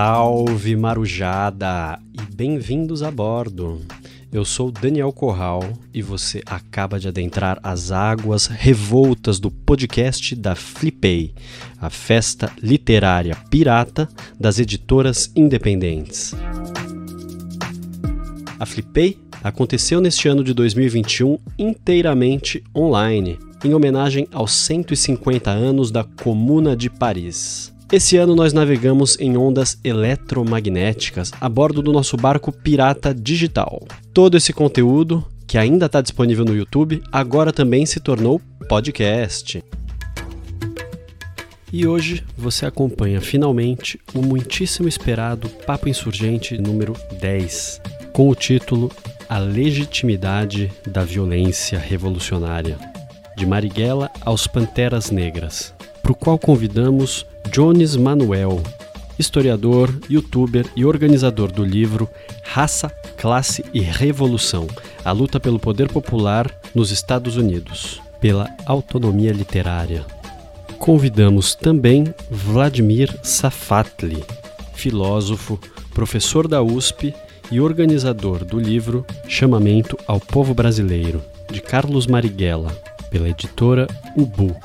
[0.00, 3.80] Salve Marujada e bem-vindos a bordo.
[4.32, 5.60] Eu sou Daniel Corral
[5.92, 11.34] e você acaba de adentrar as águas revoltas do podcast da Flipei,
[11.80, 16.32] a festa literária pirata das editoras independentes.
[18.56, 26.04] A Flipei aconteceu neste ano de 2021 inteiramente online, em homenagem aos 150 anos da
[26.04, 27.76] Comuna de Paris.
[27.90, 33.82] Esse ano nós navegamos em ondas eletromagnéticas a bordo do nosso barco Pirata Digital.
[34.12, 39.64] Todo esse conteúdo, que ainda está disponível no YouTube, agora também se tornou podcast.
[41.72, 47.80] E hoje você acompanha finalmente o muitíssimo esperado Papo Insurgente número 10,
[48.12, 48.92] com o título
[49.30, 52.76] A Legitimidade da Violência Revolucionária,
[53.34, 55.74] de Marighella aos Panteras Negras,
[56.08, 58.62] para o qual convidamos Jones Manuel,
[59.18, 62.08] historiador, youtuber e organizador do livro
[62.42, 64.66] Raça, Classe e Revolução
[65.04, 70.06] A Luta pelo Poder Popular nos Estados Unidos, pela autonomia literária.
[70.78, 74.24] Convidamos também Vladimir Safatli,
[74.72, 75.60] filósofo,
[75.92, 77.14] professor da USP
[77.50, 82.72] e organizador do livro Chamamento ao Povo Brasileiro, de Carlos Marighella,
[83.10, 83.86] pela editora
[84.16, 84.56] Ubu.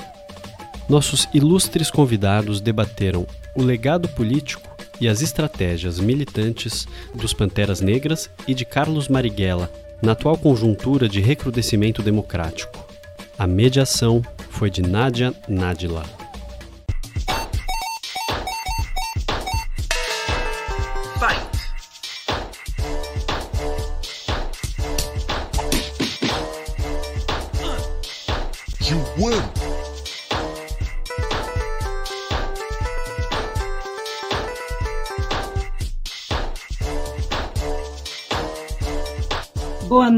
[0.87, 8.53] Nossos ilustres convidados debateram o legado político e as estratégias militantes dos Panteras Negras e
[8.53, 12.85] de Carlos Marighella na atual conjuntura de recrudescimento democrático.
[13.37, 16.22] A mediação foi de Nádia Nadila.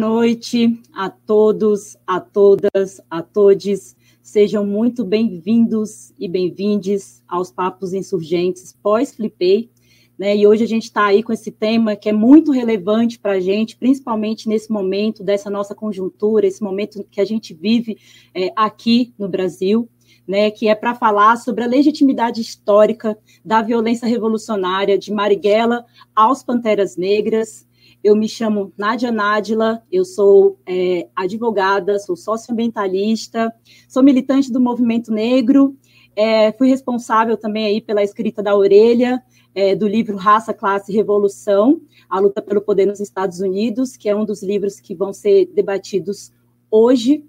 [0.08, 3.96] Noite a todos, a todas, a todes.
[4.22, 9.72] Sejam muito bem-vindos e bem-vindes aos Papos Insurgentes pós-Flipei.
[10.16, 10.38] Né?
[10.38, 13.40] E hoje a gente está aí com esse tema que é muito relevante para a
[13.40, 17.98] gente, principalmente nesse momento dessa nossa conjuntura, esse momento que a gente vive
[18.32, 19.90] é, aqui no Brasil,
[20.28, 25.84] né, que é para falar sobre a legitimidade histórica da violência revolucionária de Marighella
[26.16, 27.66] aos Panteras Negras,
[28.06, 33.52] eu me chamo Nádia Nádila, eu sou é, advogada, sou socioambientalista,
[33.90, 35.76] sou militante do movimento negro,
[36.16, 39.24] é, fui responsável também aí pela escrita da orelha
[39.56, 44.08] é, do livro Raça, Classe e Revolução, a luta pelo poder nos Estados Unidos, que
[44.08, 46.32] é um dos livros que vão ser debatidos
[46.70, 47.26] hoje.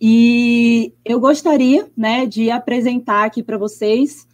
[0.00, 4.24] E eu gostaria né, de apresentar aqui para vocês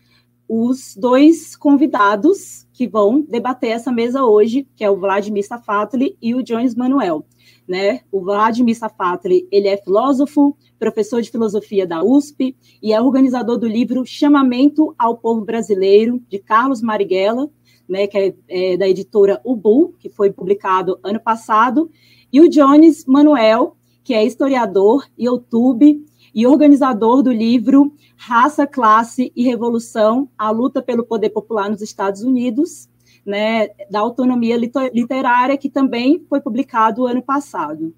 [0.49, 6.35] os dois convidados que vão debater essa mesa hoje, que é o Vladimir Safatli e
[6.35, 7.27] o Jones Manuel.
[7.69, 8.01] Né?
[8.11, 13.67] O Vladimir Safatli, ele é filósofo, professor de filosofia da USP e é organizador do
[13.67, 17.51] livro Chamamento ao Povo Brasileiro, de Carlos Marighella,
[17.87, 21.91] né, que é, é da editora Ubu, que foi publicado ano passado,
[22.33, 26.05] e o Jones Manuel, que é historiador, YouTube
[26.39, 32.23] e organizador do livro Raça, Classe e Revolução, a luta pelo poder popular nos Estados
[32.23, 32.89] Unidos,
[33.27, 37.93] né, da autonomia literária, que também foi publicado ano passado.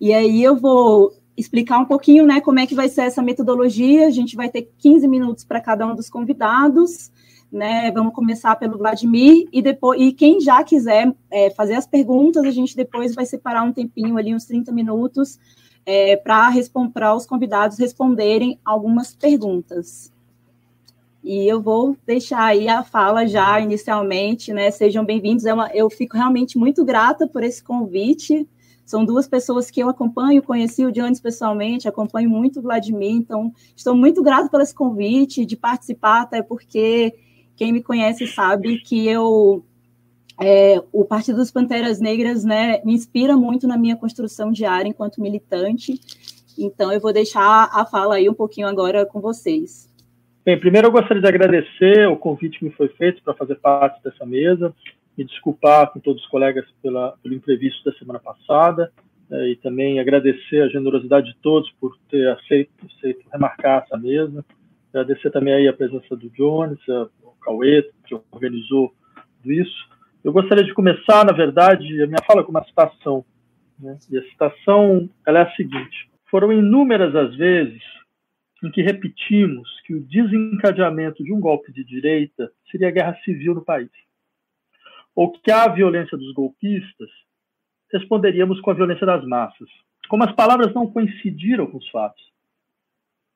[0.00, 4.06] E aí eu vou explicar um pouquinho né, como é que vai ser essa metodologia.
[4.06, 7.12] A gente vai ter 15 minutos para cada um dos convidados.
[7.52, 12.44] Né, vamos começar pelo Vladimir e depois e quem já quiser é, fazer as perguntas,
[12.44, 15.38] a gente depois vai separar um tempinho ali, uns 30 minutos,
[15.88, 20.12] é, para os convidados responderem algumas perguntas.
[21.24, 24.70] E eu vou deixar aí a fala já inicialmente, né?
[24.70, 25.46] Sejam bem-vindos.
[25.46, 28.46] É eu fico realmente muito grata por esse convite.
[28.84, 33.52] São duas pessoas que eu acompanho, conheci o Jones pessoalmente, acompanho muito o Vladimir, então
[33.74, 37.14] estou muito grata por esse convite de participar, até porque
[37.56, 39.64] quem me conhece sabe que eu
[40.40, 45.20] é, o Partido dos Panteras Negras né, me inspira muito na minha construção diária enquanto
[45.20, 45.98] militante.
[46.56, 49.88] Então, eu vou deixar a fala aí um pouquinho agora com vocês.
[50.44, 54.02] Bem, primeiro eu gostaria de agradecer o convite que me foi feito para fazer parte
[54.02, 54.74] dessa mesa,
[55.16, 58.90] me desculpar com todos os colegas pela, pelo imprevisto da semana passada,
[59.30, 64.44] é, e também agradecer a generosidade de todos por ter aceito, aceito remarcar essa mesa.
[64.94, 66.78] Agradecer também aí a presença do Jones,
[67.22, 68.92] o Cauê, que organizou
[69.42, 69.97] tudo isso.
[70.24, 73.24] Eu gostaria de começar, na verdade, a minha fala com uma citação.
[73.78, 73.98] Né?
[74.10, 77.82] E a citação ela é a seguinte: Foram inúmeras as vezes
[78.64, 83.64] em que repetimos que o desencadeamento de um golpe de direita seria guerra civil no
[83.64, 83.90] país.
[85.14, 87.10] ou que à violência dos golpistas
[87.92, 89.68] responderíamos com a violência das massas.
[90.08, 92.22] Como as palavras não coincidiram com os fatos,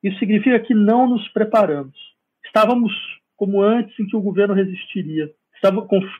[0.02, 1.96] isso significa que não nos preparamos.
[2.44, 2.92] Estávamos
[3.36, 5.32] como antes em que o governo resistiria.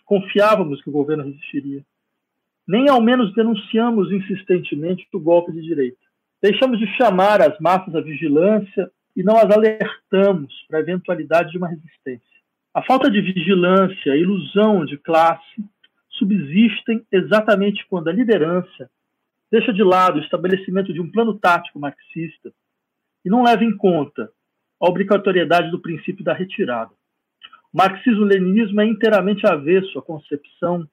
[0.05, 1.85] Confiávamos que o governo resistiria.
[2.67, 5.99] Nem ao menos denunciamos insistentemente o golpe de direita.
[6.41, 11.59] Deixamos de chamar as massas à vigilância e não as alertamos para a eventualidade de
[11.59, 12.33] uma resistência.
[12.75, 15.63] A falta de vigilância, a ilusão de classe
[16.11, 18.91] subsistem exatamente quando a liderança
[19.51, 22.53] deixa de lado o estabelecimento de um plano tático marxista
[23.25, 24.31] e não leva em conta
[24.81, 26.91] a obrigatoriedade do princípio da retirada.
[27.73, 30.87] Marxismo-leninismo é inteiramente avesso à concepção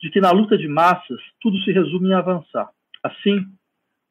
[0.00, 2.68] de que na luta de massas tudo se resume em avançar.
[3.02, 3.46] Assim,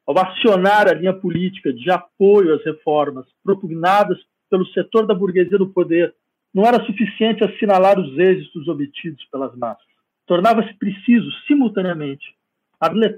[0.06, 4.18] ao acionar a linha política de apoio às reformas propugnadas
[4.50, 6.14] pelo setor da burguesia do poder,
[6.52, 9.86] não era suficiente assinalar os êxitos obtidos pelas massas.
[10.26, 12.34] Tornava-se preciso, simultaneamente,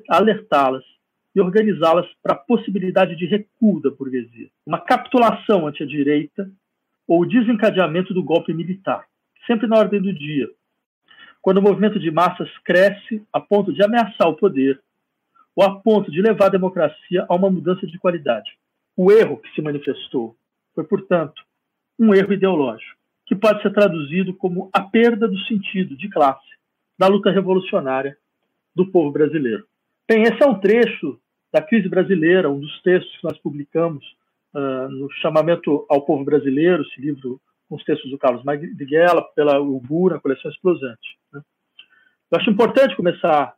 [0.08, 0.84] alertá-las
[1.34, 6.48] e organizá-las para a possibilidade de recuo da burguesia, uma capitulação ante a direita
[7.06, 9.04] ou o desencadeamento do golpe militar,
[9.46, 10.48] sempre na ordem do dia,
[11.42, 14.80] quando o movimento de massas cresce a ponto de ameaçar o poder
[15.54, 18.50] ou a ponto de levar a democracia a uma mudança de qualidade.
[18.96, 20.36] O erro que se manifestou
[20.74, 21.42] foi, portanto,
[21.98, 26.48] um erro ideológico, que pode ser traduzido como a perda do sentido de classe
[26.98, 28.16] da luta revolucionária
[28.74, 29.64] do povo brasileiro.
[30.08, 31.18] Bem, esse é um trecho
[31.52, 34.04] da crise brasileira, um dos textos que nós publicamos
[34.54, 39.58] uh, no chamamento ao povo brasileiro, esse livro com os textos do Carlos Marighella, pela
[39.60, 41.18] UBU, na coleção Explosante.
[41.32, 41.40] Né?
[42.30, 43.54] Eu acho importante começar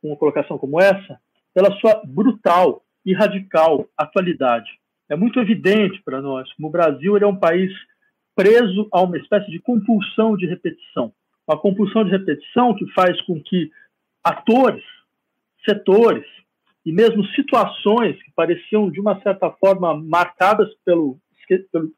[0.00, 1.20] com uma colocação como essa,
[1.54, 4.70] pela sua brutal e radical atualidade.
[5.08, 7.72] É muito evidente para nós como o Brasil é um país
[8.34, 11.12] preso a uma espécie de compulsão de repetição.
[11.46, 13.70] Uma compulsão de repetição que faz com que
[14.22, 14.84] atores,
[15.64, 16.24] setores
[16.90, 21.20] e mesmo situações que pareciam, de uma certa forma, marcadas pelo,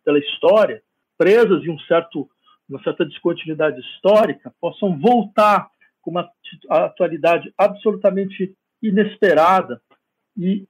[0.05, 0.83] pela história,
[1.17, 2.29] presas em um certo,
[2.69, 5.71] uma certa descontinuidade histórica, possam voltar
[6.03, 6.29] com uma
[6.69, 9.81] atualidade absolutamente inesperada
[10.37, 10.67] e,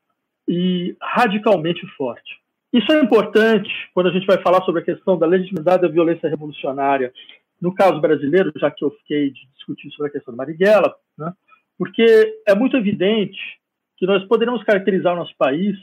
[0.47, 2.39] e radicalmente forte.
[2.73, 6.29] Isso é importante quando a gente vai falar sobre a questão da legitimidade da violência
[6.31, 7.13] revolucionária,
[7.61, 11.33] no caso brasileiro, já que eu fiquei de discutir sobre a questão da Marighella, né,
[11.77, 13.61] porque é muito evidente
[14.03, 15.79] que nós poderemos caracterizar o nosso país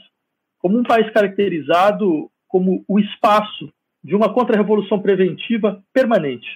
[0.58, 3.72] como um país caracterizado como o espaço
[4.04, 6.46] de uma contra-revolução preventiva permanente,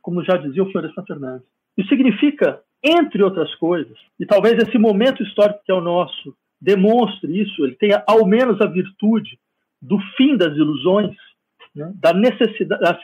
[0.00, 1.48] como já dizia o Florestan Fernandes.
[1.76, 7.42] Isso significa entre outras coisas, e talvez esse momento histórico que é o nosso demonstre
[7.42, 9.36] isso, ele tenha ao menos a virtude
[9.82, 11.16] do fim das ilusões,
[11.74, 13.00] né, da da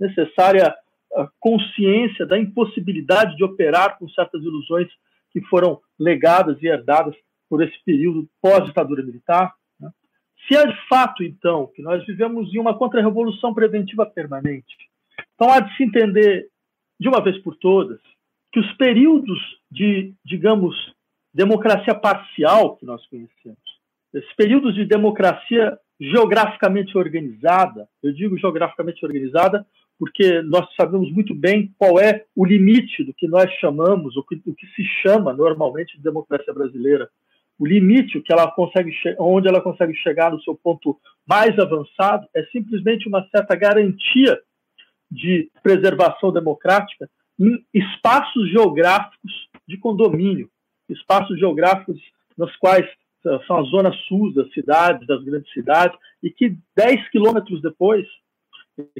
[0.00, 0.74] necessária
[1.14, 4.88] ah, consciência da impossibilidade de operar com certas ilusões
[5.32, 7.14] que foram legadas e herdadas
[7.48, 9.52] por esse período pós-ditadura militar.
[9.80, 9.90] Né.
[10.46, 14.76] Se é de fato, então, que nós vivemos em uma contra-revolução preventiva permanente,
[15.34, 16.48] então há de se entender
[17.00, 18.00] de uma vez por todas
[18.52, 19.38] que os períodos
[19.70, 20.76] de, digamos,
[21.32, 23.58] democracia parcial que nós conhecemos,
[24.12, 29.66] esses períodos de democracia geograficamente organizada, eu digo geograficamente organizada
[30.02, 34.34] porque nós sabemos muito bem qual é o limite do que nós chamamos, o que,
[34.44, 37.08] o que se chama normalmente de democracia brasileira.
[37.56, 42.42] O limite que ela consegue onde ela consegue chegar no seu ponto mais avançado é
[42.46, 44.40] simplesmente uma certa garantia
[45.08, 50.50] de preservação democrática em espaços geográficos de condomínio,
[50.88, 52.02] espaços geográficos
[52.36, 52.88] nos quais
[53.24, 58.04] eh, são as zonas sul das cidades, das grandes cidades, e que 10 quilômetros depois,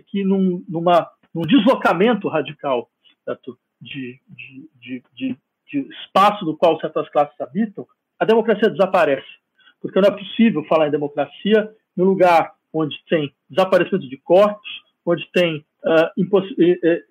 [0.06, 2.88] que num, numa, num deslocamento radical
[3.24, 3.58] certo?
[3.80, 5.36] De, de, de, de,
[5.70, 7.86] de espaço no qual certas classes habitam,
[8.18, 9.26] a democracia desaparece.
[9.80, 14.68] Porque não é possível falar em democracia no lugar onde tem desaparecimento de corpos,
[15.04, 16.22] onde tem uh,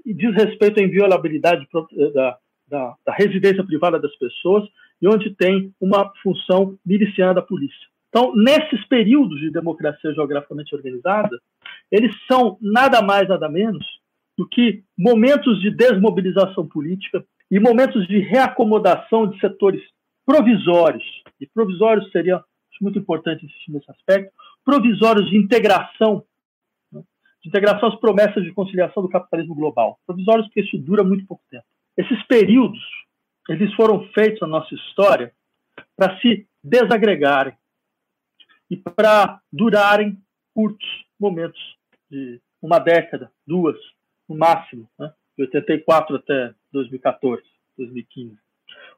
[0.06, 2.38] diz respeito à inviolabilidade eh, da,
[2.68, 4.63] da, da, residência privada das pessoas
[5.01, 7.88] e onde tem uma função miliciana da polícia.
[8.08, 11.38] Então, nesses períodos de democracia geograficamente organizada,
[11.91, 13.86] eles são nada mais, nada menos
[14.38, 19.81] do que momentos de desmobilização política e momentos de reacomodação de setores
[20.25, 21.03] provisórios.
[21.39, 22.43] E provisórios seria
[22.79, 24.33] muito importante insistir nesse aspecto,
[24.65, 26.24] provisórios de integração
[27.43, 30.00] de integração às promessas de conciliação do capitalismo global.
[30.05, 31.65] Provisórios porque isso dura muito pouco tempo.
[31.98, 32.79] Esses períodos,
[33.50, 35.33] eles foram feitos na nossa história
[35.98, 37.55] para se desagregarem
[38.69, 40.21] e para durarem
[40.53, 40.88] curtos
[41.19, 41.60] momentos
[42.12, 43.77] de uma década, duas,
[44.30, 44.88] no máximo.
[45.00, 45.12] Né?
[45.38, 47.44] de 84 até 2014,
[47.77, 48.38] 2015.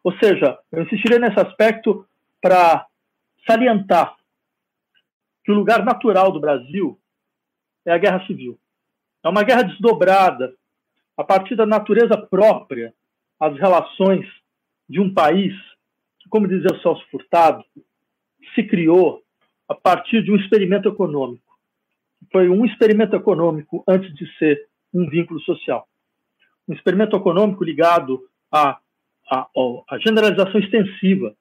[0.04, 2.06] Ou seja, eu insistiria nesse aspecto
[2.42, 2.86] para
[3.48, 4.16] salientar
[5.44, 7.00] que o lugar natural do Brasil
[7.86, 8.60] é a guerra civil.
[9.24, 10.54] É uma guerra desdobrada
[11.18, 12.94] a partir da natureza própria
[13.40, 14.26] às relações
[14.90, 15.54] de um país
[16.20, 17.64] que, como dizia o Celso Furtado,
[18.56, 19.24] se criou
[19.68, 21.43] a partir de um experimento econômico.
[22.32, 25.88] Foi um experimento econômico antes de ser um vínculo social.
[26.68, 28.78] Um experimento econômico ligado à,
[29.30, 29.48] à,
[30.00, 31.36] generalização extensiva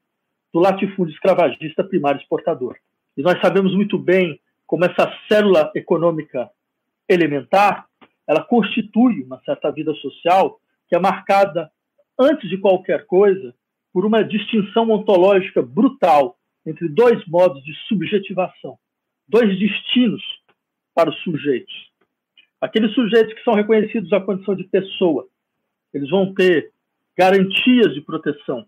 [0.52, 2.76] do latifúndio escravagista primário exportador.
[3.16, 6.50] E nós sabemos muito bem como essa célula econômica
[7.08, 7.86] elementar,
[8.26, 10.58] ela constitui uma certa vida social
[10.88, 11.70] que é marcada,
[12.18, 13.54] antes de qualquer coisa,
[13.92, 18.78] por uma distinção ontológica brutal entre dois modos de subjetivação,
[19.28, 20.22] dois destinos
[20.94, 21.90] para os sujeitos.
[22.60, 25.26] Aqueles sujeitos que são reconhecidos à condição de pessoa,
[25.92, 26.70] eles vão ter
[27.16, 28.64] garantias de proteção,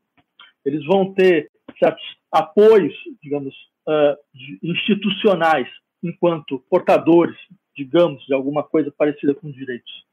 [0.65, 3.55] eles vão ter certos apoios, digamos,
[3.87, 4.17] uh,
[4.63, 5.69] institucionais,
[6.03, 7.37] enquanto portadores,
[7.77, 10.05] digamos, de alguma coisa parecida com direitos.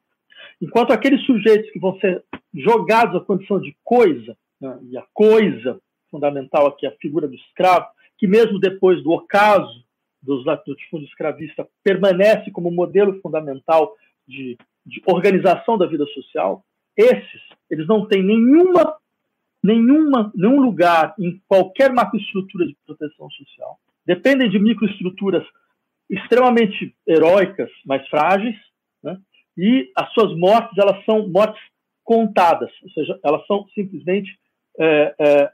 [0.62, 5.82] Enquanto aqueles sujeitos que vão ser jogados à condição de coisa, né, e a coisa
[6.10, 7.88] fundamental aqui, a figura do escravo,
[8.18, 9.84] que mesmo depois do ocaso
[10.22, 13.96] dos latifúndio escravista permanece como modelo fundamental
[14.28, 16.64] de, de organização da vida social,
[16.96, 18.96] esses, eles não têm nenhuma,
[19.64, 23.80] nenhuma, nenhum lugar em qualquer macroestrutura de proteção social.
[24.06, 25.46] Dependem de microestruturas
[26.10, 28.56] extremamente heróicas, mas frágeis,
[29.02, 29.18] né?
[29.58, 31.62] e as suas mortes, elas são mortes
[32.04, 34.38] contadas, ou seja, elas são simplesmente
[34.80, 35.52] é, é,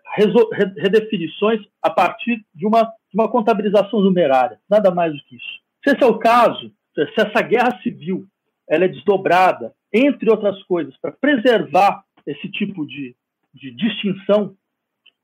[0.77, 5.59] redefinições a partir de uma, uma contabilização numerária, nada mais do que isso.
[5.83, 8.27] Se esse é o caso, se essa guerra civil
[8.69, 13.15] ela é desdobrada, entre outras coisas, para preservar esse tipo de,
[13.53, 14.55] de distinção,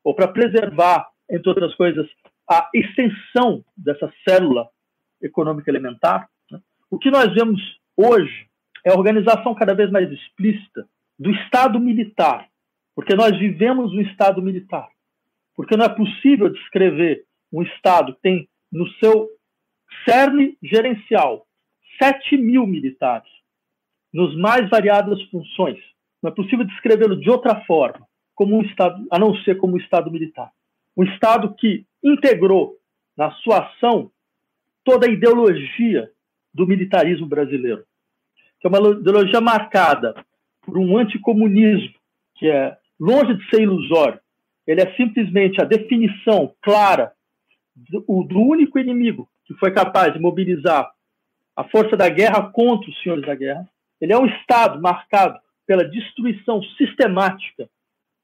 [0.03, 2.07] ou para preservar, entre outras coisas,
[2.49, 4.69] a extensão dessa célula
[5.21, 6.59] econômica elementar, né?
[6.89, 7.61] o que nós vemos
[7.95, 8.47] hoje
[8.85, 10.87] é a organização cada vez mais explícita
[11.19, 12.47] do Estado militar,
[12.95, 14.89] porque nós vivemos um Estado militar.
[15.55, 19.29] Porque não é possível descrever um Estado que tem no seu
[20.03, 21.45] cerne gerencial
[22.01, 23.29] 7 mil militares,
[24.11, 25.79] nos mais variadas funções.
[26.21, 29.77] Não é possível descrevê-lo de outra forma, como um Estado, a não ser como um
[29.77, 30.51] Estado militar.
[30.97, 32.77] Um Estado que integrou
[33.15, 34.11] na sua ação
[34.83, 36.09] toda a ideologia
[36.53, 37.83] do militarismo brasileiro,
[38.59, 40.15] que é uma ideologia marcada
[40.61, 41.93] por um anticomunismo
[42.35, 44.19] que é longe de ser ilusório,
[44.65, 47.11] ele é simplesmente a definição clara
[47.75, 50.91] do, do único inimigo que foi capaz de mobilizar
[51.55, 53.67] a força da guerra contra os senhores da guerra.
[53.99, 57.69] Ele é um Estado marcado pela destruição sistemática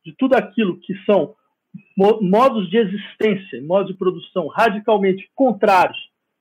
[0.04, 1.36] de tudo aquilo que são
[1.96, 5.98] modos de existência, modos de produção radicalmente contrários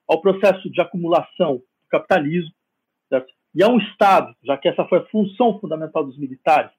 [0.07, 2.51] ao processo de acumulação do capitalismo.
[3.09, 3.31] Certo?
[3.53, 6.71] E é um Estado, já que essa foi a função fundamental dos militares,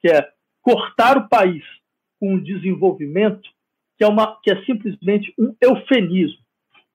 [0.00, 0.28] que é
[0.62, 1.64] cortar o país
[2.18, 3.48] com um desenvolvimento
[4.00, 6.42] que é, uma, que é simplesmente um eufemismo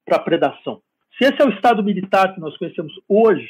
[0.04, 0.82] para a predação.
[1.16, 3.48] Se esse é o Estado militar que nós conhecemos hoje,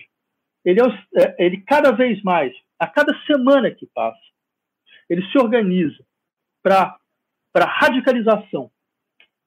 [0.62, 0.84] ele, é,
[1.22, 4.20] é, ele cada vez mais, a cada semana que passa,
[5.08, 6.04] ele se organiza
[6.62, 6.98] para
[7.54, 8.70] a radicalização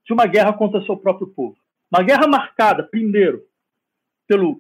[0.07, 1.55] de uma guerra contra seu próprio povo.
[1.93, 3.43] Uma guerra marcada, primeiro,
[4.27, 4.59] pelo,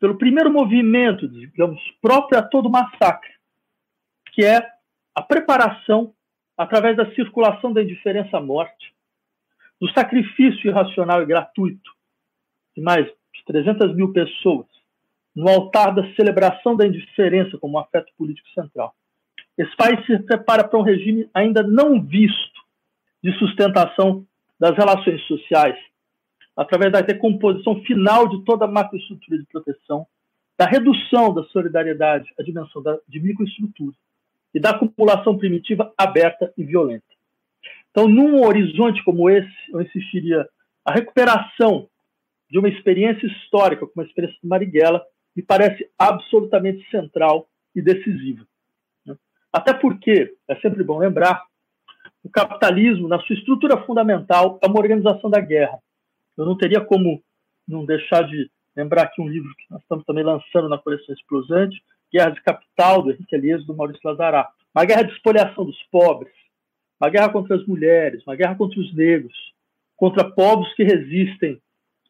[0.00, 3.32] pelo primeiro movimento, digamos, próprio a todo massacre,
[4.34, 4.70] que é
[5.14, 6.14] a preparação,
[6.62, 8.94] através da circulação da indiferença à morte,
[9.80, 11.90] do sacrifício irracional e gratuito
[12.76, 14.66] de mais de 300 mil pessoas
[15.34, 18.94] no altar da celebração da indiferença como um afeto político central.
[19.58, 22.62] Esse país se prepara para um regime ainda não visto
[23.22, 24.24] de sustentação
[24.58, 25.76] das relações sociais,
[26.56, 30.06] através da decomposição final de toda a macroestrutura de proteção,
[30.56, 33.96] da redução da solidariedade à dimensão da, de microestrutura,
[34.54, 37.04] e da acumulação primitiva aberta e violenta.
[37.90, 40.48] Então, num horizonte como esse, eu insistiria
[40.84, 41.88] a recuperação
[42.50, 45.02] de uma experiência histórica, como a experiência de Marighella,
[45.34, 48.46] me parece absolutamente central e decisiva.
[49.06, 49.16] Né?
[49.52, 51.42] Até porque, é sempre bom lembrar,
[52.22, 55.78] o capitalismo, na sua estrutura fundamental, é uma organização da guerra.
[56.36, 57.22] Eu não teria como
[57.66, 61.82] não deixar de lembrar aqui um livro que nós estamos também lançando na coleção Explosante,
[62.12, 64.52] Guerra de Capital, do Henrique Elias do Maurício Lazarato.
[64.74, 66.32] Uma guerra de expoliação dos pobres,
[67.00, 69.34] uma guerra contra as mulheres, uma guerra contra os negros,
[69.96, 71.60] contra povos que resistem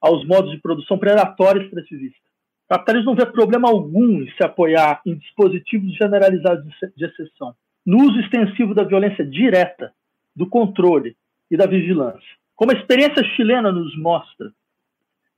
[0.00, 2.20] aos modos de produção predatória e extrativista.
[2.66, 6.64] O capitalismo não vê problema algum em se apoiar em dispositivos generalizados
[6.96, 7.54] de exceção,
[7.84, 9.92] no uso extensivo da violência direta,
[10.34, 11.16] do controle
[11.50, 12.36] e da vigilância.
[12.56, 14.52] Como a experiência chilena nos mostra,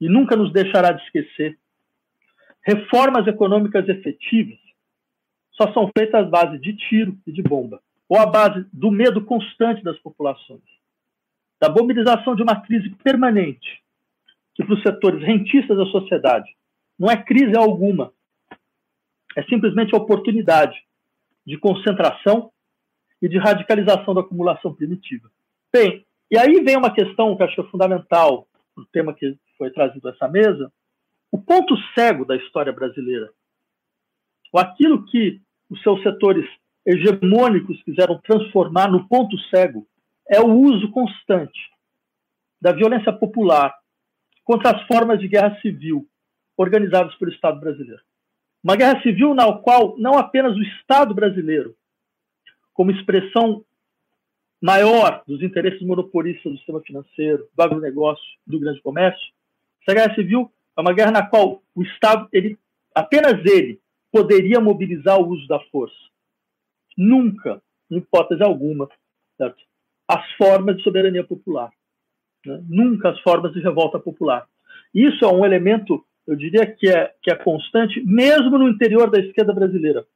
[0.00, 1.58] e nunca nos deixará de esquecer,
[2.64, 4.58] reformas econômicas efetivas
[5.52, 9.24] só são feitas à base de tiro e de bomba, ou à base do medo
[9.24, 10.62] constante das populações,
[11.60, 13.82] da mobilização de uma crise permanente,
[14.54, 16.50] que para os setores rentistas da sociedade
[16.98, 18.12] não é crise alguma,
[19.36, 20.76] é simplesmente a oportunidade
[21.46, 22.50] de concentração
[23.20, 25.30] e de radicalização da acumulação primitiva.
[25.72, 30.08] Bem, e aí vem uma questão que acho é fundamental, o tema que foi trazido
[30.08, 30.72] a essa mesa,
[31.34, 33.28] o ponto cego da história brasileira,
[34.52, 36.48] ou aquilo que os seus setores
[36.86, 39.84] hegemônicos quiseram transformar no ponto cego,
[40.28, 41.58] é o uso constante
[42.60, 43.74] da violência popular
[44.44, 46.06] contra as formas de guerra civil
[46.56, 48.00] organizadas pelo Estado brasileiro.
[48.62, 51.74] Uma guerra civil na qual não apenas o Estado brasileiro,
[52.72, 53.64] como expressão
[54.62, 59.34] maior dos interesses monopolistas do sistema financeiro, do agronegócio, do grande comércio,
[59.82, 62.58] essa guerra civil é uma guerra na qual o Estado, ele,
[62.94, 65.94] apenas ele, poderia mobilizar o uso da força.
[66.96, 68.88] Nunca, em hipótese alguma,
[69.36, 69.62] certo?
[70.08, 71.70] as formas de soberania popular.
[72.44, 72.62] Né?
[72.68, 74.46] Nunca as formas de revolta popular.
[74.94, 79.18] Isso é um elemento, eu diria que é, que é constante, mesmo no interior da
[79.18, 80.06] esquerda brasileira.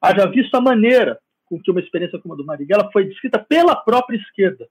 [0.00, 3.76] Haja visto a maneira com que uma experiência como a do Marighella foi descrita pela
[3.76, 4.66] própria esquerda,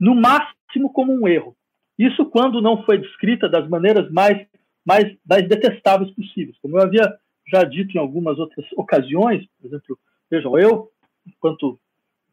[0.00, 1.56] no máximo como um erro.
[1.98, 4.44] Isso quando não foi descrita das maneiras mais,
[4.84, 6.56] mais, mais detestáveis possíveis.
[6.60, 7.16] Como eu havia
[7.48, 9.98] já dito em algumas outras ocasiões, por exemplo,
[10.30, 10.90] vejam, eu,
[11.26, 11.78] enquanto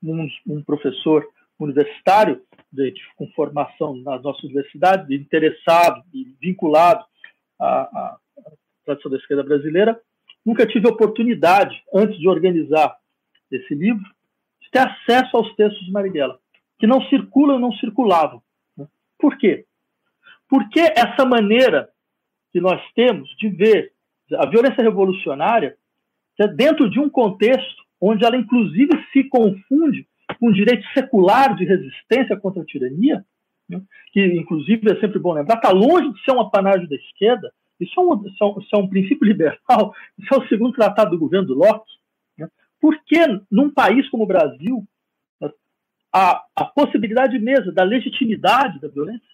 [0.03, 1.27] um, um professor
[1.59, 7.03] universitário, de, com formação na nossa universidade, interessado e vinculado
[7.59, 8.17] à, à,
[8.85, 9.99] tradição da esquerda brasileira,
[10.45, 12.95] nunca tive oportunidade, antes de organizar
[13.51, 14.03] esse livro,
[14.61, 16.39] de ter acesso aos textos de Marighella,
[16.77, 18.41] que não circulam não circulavam.
[18.77, 18.87] Né?
[19.17, 19.65] Por quê?
[20.47, 21.89] Porque essa maneira
[22.51, 23.91] que nós temos de ver
[24.35, 25.75] a violência revolucionária
[26.55, 30.07] dentro de um contexto onde ela, inclusive, se confunde
[30.39, 33.25] com o direito secular de resistência contra a tirania,
[33.67, 33.81] né,
[34.13, 37.99] que, inclusive, é sempre bom lembrar, está longe de ser um apanágio da esquerda, isso
[37.99, 41.47] é, um, isso, é um, é princípio liberal, isso é o segundo tratado do governo
[41.47, 41.91] do Locke.
[42.37, 42.47] Né?
[42.79, 43.19] Porque,
[43.51, 44.87] num país como o Brasil,
[46.13, 49.29] a, a possibilidade mesmo da legitimidade da violência né,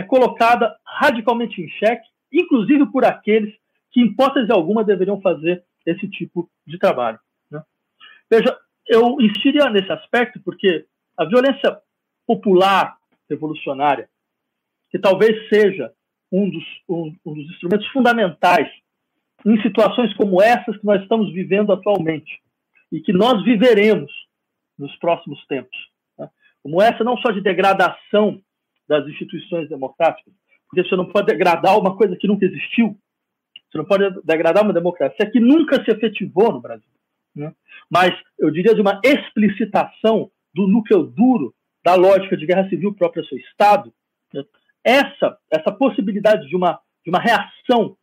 [0.00, 3.54] é colocada radicalmente em xeque, inclusive por aqueles
[3.90, 7.18] que, em hipótese alguma, deveriam fazer esse tipo de trabalho.
[7.50, 7.62] Né?
[8.30, 8.56] Veja,
[8.88, 10.86] eu insistiria nesse aspecto porque
[11.16, 11.78] a violência
[12.26, 12.96] popular
[13.28, 14.08] revolucionária,
[14.90, 15.92] que talvez seja
[16.32, 18.68] um dos, um, um dos instrumentos fundamentais
[19.44, 22.40] em situações como essas que nós estamos vivendo atualmente
[22.90, 24.10] e que nós viveremos
[24.78, 25.76] nos próximos tempos.
[26.18, 26.28] Né?
[26.62, 28.40] Como essa, não só de degradação
[28.90, 30.34] das instituições democráticas,
[30.68, 32.98] porque você não pode degradar uma coisa que nunca existiu,
[33.70, 36.90] você não pode degradar uma democracia que nunca se efetivou no Brasil.
[37.32, 37.54] Né?
[37.88, 43.22] Mas eu diria de uma explicitação do núcleo duro da lógica de guerra civil própria
[43.22, 43.92] ao seu Estado.
[44.34, 44.44] Né?
[44.82, 47.96] Essa, essa possibilidade de uma, de uma reação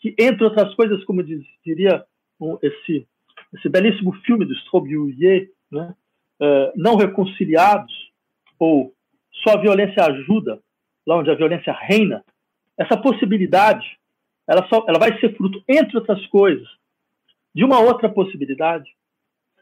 [0.00, 2.04] que, entre outras coisas, como diz, diria
[2.60, 3.08] esse,
[3.54, 5.94] esse belíssimo filme do Straubier, né?
[6.38, 7.90] Uh, não reconciliados,
[8.58, 8.94] ou
[9.42, 10.60] só a violência ajuda,
[11.06, 12.24] lá onde a violência reina,
[12.78, 13.86] essa possibilidade
[14.48, 16.66] ela, só, ela vai ser fruto, entre outras coisas,
[17.54, 18.88] de uma outra possibilidade,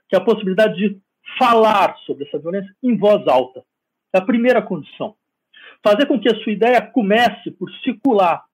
[0.09, 1.01] que é a possibilidade de
[1.39, 3.65] falar sobre essa violência em voz alta.
[4.13, 5.17] É a primeira condição.
[5.83, 8.45] Fazer com que a sua ideia comece por circular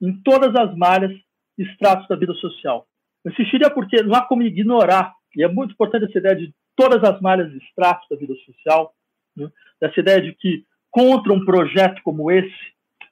[0.00, 1.12] em todas as malhas
[1.56, 2.86] e estratos da vida social.
[3.24, 7.02] Eu insistiria porque não há como ignorar, e é muito importante essa ideia de todas
[7.02, 8.92] as malhas e estratos da vida social,
[9.38, 9.50] né?
[9.80, 12.54] essa ideia de que contra um projeto como esse,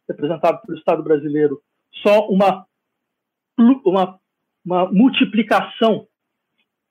[0.09, 1.61] representado pelo Estado brasileiro,
[2.03, 2.67] só uma,
[3.59, 4.19] uma,
[4.65, 6.07] uma multiplicação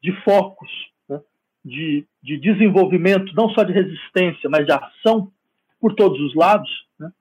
[0.02, 0.69] de focos
[1.10, 1.19] né,
[1.63, 5.32] de, de desenvolvimento, não só de resistência, mas de ação
[5.80, 6.69] por todos os lados.
[7.00, 7.12] Né?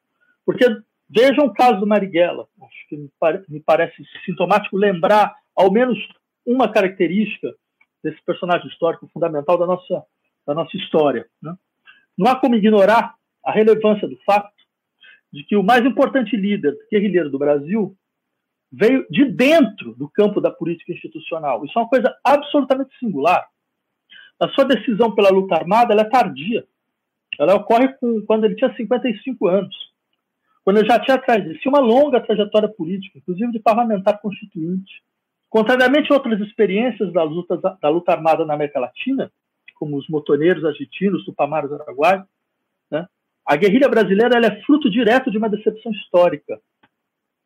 [0.45, 0.65] Porque
[1.09, 5.99] vejam o caso do Marighella, acho que me, pare, me parece sintomático lembrar ao menos
[6.45, 7.55] uma característica
[8.03, 10.05] desse personagem histórico fundamental da nossa,
[10.47, 11.27] da nossa história.
[11.41, 11.55] Né?
[12.17, 14.53] Não há como ignorar a relevância do fato
[15.33, 17.97] de que o mais importante líder guerrilheiro do Brasil
[18.71, 21.65] veio de dentro do campo da política institucional.
[21.65, 23.47] Isso é uma coisa absolutamente singular.
[24.41, 26.65] A sua decisão pela luta armada é tardia.
[27.39, 29.75] Ela ocorre com, quando ele tinha 55 anos.
[30.65, 35.03] quando ele já tinha atrás de si uma longa trajetória política, inclusive de parlamentar constituinte.
[35.51, 39.31] Contrariamente a outras experiências da luta, da luta armada na América Latina,
[39.75, 42.25] como os motoneiros argentinos, tupamaros araguaios,
[42.91, 43.07] né,
[43.47, 46.61] a guerrilha brasileira é fruto direto de uma decepção histórica,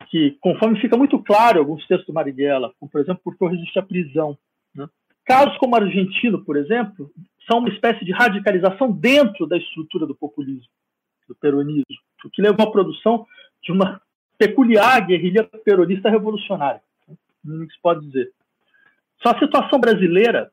[0.09, 3.77] que, conforme fica muito claro em alguns textos do Marighella, como, por exemplo, porque resiste
[3.77, 4.37] à prisão.
[4.73, 4.87] Né?
[5.25, 7.11] Casos como o argentino, por exemplo,
[7.49, 10.69] são uma espécie de radicalização dentro da estrutura do populismo,
[11.27, 11.83] do peronismo,
[12.25, 13.25] o que levou à produção
[13.61, 14.01] de uma
[14.37, 16.81] peculiar guerrilha peronista revolucionária,
[17.43, 18.31] não se pode dizer.
[19.21, 20.49] Só a situação brasileira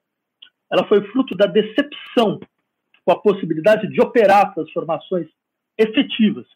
[0.71, 2.41] ela foi fruto da decepção
[3.05, 5.29] com a possibilidade de operar transformações
[5.79, 6.47] efetivas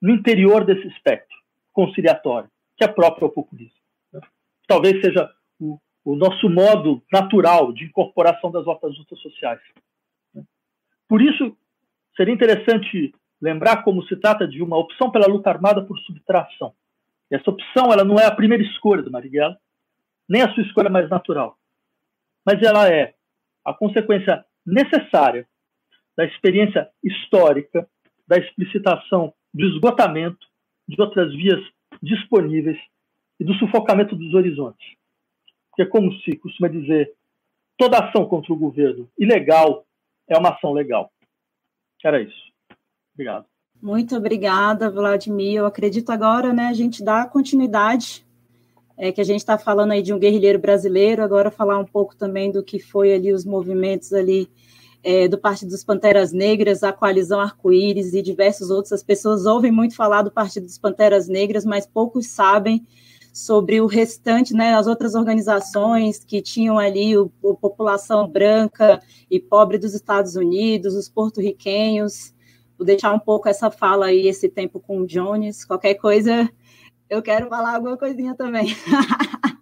[0.00, 1.36] no interior desse espectro
[1.72, 3.78] conciliatório, que é próprio ao populismo.
[4.66, 9.60] Talvez seja o, o nosso modo natural de incorporação das outras lutas sociais.
[11.08, 11.56] Por isso,
[12.16, 16.74] seria interessante lembrar como se trata de uma opção pela luta armada por subtração.
[17.30, 19.58] E essa opção ela não é a primeira escolha do Marighella,
[20.28, 21.58] nem a sua escolha mais natural,
[22.44, 23.14] mas ela é
[23.64, 25.46] a consequência necessária
[26.16, 27.88] da experiência histórica,
[28.26, 30.46] da explicitação do esgotamento
[30.88, 31.60] de outras vias
[32.02, 32.78] disponíveis
[33.38, 34.86] e do sufocamento dos horizontes.
[35.70, 37.12] Porque, como se costuma dizer,
[37.76, 39.84] toda ação contra o governo ilegal
[40.28, 41.10] é uma ação legal.
[42.04, 42.52] Era isso.
[43.14, 43.46] Obrigado.
[43.82, 45.56] Muito obrigada, Vladimir.
[45.56, 48.24] Eu acredito agora, né, a gente dá continuidade,
[48.96, 52.14] é, que a gente está falando aí de um guerrilheiro brasileiro, agora falar um pouco
[52.16, 54.48] também do que foi ali os movimentos ali
[55.02, 58.92] é, do Partido dos Panteras Negras, a Coalizão Arco-Íris e diversos outros.
[58.92, 62.86] As pessoas ouvem muito falar do Partido dos Panteras Negras, mas poucos sabem
[63.34, 69.40] sobre o restante, né, as outras organizações que tinham ali o, a população branca e
[69.40, 72.32] pobre dos Estados Unidos, os porto-riquenhos.
[72.78, 75.64] Vou deixar um pouco essa fala aí, esse tempo com o Jones.
[75.64, 76.48] Qualquer coisa,
[77.08, 78.76] eu quero falar alguma coisinha também.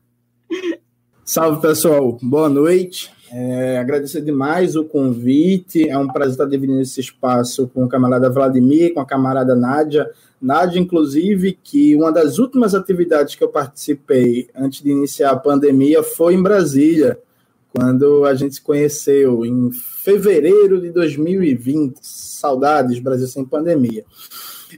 [1.24, 2.18] Salve, pessoal.
[2.20, 3.10] Boa noite.
[3.30, 5.88] É, agradecer demais o convite.
[5.88, 10.10] É um prazer estar dividindo esse espaço com o camarada Vladimir, com a camarada Nádia.
[10.40, 16.02] Nádia, inclusive, que uma das últimas atividades que eu participei antes de iniciar a pandemia
[16.02, 17.18] foi em Brasília,
[17.72, 21.98] quando a gente se conheceu em fevereiro de 2020.
[22.02, 24.04] Saudades, Brasil sem pandemia.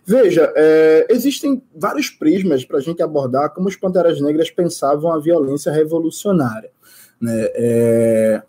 [0.05, 5.19] Veja, é, existem vários prismas para a gente abordar como os Panteras Negras pensavam a
[5.19, 6.71] violência revolucionária.
[7.21, 7.49] Né?
[7.55, 8.43] É,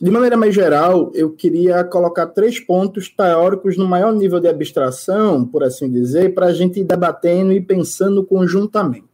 [0.00, 5.46] de maneira mais geral, eu queria colocar três pontos teóricos no maior nível de abstração,
[5.46, 9.06] por assim dizer, para a gente ir debatendo e pensando conjuntamente.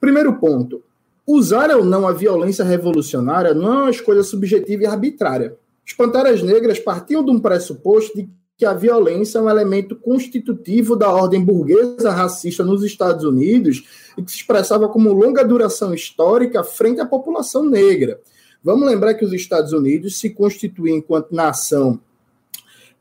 [0.00, 0.82] Primeiro ponto:
[1.26, 5.56] usar ou não a violência revolucionária não é uma escolha subjetiva e arbitrária.
[5.86, 10.94] Os Panteras Negras partiam de um pressuposto de que a violência é um elemento constitutivo
[10.94, 13.84] da ordem burguesa racista nos Estados Unidos
[14.16, 18.20] e que se expressava como longa duração histórica frente à população negra.
[18.62, 22.00] Vamos lembrar que os Estados Unidos se constituem enquanto nação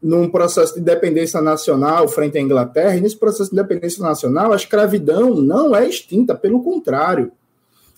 [0.03, 4.55] num processo de independência nacional frente à Inglaterra, e nesse processo de independência nacional, a
[4.57, 7.31] escravidão não é extinta, pelo contrário.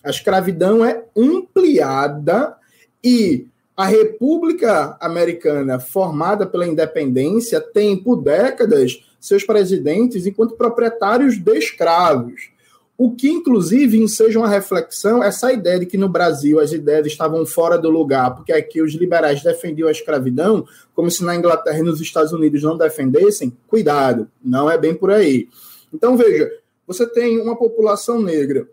[0.03, 2.55] A escravidão é ampliada
[3.03, 11.57] e a República Americana, formada pela independência, tem por décadas seus presidentes enquanto proprietários de
[11.57, 12.49] escravos.
[12.97, 17.45] O que, inclusive, enseja uma reflexão, essa ideia de que no Brasil as ideias estavam
[17.45, 21.83] fora do lugar, porque aqui os liberais defendiam a escravidão, como se na Inglaterra e
[21.83, 25.49] nos Estados Unidos não defendessem, cuidado, não é bem por aí.
[25.93, 26.49] Então, veja,
[26.87, 28.65] você tem uma população negra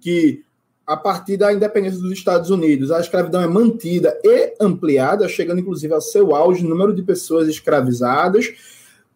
[0.00, 0.44] que
[0.90, 5.94] a partir da independência dos Estados Unidos, a escravidão é mantida e ampliada, chegando inclusive
[5.94, 8.52] ao seu auge, número de pessoas escravizadas.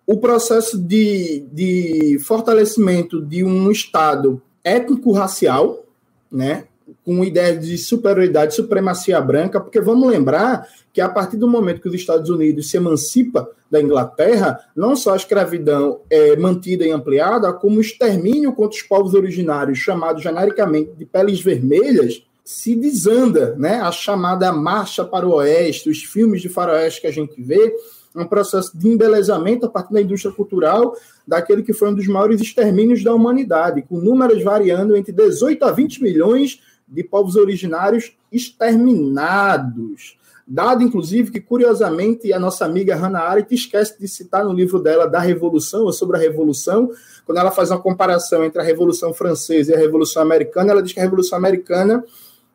[0.07, 5.85] O processo de, de fortalecimento de um Estado étnico-racial,
[6.31, 6.69] né,
[7.05, 11.89] com ideia de superioridade, supremacia branca, porque vamos lembrar que a partir do momento que
[11.89, 17.53] os Estados Unidos se emancipa da Inglaterra, não só a escravidão é mantida e ampliada,
[17.53, 23.81] como o extermínio contra os povos originários, chamados genericamente de peles vermelhas, se desanda, né?
[23.81, 27.75] A chamada marcha para o oeste, os filmes de faroeste que a gente vê,
[28.15, 30.95] um processo de embelezamento a partir da indústria cultural
[31.27, 35.73] daquele que foi um dos maiores extermínios da humanidade, com números variando entre 18 a
[35.73, 40.19] 20 milhões de povos originários exterminados.
[40.47, 45.07] Dado, inclusive, que, curiosamente, a nossa amiga Hannah Arendt esquece de citar no livro dela
[45.07, 46.91] da Revolução, ou sobre a Revolução,
[47.25, 50.93] quando ela faz uma comparação entre a Revolução Francesa e a Revolução Americana, ela diz
[50.93, 52.05] que a Revolução Americana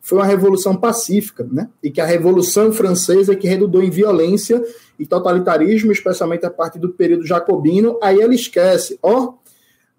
[0.01, 1.69] foi uma revolução pacífica, né?
[1.83, 4.63] E que a Revolução Francesa é que redundou em violência
[4.97, 7.97] e totalitarismo, especialmente a partir do período jacobino.
[8.01, 9.33] Aí ela esquece, ó,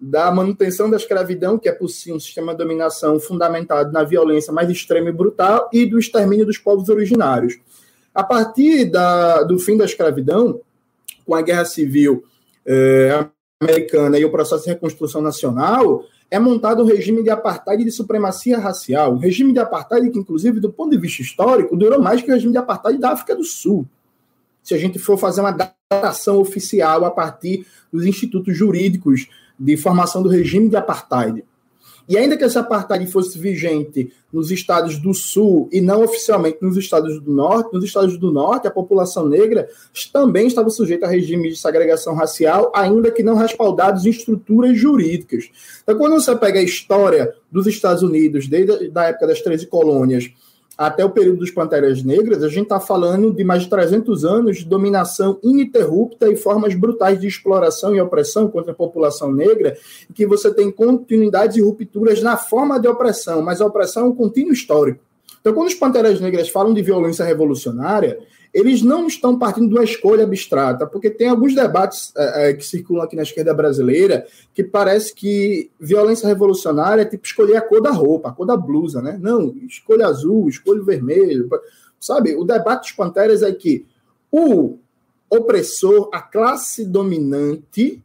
[0.01, 4.51] da manutenção da escravidão, que é por si um sistema de dominação fundamentado na violência
[4.51, 7.59] mais extrema e brutal, e do extermínio dos povos originários.
[8.13, 10.59] A partir da, do fim da escravidão,
[11.23, 12.23] com a Guerra Civil
[12.65, 13.27] eh,
[13.61, 17.91] Americana e o processo de reconstrução nacional, é montado um regime de apartheid e de
[17.91, 19.13] supremacia racial.
[19.13, 22.33] Um regime de apartheid que, inclusive, do ponto de vista histórico, durou mais que o
[22.33, 23.85] regime de apartheid da África do Sul.
[24.63, 29.27] Se a gente for fazer uma datação oficial a partir dos institutos jurídicos
[29.61, 31.43] de formação do regime de apartheid.
[32.09, 36.75] E ainda que esse apartheid fosse vigente nos estados do sul e não oficialmente nos
[36.75, 39.69] estados do norte, nos estados do norte a população negra
[40.11, 45.49] também estava sujeita a regime de segregação racial, ainda que não respaldados em estruturas jurídicas.
[45.83, 50.31] Então, quando você pega a história dos Estados Unidos, desde a época das 13 colônias,
[50.87, 54.57] até o período dos Panteras Negras, a gente está falando de mais de 300 anos
[54.57, 59.77] de dominação ininterrupta e formas brutais de exploração e opressão contra a população negra,
[60.11, 64.15] que você tem continuidades e rupturas na forma de opressão, mas a opressão é um
[64.15, 65.03] contínuo histórico.
[65.39, 68.17] Então, quando os Panteras Negras falam de violência revolucionária,
[68.53, 72.65] eles não estão partindo de uma escolha abstrata, porque tem alguns debates é, é, que
[72.65, 77.81] circulam aqui na esquerda brasileira que parece que violência revolucionária é tipo escolher a cor
[77.81, 79.17] da roupa, a cor da blusa, né?
[79.21, 81.49] Não, escolha azul, escolha vermelho.
[81.99, 83.85] Sabe, o debate dos Panteras é que
[84.29, 84.77] o
[85.29, 88.03] opressor, a classe dominante,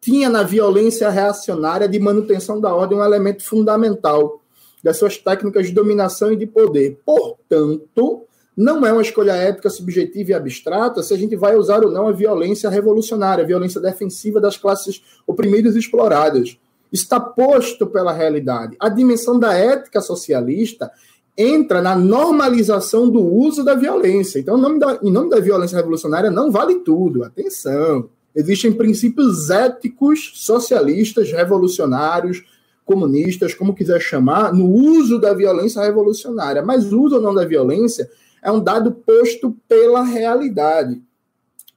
[0.00, 4.40] tinha na violência reacionária de manutenção da ordem um elemento fundamental
[4.82, 7.00] das suas técnicas de dominação e de poder.
[7.04, 8.24] Portanto,
[8.56, 12.06] não é uma escolha ética, subjetiva e abstrata se a gente vai usar ou não
[12.06, 16.56] a violência revolucionária, a violência defensiva das classes oprimidas e exploradas.
[16.92, 18.76] Está posto pela realidade.
[18.78, 20.90] A dimensão da ética socialista
[21.36, 24.38] entra na normalização do uso da violência.
[24.38, 27.24] Então, em nome da, em nome da violência revolucionária, não vale tudo.
[27.24, 28.08] Atenção.
[28.34, 32.44] Existem princípios éticos socialistas, revolucionários,
[32.84, 36.62] comunistas, como quiser chamar, no uso da violência revolucionária.
[36.62, 38.08] Mas o uso ou não da violência
[38.44, 41.02] é um dado posto pela realidade.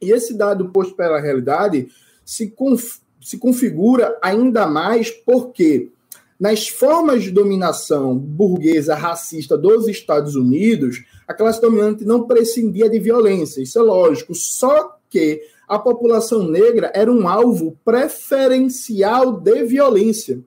[0.01, 1.87] E esse dado posto pela realidade
[2.25, 5.89] se, conf se configura ainda mais porque
[6.39, 12.99] nas formas de dominação burguesa racista dos Estados Unidos, a classe dominante não prescindia de
[12.99, 20.39] violência, isso é lógico, só que a população negra era um alvo preferencial de violência.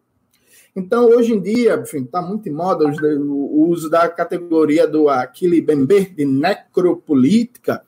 [0.80, 5.60] Então, hoje em dia, enfim, está muito em moda o uso da categoria do Aquile
[5.60, 7.82] Bember de necropolítica,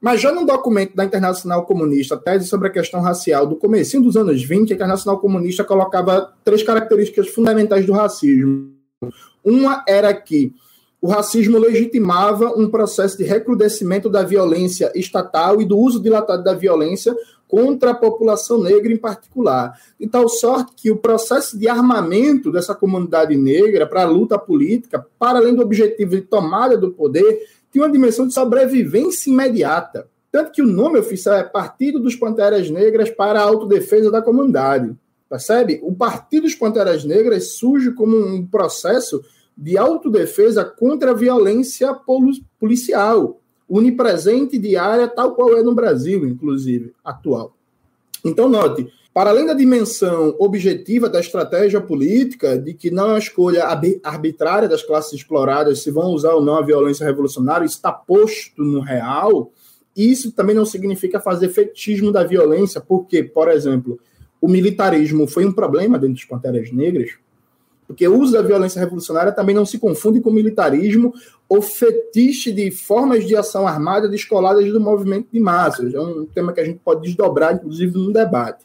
[0.00, 4.16] mas já no documento da Internacional Comunista, tese sobre a questão racial do começo dos
[4.16, 8.72] anos 20, a Internacional Comunista colocava três características fundamentais do racismo.
[9.44, 10.52] Uma era que
[11.02, 16.54] o racismo legitimava um processo de recrudescimento da violência estatal e do uso dilatado da
[16.54, 17.12] violência
[17.48, 19.76] contra a população negra em particular.
[19.98, 25.04] De tal sorte que o processo de armamento dessa comunidade negra para a luta política,
[25.18, 30.06] para além do objetivo de tomada do poder, tinha uma dimensão de sobrevivência imediata.
[30.30, 34.96] Tanto que o nome oficial é Partido dos Panteras Negras para a Autodefesa da Comunidade.
[35.28, 35.80] Percebe?
[35.82, 39.20] O Partido dos Panteras Negras surge como um processo
[39.56, 41.94] de autodefesa contra a violência
[42.58, 47.54] policial, unipresente diária, tal qual é no Brasil, inclusive, atual.
[48.24, 53.18] Então, note, para além da dimensão objetiva da estratégia política, de que não é uma
[53.18, 53.64] escolha
[54.02, 58.80] arbitrária das classes exploradas se vão usar ou não a violência revolucionária, está posto no
[58.80, 59.52] real,
[59.94, 64.00] isso também não significa fazer fetichismo da violência, porque, por exemplo,
[64.40, 67.10] o militarismo foi um problema dentro dos Panteras Negras,
[67.92, 71.12] porque o uso da violência revolucionária também não se confunde com militarismo
[71.46, 75.92] ou fetiche de formas de ação armada descoladas do movimento de massas.
[75.92, 78.64] É um tema que a gente pode desdobrar, inclusive, no debate.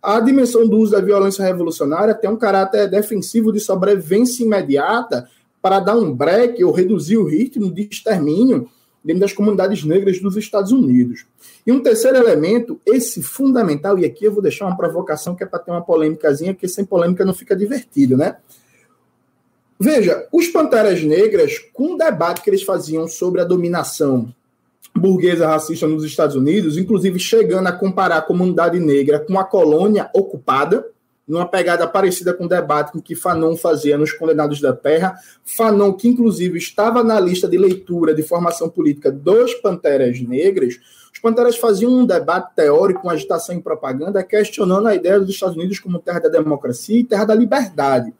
[0.00, 5.28] A dimensão do uso da violência revolucionária tem um caráter defensivo de sobrevivência imediata
[5.60, 8.68] para dar um break ou reduzir o ritmo de extermínio
[9.04, 11.26] dentro das comunidades negras dos Estados Unidos.
[11.66, 15.46] E um terceiro elemento, esse fundamental, e aqui eu vou deixar uma provocação que é
[15.46, 18.36] para ter uma polêmicazinha, porque sem polêmica não fica divertido, né?
[19.78, 24.32] Veja, os Panteras Negras, com o debate que eles faziam sobre a dominação
[24.94, 30.08] burguesa racista nos Estados Unidos, inclusive chegando a comparar a comunidade negra com a colônia
[30.14, 30.86] ocupada,
[31.26, 35.14] numa pegada parecida com o debate que Fanon fazia nos Condenados da Terra.
[35.44, 40.78] Fanon, que inclusive estava na lista de leitura de formação política dos Panteras Negras,
[41.12, 45.56] os Panteras faziam um debate teórico, com agitação e propaganda, questionando a ideia dos Estados
[45.56, 48.12] Unidos como terra da democracia e terra da liberdade.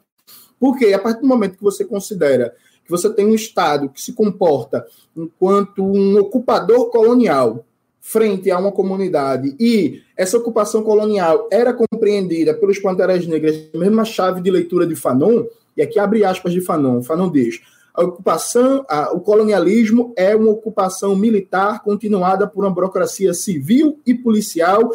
[0.59, 4.13] Porque a partir do momento que você considera que você tem um Estado que se
[4.13, 4.85] comporta
[5.15, 7.65] enquanto um ocupador colonial
[8.05, 14.41] frente a uma comunidade e essa ocupação colonial era compreendida pelos Panteras Negras, mesma chave
[14.41, 17.61] de leitura de Fanon, e aqui abre aspas de Fanon, Fanon diz,
[17.93, 24.13] a ocupação, a, o colonialismo é uma ocupação militar continuada por uma burocracia civil e
[24.13, 24.91] policial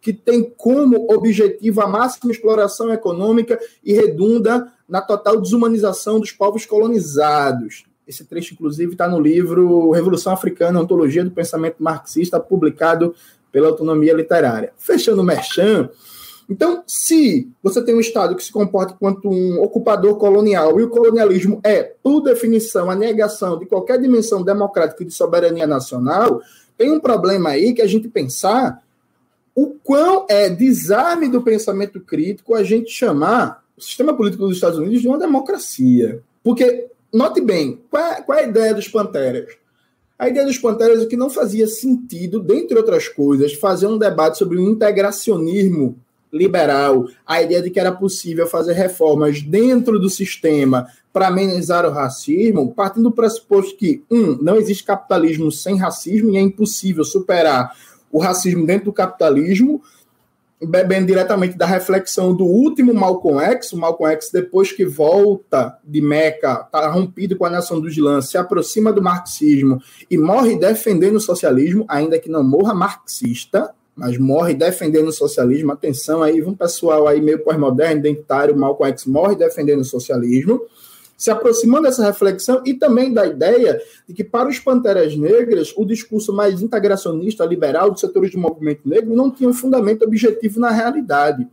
[0.00, 6.64] que tem como objetivo a máxima exploração econômica e redunda na total desumanização dos povos
[6.64, 7.84] colonizados.
[8.06, 13.14] Esse trecho, inclusive, está no livro Revolução Africana, Ontologia do Pensamento Marxista, publicado
[13.50, 14.72] pela Autonomia Literária.
[14.76, 15.90] Fechando o Merchan,
[16.48, 20.88] então, se você tem um Estado que se comporta quanto um ocupador colonial, e o
[20.88, 26.40] colonialismo é, por definição, a negação de qualquer dimensão democrática e de soberania nacional,
[26.78, 28.82] tem um problema aí que a gente pensar
[29.54, 34.78] o quão é desarme do pensamento crítico a gente chamar o sistema político dos Estados
[34.78, 36.20] Unidos de uma democracia.
[36.44, 39.54] Porque, note bem, qual é, qual é a ideia dos Panteras?
[40.18, 44.38] A ideia dos Panteras é que não fazia sentido, dentre outras coisas, fazer um debate
[44.38, 45.98] sobre o integracionismo
[46.32, 51.90] liberal, a ideia de que era possível fazer reformas dentro do sistema para amenizar o
[51.90, 57.74] racismo, partindo do pressuposto que, um, não existe capitalismo sem racismo e é impossível superar
[58.10, 59.82] o racismo dentro do capitalismo,
[60.62, 66.00] bebendo diretamente da reflexão do último Malcolm X, o Malcolm X, depois que volta de
[66.00, 71.16] Meca, está rompido com a nação do Islã, se aproxima do marxismo e morre defendendo
[71.16, 75.72] o socialismo, ainda que não morra marxista, mas morre defendendo o socialismo.
[75.72, 80.60] Atenção aí, um pessoal aí meio pós-moderno, identitário, Malcolm X morre defendendo o socialismo
[81.16, 85.84] se aproximando dessa reflexão e também da ideia de que, para os Panteras Negras, o
[85.84, 90.70] discurso mais integracionista, liberal dos setores do movimento negro não tinha um fundamento objetivo na
[90.70, 91.46] realidade.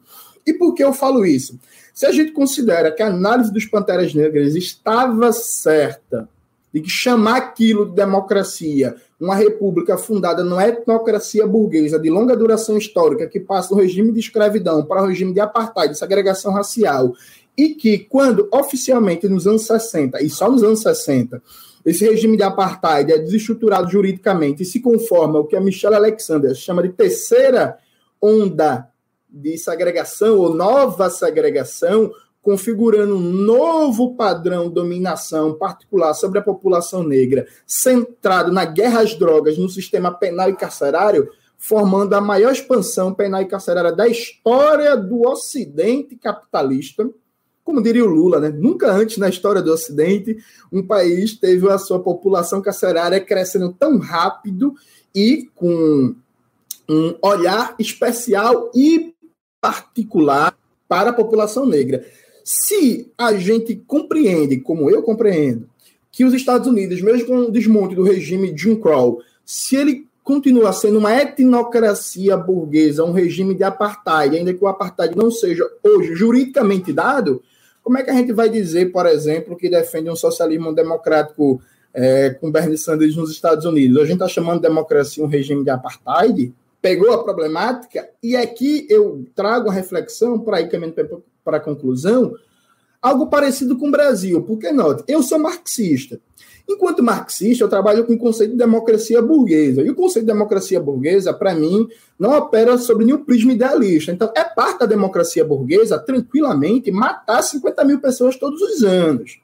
[0.45, 1.57] E por que eu falo isso?
[1.93, 6.27] Se a gente considera que a análise dos Panteras Negras estava certa
[6.73, 12.77] de que chamar aquilo de democracia, uma república fundada numa etnocracia burguesa de longa duração
[12.77, 17.13] histórica, que passa do regime de escravidão para o regime de apartheid, de segregação racial,
[17.57, 21.41] e que, quando oficialmente nos anos 60, e só nos anos 60,
[21.85, 26.55] esse regime de apartheid é desestruturado juridicamente e se conforma ao que a Michelle Alexander
[26.55, 27.77] chama de terceira
[28.21, 28.89] onda
[29.29, 32.11] de segregação ou nova segregação,
[32.41, 39.15] configurando um novo padrão de dominação particular sobre a população negra, centrado na guerra às
[39.15, 44.95] drogas, no sistema penal e carcerário, formando a maior expansão penal e carcerária da história
[44.95, 47.09] do Ocidente capitalista
[47.63, 48.49] como diria o Lula, né?
[48.49, 50.37] nunca antes na história do Ocidente
[50.71, 54.73] um país teve a sua população carcerária crescendo tão rápido
[55.15, 56.15] e com
[56.89, 59.13] um olhar especial e
[59.61, 62.05] particular para a população negra.
[62.43, 65.69] Se a gente compreende, como eu compreendo,
[66.11, 70.71] que os Estados Unidos, mesmo com o desmonte do regime Jim Crow, se ele continua
[70.71, 76.13] sendo uma etnocracia burguesa, um regime de apartheid, ainda que o apartheid não seja hoje
[76.13, 77.41] juridicamente dado,
[77.83, 81.61] como é que a gente vai dizer, por exemplo, que defende um socialismo democrático
[81.93, 83.97] é, com Bernie Sanders nos Estados Unidos?
[83.97, 86.53] A gente está chamando de democracia um regime de apartheid?
[86.81, 88.09] Pegou a problemática?
[88.23, 92.33] E aqui eu trago a reflexão para ir caminhando para a conclusão,
[93.01, 94.41] algo parecido com o Brasil.
[94.43, 96.19] Porque, note, eu sou marxista.
[96.67, 99.81] Enquanto marxista, eu trabalho com o conceito de democracia burguesa.
[99.81, 104.11] E o conceito de democracia burguesa, para mim, não opera sobre nenhum prisma idealista.
[104.11, 109.42] Então, é parte da democracia burguesa, tranquilamente, matar 50 mil pessoas todos os anos.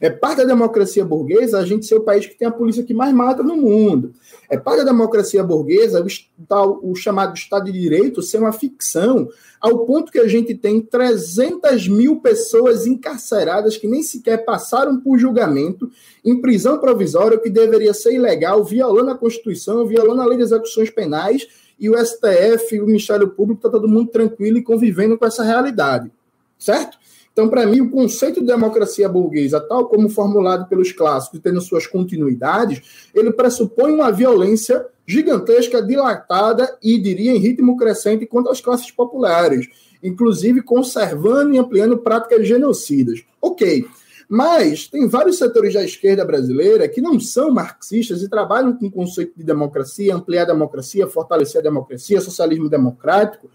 [0.00, 2.94] É parte da democracia burguesa a gente ser o país que tem a polícia que
[2.94, 4.14] mais mata no mundo.
[4.48, 6.06] É parte da democracia burguesa o,
[6.48, 9.28] tal, o chamado Estado de Direito ser uma ficção,
[9.60, 15.18] ao ponto que a gente tem 300 mil pessoas encarceradas que nem sequer passaram por
[15.18, 15.90] julgamento,
[16.24, 20.44] em prisão provisória, o que deveria ser ilegal, violando a Constituição, violando a lei de
[20.44, 21.46] execuções penais,
[21.78, 26.10] e o STF, o Ministério Público, está todo mundo tranquilo e convivendo com essa realidade.
[26.58, 26.99] Certo?
[27.32, 31.86] Então, para mim, o conceito de democracia burguesa, tal como formulado pelos clássicos, tendo suas
[31.86, 38.90] continuidades, ele pressupõe uma violência gigantesca, dilatada e, diria, em ritmo crescente contra as classes
[38.90, 39.66] populares,
[40.02, 43.22] inclusive conservando e ampliando práticas genocidas.
[43.40, 43.86] Ok,
[44.28, 48.90] mas tem vários setores da esquerda brasileira que não são marxistas e trabalham com o
[48.90, 53.50] conceito de democracia, ampliar a democracia, fortalecer a democracia, socialismo democrático,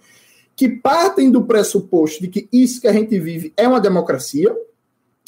[0.55, 4.55] que partem do pressuposto de que isso que a gente vive é uma democracia,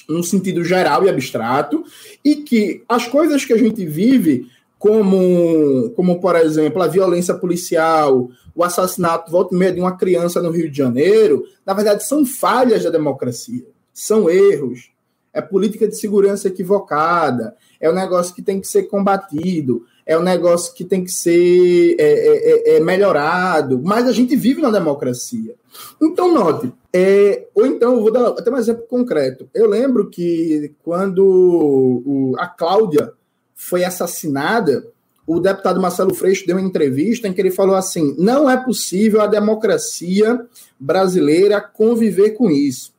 [0.08, 1.84] no sentido geral e abstrato,
[2.24, 4.48] e que as coisas que a gente vive,
[4.80, 10.42] como, como por exemplo, a violência policial, o assassinato, volta e meia, de uma criança
[10.42, 14.92] no Rio de Janeiro, na verdade são falhas da democracia, são erros,
[15.34, 20.24] é política de segurança equivocada, é um negócio que tem que ser combatido, é um
[20.24, 24.72] negócio que tem que ser é, é, é, é melhorado, mas a gente vive na
[24.72, 25.54] democracia.
[26.02, 29.50] Então, note, é, ou então, vou dar até um exemplo concreto.
[29.54, 33.12] Eu lembro que quando o, a Cláudia
[33.54, 34.88] foi assassinada,
[35.28, 39.20] o deputado Marcelo Freixo deu uma entrevista em que ele falou assim: não é possível
[39.20, 40.40] a democracia
[40.80, 42.94] brasileira conviver com isso.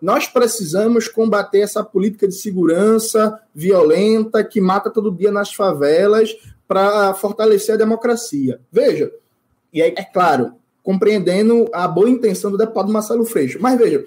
[0.00, 6.34] Nós precisamos combater essa política de segurança violenta que mata todo dia nas favelas
[6.66, 8.60] para fortalecer a democracia.
[8.70, 9.12] Veja,
[9.72, 13.58] e aí, é claro, compreendendo a boa intenção do deputado Marcelo Freixo.
[13.60, 14.04] Mas veja,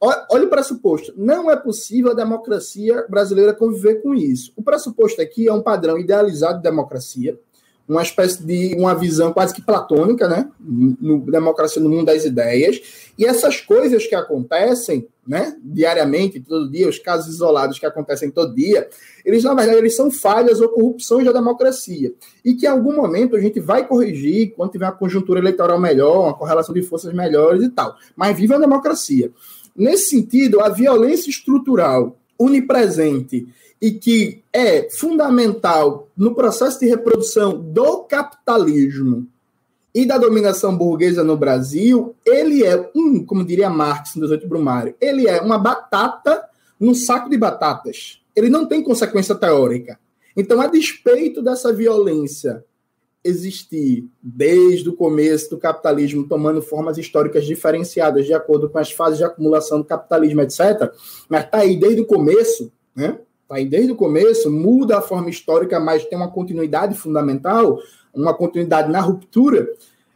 [0.00, 1.12] olha o pressuposto.
[1.16, 4.52] Não é possível a democracia brasileira conviver com isso.
[4.56, 7.38] O pressuposto aqui é um padrão idealizado de democracia,
[7.88, 10.50] uma espécie de uma visão quase que platônica, né?
[10.60, 13.10] No, democracia no mundo das ideias.
[13.16, 18.54] E essas coisas que acontecem, né, diariamente, todo dia, os casos isolados que acontecem todo
[18.54, 18.88] dia,
[19.24, 22.12] eles na verdade eles são falhas ou corrupções da democracia.
[22.44, 26.24] E que em algum momento a gente vai corrigir quando tiver uma conjuntura eleitoral melhor,
[26.24, 27.96] uma correlação de forças melhores e tal.
[28.14, 29.32] Mas viva a democracia.
[29.74, 33.48] Nesse sentido, a violência estrutural onipresente
[33.80, 39.26] e que é fundamental no processo de reprodução do capitalismo
[39.94, 44.94] e da dominação burguesa no Brasil, ele é um, como diria Marx no 18 Brumário,
[45.00, 46.44] ele é uma batata
[46.78, 48.20] num saco de batatas.
[48.34, 49.98] Ele não tem consequência teórica.
[50.36, 52.64] Então, a despeito dessa violência
[53.24, 59.18] existir desde o começo do capitalismo, tomando formas históricas diferenciadas de acordo com as fases
[59.18, 60.92] de acumulação do capitalismo, etc.,
[61.28, 63.18] mas está aí desde o começo, né?
[63.48, 67.78] Está aí desde o começo, muda a forma histórica, mas tem uma continuidade fundamental,
[68.14, 69.66] uma continuidade na ruptura.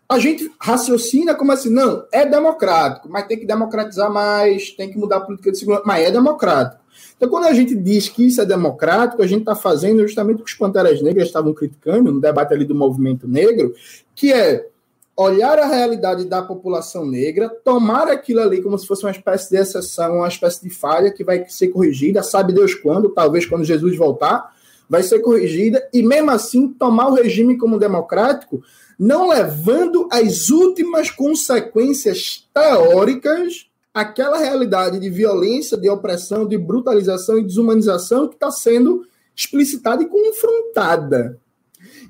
[0.06, 4.98] A gente raciocina como assim, não, é democrático, mas tem que democratizar mais, tem que
[4.98, 6.82] mudar a política de segurança, mas é democrático.
[7.16, 10.44] Então, quando a gente diz que isso é democrático, a gente está fazendo justamente o
[10.44, 13.74] que os Panteras Negras estavam criticando no debate ali do movimento negro,
[14.14, 14.68] que é
[15.16, 19.56] olhar a realidade da população negra, tomar aquilo ali como se fosse uma espécie de
[19.56, 23.96] exceção, uma espécie de falha que vai ser corrigida, sabe Deus quando, talvez quando Jesus
[23.96, 24.54] voltar,
[24.88, 28.62] vai ser corrigida, e mesmo assim tomar o regime como democrático,
[28.98, 37.44] não levando as últimas consequências teóricas aquela realidade de violência, de opressão, de brutalização e
[37.44, 41.38] desumanização que está sendo explicitada e confrontada.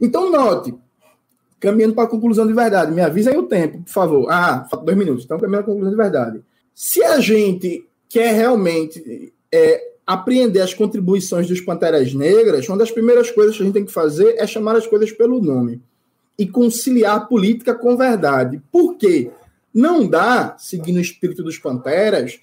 [0.01, 0.75] Então, note,
[1.63, 2.91] caminhando para a conclusão de verdade.
[2.91, 4.27] Me avisa aí o tempo, por favor.
[4.29, 5.25] Ah, dois minutos.
[5.25, 6.43] Então, caminhando para a conclusão de verdade.
[6.75, 13.31] Se a gente quer realmente é, apreender as contribuições dos Panteras Negras, uma das primeiras
[13.31, 15.81] coisas que a gente tem que fazer é chamar as coisas pelo nome
[16.37, 18.61] e conciliar política com verdade.
[18.73, 19.31] Por quê?
[19.73, 22.41] Não dá, seguindo o espírito dos Panteras,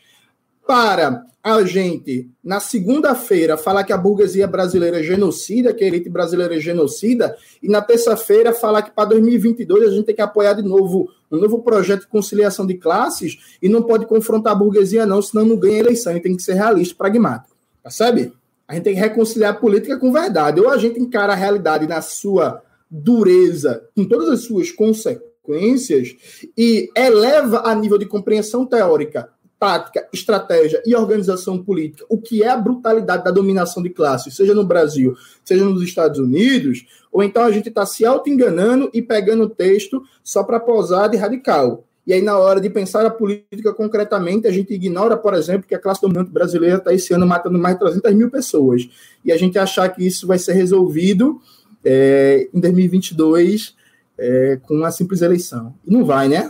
[0.70, 6.08] para a gente, na segunda-feira, falar que a burguesia brasileira é genocida, que a elite
[6.12, 10.54] brasileira é genocida, e na terça-feira falar que para 2022 a gente tem que apoiar
[10.54, 15.08] de novo um novo projeto de conciliação de classes e não pode confrontar a burguesia,
[15.08, 16.16] não, senão não ganha eleição.
[16.16, 17.56] E tem que ser realista, pragmático.
[17.82, 18.32] Percebe?
[18.68, 20.62] A gente tem que reconciliar a política com verdade.
[20.62, 22.62] Ou a gente encara a realidade na sua
[22.92, 26.16] dureza, com todas as suas consequências,
[26.56, 29.30] e eleva a nível de compreensão teórica
[29.60, 34.54] tática, estratégia e organização política, o que é a brutalidade da dominação de classes, seja
[34.54, 39.44] no Brasil, seja nos Estados Unidos, ou então a gente está se auto-enganando e pegando
[39.44, 41.84] o texto só para posar de radical.
[42.08, 45.76] E aí, na hora de pensar a política concretamente, a gente ignora, por exemplo, que
[45.76, 48.90] a classe dominante brasileira está esse ano matando mais de 300 mil pessoas.
[49.24, 51.40] E a gente achar que isso vai ser resolvido
[51.86, 53.76] é, em 2022
[54.18, 55.76] é, com uma simples eleição.
[55.86, 56.50] E não vai, né?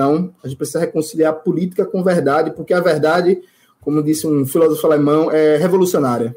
[0.00, 3.38] Então, a gente precisa reconciliar política com verdade, porque a verdade,
[3.82, 6.34] como disse um filósofo alemão, é revolucionária.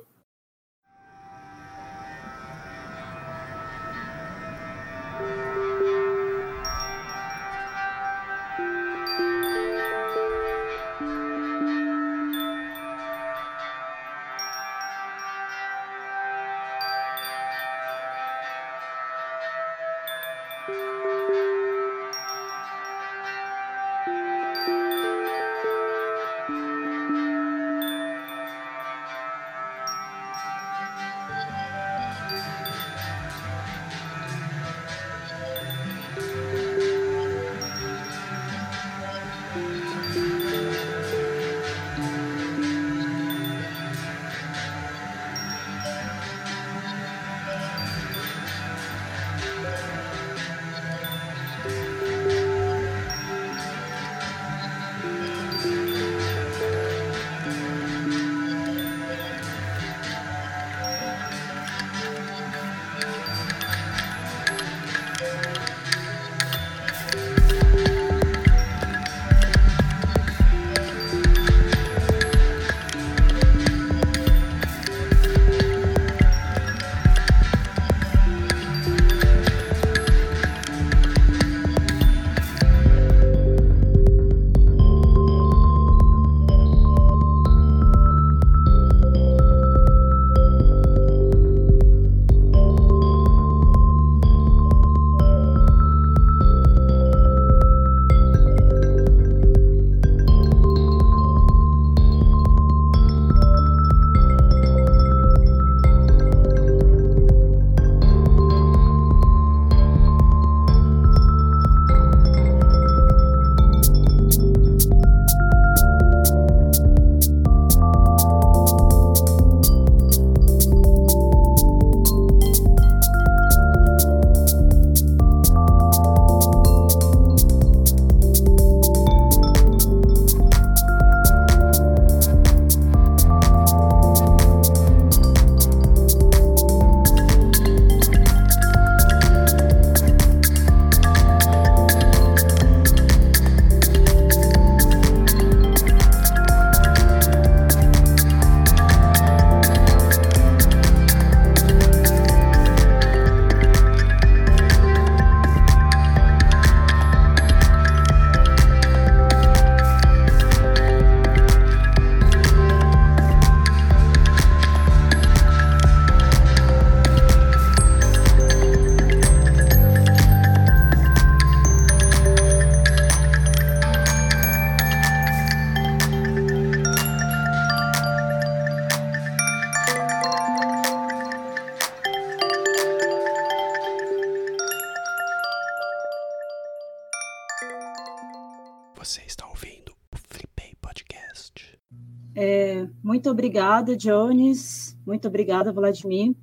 [193.13, 194.97] Muito obrigada, Jones.
[195.05, 196.35] Muito obrigada, Vladimir.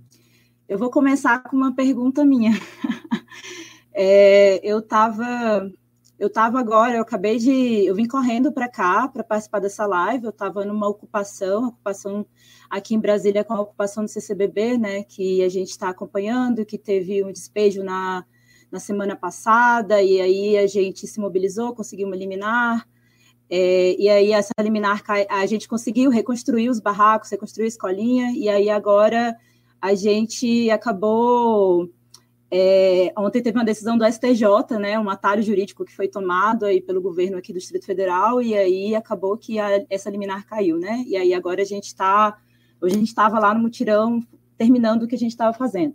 [0.68, 2.53] Eu vou começar com uma pergunta minha.
[3.93, 5.68] é, eu estava
[6.16, 7.85] eu estava agora, eu acabei de.
[7.85, 10.27] Eu vim correndo para cá para participar dessa live.
[10.27, 12.25] Eu estava numa ocupação, ocupação
[12.71, 15.03] aqui em Brasília com a ocupação do CCBB, né?
[15.03, 18.25] Que a gente está acompanhando, que teve um despejo na,
[18.71, 22.87] na semana passada, e aí a gente se mobilizou, conseguiu uma liminar.
[23.51, 28.48] É, e aí essa liminar a gente conseguiu reconstruir os barracos, reconstruir a escolinha, e
[28.48, 29.36] aí agora
[29.80, 31.90] a gente acabou
[32.53, 36.80] é, ontem teve uma decisão do STJ, né, um atalho jurídico que foi tomado aí
[36.80, 41.05] pelo governo aqui do Distrito Federal, e aí acabou que a, essa liminar caiu, né?
[41.07, 42.36] E aí agora a gente está,
[42.80, 44.20] hoje a gente estava lá no mutirão
[44.59, 45.94] terminando o que a gente estava fazendo.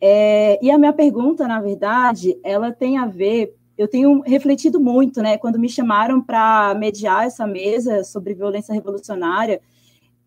[0.00, 5.22] É, e a minha pergunta, na verdade, ela tem a ver, eu tenho refletido muito,
[5.22, 9.60] né, quando me chamaram para mediar essa mesa sobre violência revolucionária,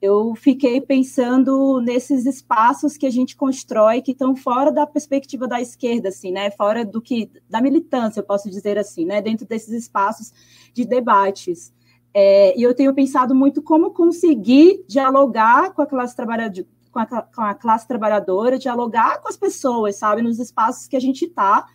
[0.01, 5.61] eu fiquei pensando nesses espaços que a gente constrói que estão fora da perspectiva da
[5.61, 6.51] esquerda, assim, né?
[6.51, 9.21] Fora do que da militância, eu posso dizer assim, né?
[9.21, 10.31] Dentro desses espaços
[10.73, 11.73] de debates.
[12.13, 17.05] É, e eu tenho pensado muito como conseguir dialogar com a classe trabalhadora, com a,
[17.05, 21.65] com a classe trabalhadora, dialogar com as pessoas, sabe, nos espaços que a gente está.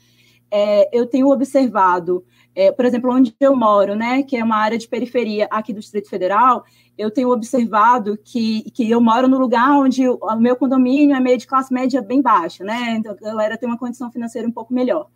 [0.51, 2.25] É, eu tenho observado
[2.55, 5.81] é, por exemplo, onde eu moro, né, que é uma área de periferia aqui do
[5.81, 6.65] Distrito Federal,
[6.99, 11.39] eu tenho observado que, que eu moro no lugar onde o, meu condomínio é meio
[11.39, 14.75] de classe média bem baixa, né, então a galera tem uma condição financeira um pouco
[14.75, 15.09] melhor.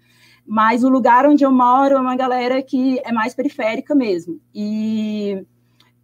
[0.46, 4.38] Mas o lugar onde eu moro é uma galera que é mais periférica mesmo.
[4.54, 5.42] E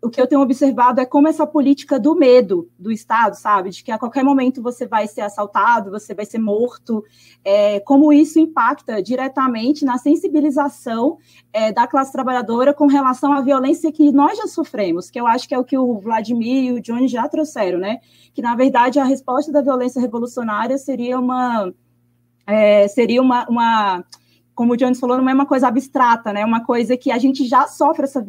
[0.02, 3.84] o que eu tenho observado é como essa política do medo do Estado, sabe, de
[3.84, 7.04] que a qualquer momento você vai ser assaltado, você vai ser morto,
[7.44, 11.18] é, como isso impacta diretamente na sensibilização
[11.52, 15.46] é, da classe trabalhadora com relação à violência que nós já sofremos, que eu acho
[15.46, 17.98] que é o que o Vladimir e o Johnny já trouxeram, né?
[18.32, 21.72] Que na verdade a resposta da violência revolucionária seria uma
[22.46, 24.04] é, seria uma, uma
[24.60, 26.42] como o Jones falou, não é uma coisa abstrata, né?
[26.42, 28.22] É uma coisa que a gente já sofre essa,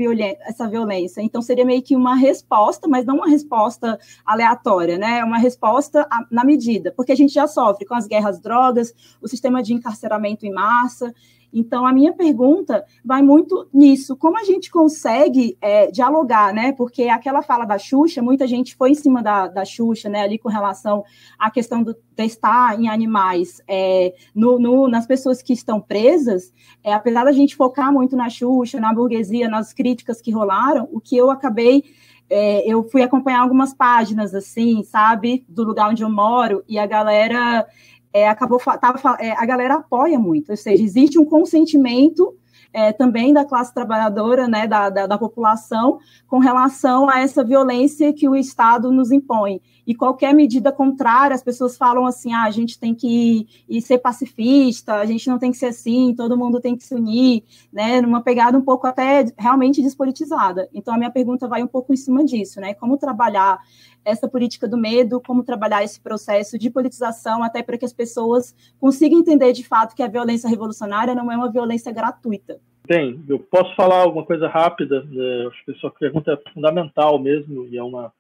[0.48, 1.20] essa violência.
[1.20, 5.20] Então, seria meio que uma resposta, mas não uma resposta aleatória, né?
[5.20, 9.28] É uma resposta na medida, porque a gente já sofre com as guerras drogas, o
[9.28, 11.14] sistema de encarceramento em massa.
[11.54, 14.16] Então, a minha pergunta vai muito nisso.
[14.16, 16.72] Como a gente consegue é, dialogar, né?
[16.72, 20.22] Porque aquela fala da Xuxa, muita gente foi em cima da, da Xuxa, né?
[20.22, 21.04] Ali com relação
[21.38, 26.94] à questão do testar em animais é, no, no, nas pessoas que estão presas, é,
[26.94, 31.18] apesar da gente focar muito na Xuxa, na burguesia, nas críticas que rolaram, o que
[31.18, 31.84] eu acabei
[32.32, 36.86] é, eu fui acompanhar algumas páginas assim, sabe, do lugar onde eu moro, e a
[36.86, 37.68] galera
[38.14, 42.36] é, acabou tava, é, a galera apoia muito, ou seja, existe um consentimento
[42.74, 48.14] é, também da classe trabalhadora, né, da, da, da, população, com relação a essa violência
[48.14, 49.62] que o Estado nos impõe.
[49.86, 53.98] E qualquer medida contrária, as pessoas falam assim: ah, a gente tem que ir, ser
[53.98, 57.44] pacifista, a gente não tem que ser assim, todo mundo tem que se unir,
[57.74, 60.70] né, numa pegada um pouco até realmente despolitizada.
[60.74, 63.60] Então, a minha pergunta vai um pouco em cima disso, né, como trabalhar
[64.04, 68.56] essa política do medo, como trabalhar esse processo de politização, até para que as pessoas
[68.80, 72.60] consigam entender de fato que a violência revolucionária não é uma violência gratuita.
[72.88, 75.48] Bem, eu posso falar alguma coisa rápida, né?
[75.48, 78.12] acho que sua pergunta é fundamental mesmo, e é uma,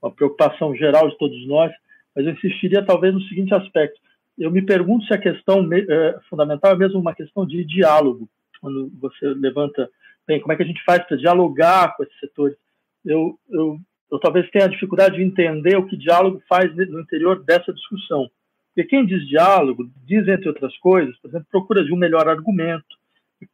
[0.00, 1.72] uma preocupação geral de todos nós,
[2.14, 3.98] mas eu insistiria talvez no seguinte aspecto.
[4.38, 8.28] Eu me pergunto se a questão é, fundamental é mesmo uma questão de diálogo,
[8.60, 9.88] quando você levanta,
[10.26, 12.56] bem, como é que a gente faz para dialogar com esses setores?
[13.04, 13.78] Eu, eu
[14.14, 18.28] eu talvez tenha dificuldade de entender o que diálogo faz no interior dessa discussão.
[18.74, 22.84] Porque quem diz diálogo diz, entre outras coisas, por exemplo, procura de um melhor argumento,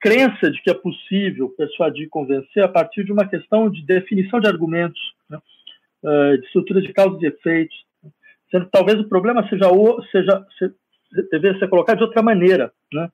[0.01, 4.41] crença de que é possível persuadir e convencer a partir de uma questão de definição
[4.41, 5.39] de argumentos, né?
[6.03, 7.77] Eh, de estrutura de causas e efeitos,
[8.51, 9.67] sendo que talvez o problema seja,
[10.11, 10.75] seja, seja
[11.31, 13.11] deveria ser colocado de outra maneira, né?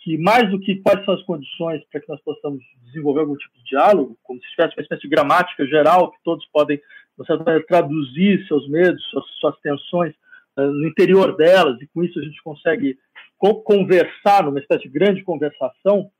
[0.00, 3.54] Que mais do que quais são as condições para que nós possamos desenvolver algum tipo
[3.58, 7.44] de diálogo, como se tivesse uma espécie de gramática geral que todos podem, de certa
[7.44, 10.14] maneira, traduzir seus medos, suas, suas tensões
[10.56, 12.98] uh, no interior delas, e com isso a gente consegue
[13.36, 16.10] co conversar numa espécie de grande conversação.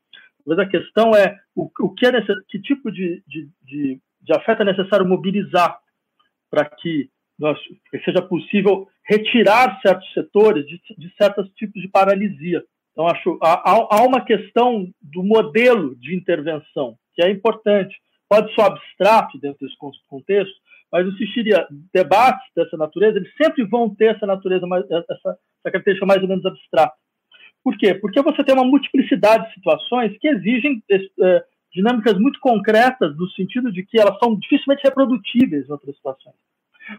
[0.47, 2.13] Mas a questão é o, o que, é
[2.49, 5.79] que tipo de, de, de, de afeto é necessário mobilizar
[6.51, 7.09] para que,
[7.39, 7.59] nós,
[8.05, 12.63] seja possível retirar certos setores de, de certos tipos de paralisia.
[12.93, 17.97] Então, acho há, há uma questão do modelo de intervenção, que é importante.
[18.29, 19.77] Pode ser abstrato dentro desse
[20.09, 20.55] contexto,
[20.93, 26.23] mas eu insistiria, debates dessa natureza, eles sempre vão ter essa natureza, essa, característica mais
[26.23, 26.95] ou menos abstrata.
[27.63, 27.95] Por quê?
[27.95, 33.71] Porque você tem uma multiplicidade de situações que exigem é, dinâmicas muito concretas, no sentido
[33.71, 36.37] de que elas são dificilmente reprodutíveis em outras situações.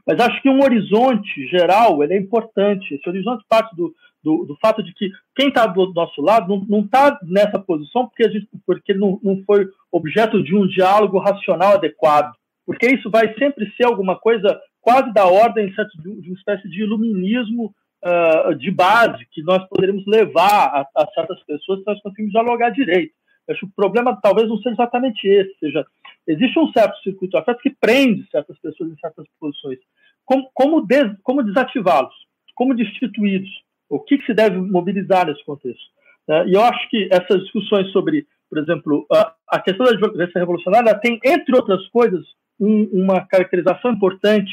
[0.05, 2.93] Mas acho que um horizonte geral ele é importante.
[2.93, 6.81] Esse horizonte parte do, do, do fato de que quem está do nosso lado não
[6.81, 12.33] está nessa posição porque, gente, porque não, não foi objeto de um diálogo racional adequado.
[12.65, 17.73] Porque isso vai sempre ser alguma coisa quase da ordem de uma espécie de iluminismo
[18.03, 22.69] uh, de base que nós poderíamos levar a, a certas pessoas se nós conseguimos dialogar
[22.71, 23.13] direito.
[23.49, 25.85] Acho que o problema talvez não seja exatamente esse, seja,
[26.27, 29.79] existe um certo circuito afeto que prende certas pessoas em certas posições.
[30.25, 32.13] Como, como, des, como desativá-los?
[32.55, 33.49] Como destituí-los?
[33.89, 35.83] O que, que, se deve mobilizar nesse contexto?
[36.29, 40.39] É, e eu acho que essas discussões sobre, por exemplo, a, a questão da violência
[40.39, 42.23] revolucionária tem, entre outras coisas,
[42.59, 44.51] um, uma caracterização importante,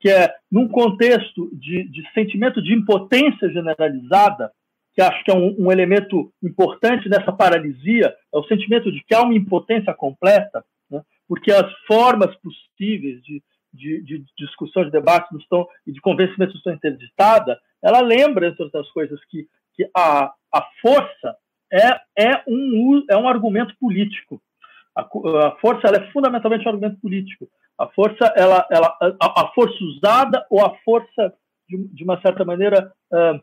[0.00, 4.50] que é, num contexto de, de sentimento de impotência generalizada,
[4.94, 9.14] que acho que é um, um, elemento importante nessa paralisia, é o sentimento de que
[9.14, 11.02] há uma impotência completa, né?
[11.26, 16.56] porque as formas possíveis de, de, de, discussão, de debate não estão, e de convencimento
[16.56, 21.36] estão interditadas, ela lembra, entre outras coisas, que, que a, a força
[21.72, 24.40] é, é, um, é um argumento político.
[24.94, 27.48] A, a força é fundamentalmente um argumento político.
[27.78, 31.32] A força, ela, ela, a, a força usada ou a força,
[31.66, 33.40] de, de uma certa maneira, uh,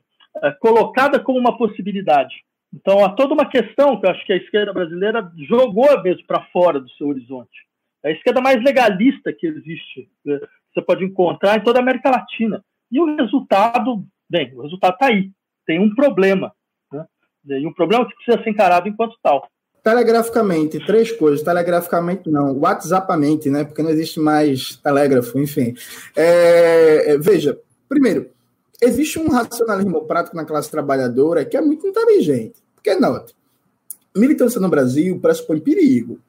[0.59, 2.35] colocada como uma possibilidade.
[2.73, 6.45] Então, há toda uma questão que eu acho que a esquerda brasileira jogou mesmo para
[6.53, 7.67] fora do seu horizonte.
[8.03, 10.39] É a esquerda mais legalista que existe, né,
[10.73, 12.63] você pode encontrar em toda a América Latina.
[12.91, 15.31] E o resultado, bem, o resultado está aí.
[15.65, 16.53] Tem um problema.
[16.91, 17.05] Né?
[17.59, 19.47] E um problema que precisa ser encarado enquanto tal.
[19.83, 21.41] Telegraficamente, três coisas.
[21.41, 23.63] Telegraficamente não, WhatsAppamente, né?
[23.63, 25.73] Porque não existe mais telégrafo, enfim.
[26.15, 28.29] É veja, primeiro,
[28.81, 32.55] existe um racionalismo prático na classe trabalhadora que é muito inteligente.
[32.75, 33.35] Porque, note,
[34.15, 36.19] militância no Brasil pressupõe perigo.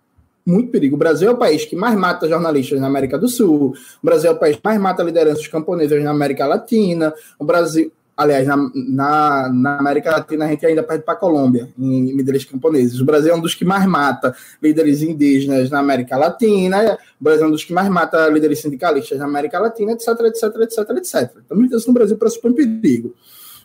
[0.44, 0.96] Muito perigo.
[0.96, 3.74] O Brasil é o país que mais mata jornalistas na América do Sul.
[4.02, 7.14] O Brasil é o país que mais mata lideranças camponesas na América Latina.
[7.38, 11.70] O Brasil, Aliás, na, na, na, América Latina a gente ainda perde para a Colômbia,
[11.78, 13.00] em líderes camponeses.
[13.00, 17.44] O Brasil é um dos que mais mata líderes indígenas na América Latina, o Brasil
[17.44, 21.32] é um dos que mais mata líderes sindicalistas na América Latina, etc, etc, etc, etc.
[21.46, 23.14] Então, militância no Brasil pressupõe perigo.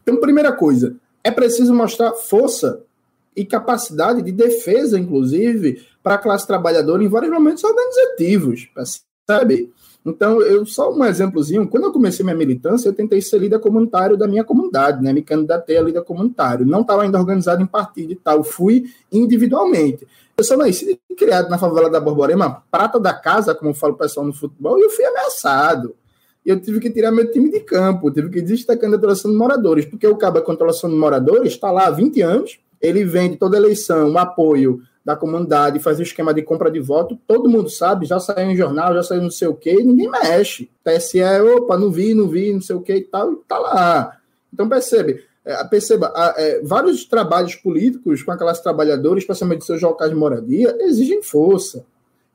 [0.01, 2.81] Então, primeira coisa, é preciso mostrar força
[3.35, 9.69] e capacidade de defesa, inclusive, para a classe trabalhadora em vários momentos organizativos, percebe?
[10.05, 14.15] Então, eu só um exemplozinho, quando eu comecei minha militância, eu tentei ser líder comunitário
[14.15, 15.11] da minha comunidade, né?
[15.11, 16.63] Me candidatei a líder comunitário.
[16.63, 20.07] Não estava ainda organizado em partido e tal, fui individualmente.
[20.37, 23.97] Eu sou nascido e criado na favela da Borborema, prata da casa, como fala o
[23.97, 25.95] pessoal no futebol, e eu fui ameaçado.
[26.45, 29.85] Eu tive que tirar meu time de campo, tive que desistir da candidatura de moradores,
[29.85, 34.11] porque o cabo controlação de moradores está lá há 20 anos, ele vende toda eleição
[34.11, 38.19] um apoio da comunidade, faz o esquema de compra de voto, todo mundo sabe, já
[38.19, 40.67] saiu em jornal, já saiu não sei o quê, ninguém mexe.
[40.83, 41.21] TSE,
[41.55, 44.17] opa, não vi, não vi, não sei o quê e tal, tá lá.
[44.51, 50.09] Então percebe, é, perceba, é, vários trabalhos políticos com a classe trabalhadora, especialmente seus locais
[50.09, 51.85] de moradia, exigem força,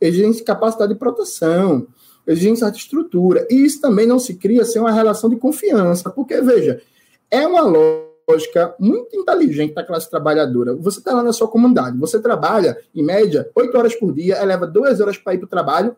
[0.00, 1.88] exigem capacidade de proteção,
[2.24, 3.48] exigem certa estrutura.
[3.50, 6.80] E isso também não se cria sem uma relação de confiança, porque, veja,
[7.28, 10.74] é uma lógica lógica muito inteligente da classe trabalhadora.
[10.76, 14.66] Você está lá na sua comunidade, você trabalha, em média, 8 horas por dia, leva
[14.66, 15.96] 2 horas para ir para o trabalho,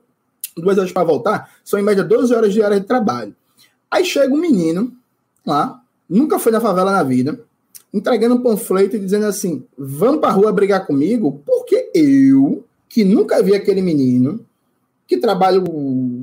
[0.57, 3.35] 2 horas para voltar, são em média 12 horas de hora de trabalho.
[3.91, 4.93] Aí chega um menino
[5.47, 7.39] lá, nunca foi na favela na vida,
[7.93, 13.05] entregando um panfleto e dizendo assim: vamos para a rua brigar comigo, porque eu, que
[13.05, 14.45] nunca vi aquele menino,
[15.07, 15.63] que trabalho,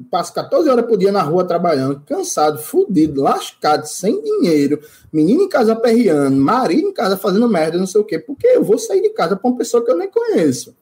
[0.10, 4.80] passo 14 horas por dia na rua trabalhando, cansado, fudido, lascado, sem dinheiro,
[5.12, 8.64] menino em casa perreando, marido em casa fazendo merda, não sei o quê, porque eu
[8.64, 10.76] vou sair de casa para uma pessoa que eu nem conheço.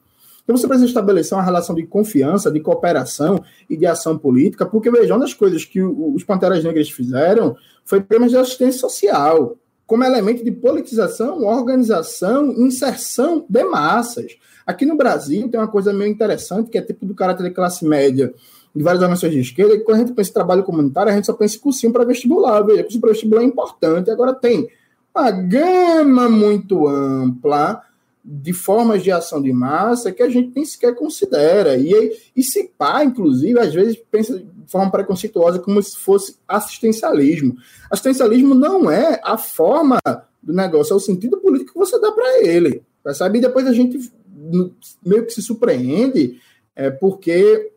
[0.43, 4.87] Então você precisa estabelecer uma relação de confiança, de cooperação e de ação política, porque
[4.87, 10.45] uma das coisas que os Panteras Negras fizeram foi temas de assistência social, como elemento
[10.45, 14.37] de politização, organização, inserção de massas.
[14.65, 17.85] Aqui no Brasil tem uma coisa meio interessante, que é tipo do caráter de classe
[17.85, 18.33] média
[18.77, 21.25] de várias organizações de esquerda, que quando a gente pensa em trabalho comunitário, a gente
[21.25, 22.61] só pensa em cursinho para vestibular.
[22.61, 24.11] Veja, cursinho para vestibular é importante.
[24.11, 24.69] Agora tem
[25.15, 27.81] uma gama muito ampla
[28.23, 31.75] de formas de ação de massa que a gente nem sequer considera.
[31.75, 37.55] E, e se pá, inclusive, às vezes pensa de forma preconceituosa como se fosse assistencialismo.
[37.89, 39.97] Assistencialismo não é a forma
[40.43, 42.83] do negócio, é o sentido político que você dá para ele.
[43.13, 43.39] Sabe?
[43.39, 44.11] E depois a gente
[45.03, 46.39] meio que se surpreende
[46.75, 47.71] é, porque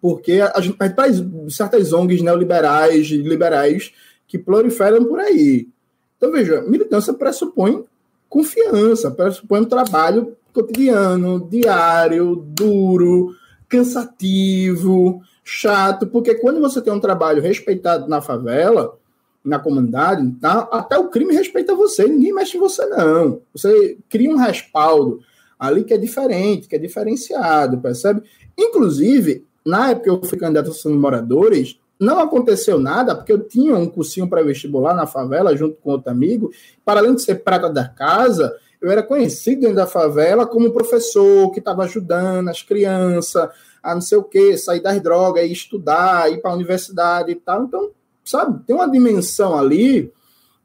[0.00, 3.92] porque a gente faz certas ONGs neoliberais, liberais,
[4.26, 5.68] que proliferam por aí.
[6.16, 7.84] Então, veja, militância pressupõe
[8.28, 13.34] confiança, pressupõe um trabalho cotidiano, diário, duro,
[13.68, 18.96] cansativo, chato, porque quando você tem um trabalho respeitado na favela,
[19.44, 20.68] na comunidade, tá?
[20.72, 23.40] até o crime respeita você, ninguém mexe em você, não.
[23.54, 25.20] Você cria um respaldo
[25.58, 28.22] ali que é diferente, que é diferenciado, percebe?
[28.58, 33.74] Inclusive, na época que eu fui candidato a moradores, não aconteceu nada, porque eu tinha
[33.76, 36.50] um cursinho para vestibular na favela, junto com outro amigo.
[36.84, 41.50] Para além de ser prata da casa, eu era conhecido dentro da favela como professor
[41.52, 43.48] que estava ajudando as crianças
[43.82, 47.36] a não sei o quê, sair das drogas, ir estudar, ir para a universidade e
[47.36, 47.64] tal.
[47.64, 47.90] Então,
[48.24, 50.12] sabe, tem uma dimensão ali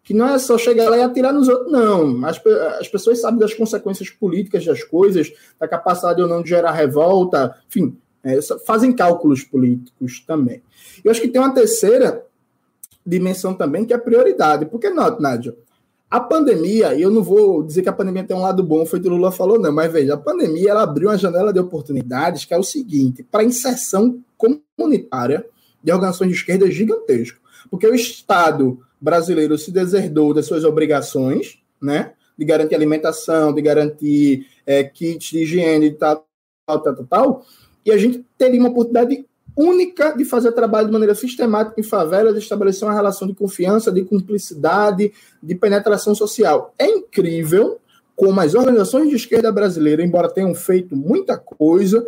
[0.03, 2.25] que não é só chegar lá e atirar nos outros, não.
[2.25, 2.41] As,
[2.79, 7.55] as pessoas sabem das consequências políticas das coisas, da capacidade ou não de gerar revolta,
[7.69, 10.61] enfim, é, fazem cálculos políticos também.
[11.03, 12.25] Eu acho que tem uma terceira
[13.05, 14.65] dimensão também, que é a prioridade.
[14.65, 15.55] Porque, não, Nádia,
[16.09, 18.99] a pandemia, e eu não vou dizer que a pandemia tem um lado bom, foi
[18.99, 21.59] o que o Lula falou, não, mas veja, a pandemia ela abriu uma janela de
[21.59, 25.45] oportunidades que é o seguinte, para inserção comunitária
[25.81, 27.39] de organizações de esquerda gigantesco.
[27.69, 32.13] Porque o Estado brasileiro se deserdou das suas obrigações, né?
[32.37, 36.27] De garantir alimentação, de garantir é, kits de higiene e tal,
[36.67, 37.45] tal, tal, tal,
[37.85, 39.25] e a gente teria uma oportunidade
[39.55, 43.91] única de fazer trabalho de maneira sistemática em favelas, de estabelecer uma relação de confiança,
[43.91, 45.11] de cumplicidade,
[45.41, 46.73] de penetração social.
[46.77, 47.79] É incrível
[48.15, 52.05] como as organizações de esquerda brasileira, embora tenham feito muita coisa,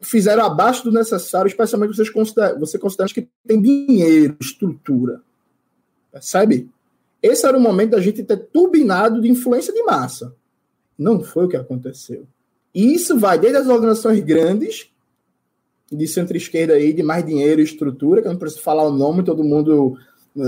[0.00, 5.20] fizeram abaixo do necessário, especialmente vocês consideram, você considera que tem dinheiro, estrutura.
[6.12, 6.70] Percebe?
[7.22, 10.34] Esse era o momento da gente ter turbinado de influência de massa.
[10.98, 12.26] Não foi o que aconteceu.
[12.74, 14.90] E isso vai desde as organizações grandes,
[15.90, 19.24] de centro-esquerda aí, de mais dinheiro e estrutura, que eu não preciso falar o nome,
[19.24, 19.96] todo mundo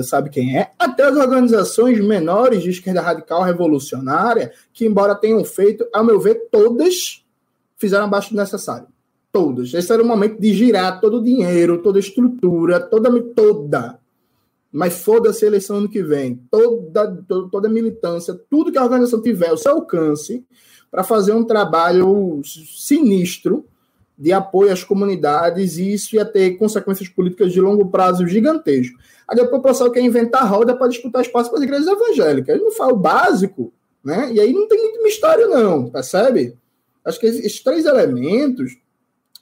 [0.05, 5.87] sabe quem é, até as organizações menores de esquerda radical revolucionária, que, embora tenham feito,
[5.93, 7.25] ao meu ver, todas
[7.77, 8.87] fizeram abaixo do necessário.
[9.33, 9.73] Todas.
[9.75, 13.99] Esse era o momento de girar todo o dinheiro, toda a estrutura, toda, toda.
[14.71, 16.41] Mas foda-se a eleição ano que vem.
[16.51, 20.45] Toda, toda, toda a militância, tudo que a organização tiver ao seu alcance,
[20.91, 23.65] para fazer um trabalho sinistro
[24.19, 28.99] de apoio às comunidades e isso ia ter consequências políticas de longo prazo gigantesco.
[29.29, 32.55] Aí depois o pessoal quer inventar roda para disputar espaço para as igrejas evangélicas.
[32.55, 33.73] Ele não fala o básico,
[34.05, 34.31] né?
[34.33, 36.55] E aí não tem muito mistério, não, percebe?
[37.05, 38.77] Acho que esses três elementos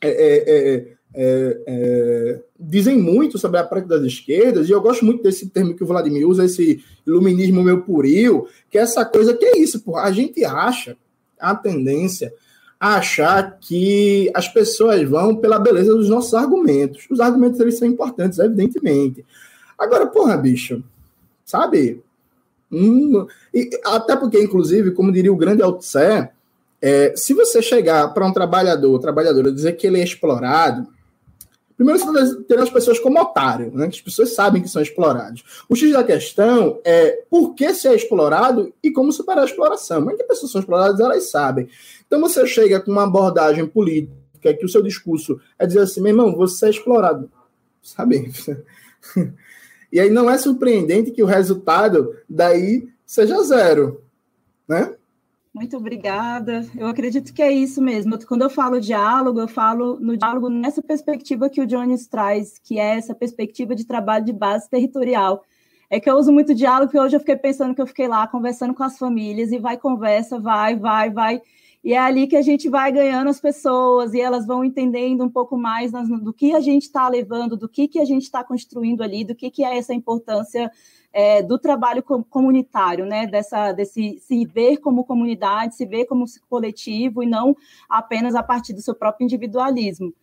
[0.01, 5.05] é, é, é, é, é dizem muito sobre a prática das esquerdas, e eu gosto
[5.05, 9.35] muito desse termo que o Vladimir usa, esse iluminismo meu purio, que é essa coisa
[9.35, 10.03] que é isso, porra.
[10.03, 10.97] A gente acha
[11.39, 12.33] a tendência
[12.81, 17.07] achar que as pessoas vão pela beleza dos nossos argumentos.
[17.11, 19.25] Os argumentos eles são importantes, evidentemente.
[19.79, 20.83] Agora, porra, bicho,
[21.45, 22.03] sabe?
[22.73, 26.33] Hum, e, até porque, inclusive, como diria o grande Altsé,
[26.81, 30.89] é, se você chegar para um trabalhador, trabalhadora, dizer que ele é explorado,
[31.81, 33.87] Primeiro, você ter as pessoas como otário, né?
[33.87, 35.43] as pessoas sabem que são explorados.
[35.67, 40.03] O X da questão é por que se é explorado e como superar a exploração.
[40.03, 41.71] Mas que pessoas são exploradas, elas sabem.
[42.07, 46.11] Então você chega com uma abordagem política que o seu discurso é dizer assim, meu
[46.11, 47.33] irmão, você é explorado.
[47.83, 48.31] Sabe?
[49.91, 54.03] e aí não é surpreendente que o resultado daí seja zero,
[54.69, 54.97] né?
[55.53, 56.65] Muito obrigada.
[56.77, 58.17] Eu acredito que é isso mesmo.
[58.25, 62.79] Quando eu falo diálogo, eu falo no diálogo nessa perspectiva que o Jones traz, que
[62.79, 65.45] é essa perspectiva de trabalho de base territorial.
[65.91, 68.29] É que eu uso muito diálogo, porque hoje eu fiquei pensando que eu fiquei lá
[68.29, 71.43] conversando com as famílias, e vai conversa, vai, vai, vai.
[71.83, 75.29] E é ali que a gente vai ganhando as pessoas, e elas vão entendendo um
[75.29, 79.03] pouco mais do que a gente está levando, do que, que a gente está construindo
[79.03, 80.71] ali, do que, que é essa importância
[81.13, 83.27] é, do trabalho comunitário, né?
[83.27, 87.57] Dessa, desse se ver como comunidade, se ver como coletivo e não
[87.89, 90.15] apenas a partir do seu próprio individualismo.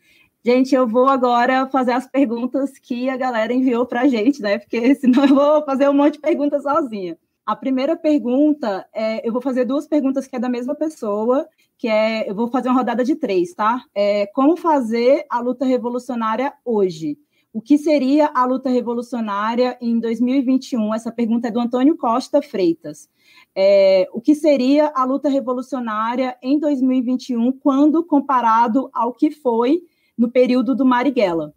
[0.43, 4.57] Gente, eu vou agora fazer as perguntas que a galera enviou para a gente, né?
[4.57, 7.17] Porque senão eu vou fazer um monte de perguntas sozinha.
[7.45, 11.88] A primeira pergunta, é, eu vou fazer duas perguntas que é da mesma pessoa, que
[11.88, 13.83] é, eu vou fazer uma rodada de três, tá?
[13.93, 17.17] É, como fazer a luta revolucionária hoje?
[17.58, 20.93] O que seria a luta revolucionária em 2021?
[20.93, 23.10] Essa pergunta é do Antônio Costa Freitas.
[23.55, 29.82] É, o que seria a luta revolucionária em 2021 quando comparado ao que foi
[30.16, 31.51] no período do Marighella?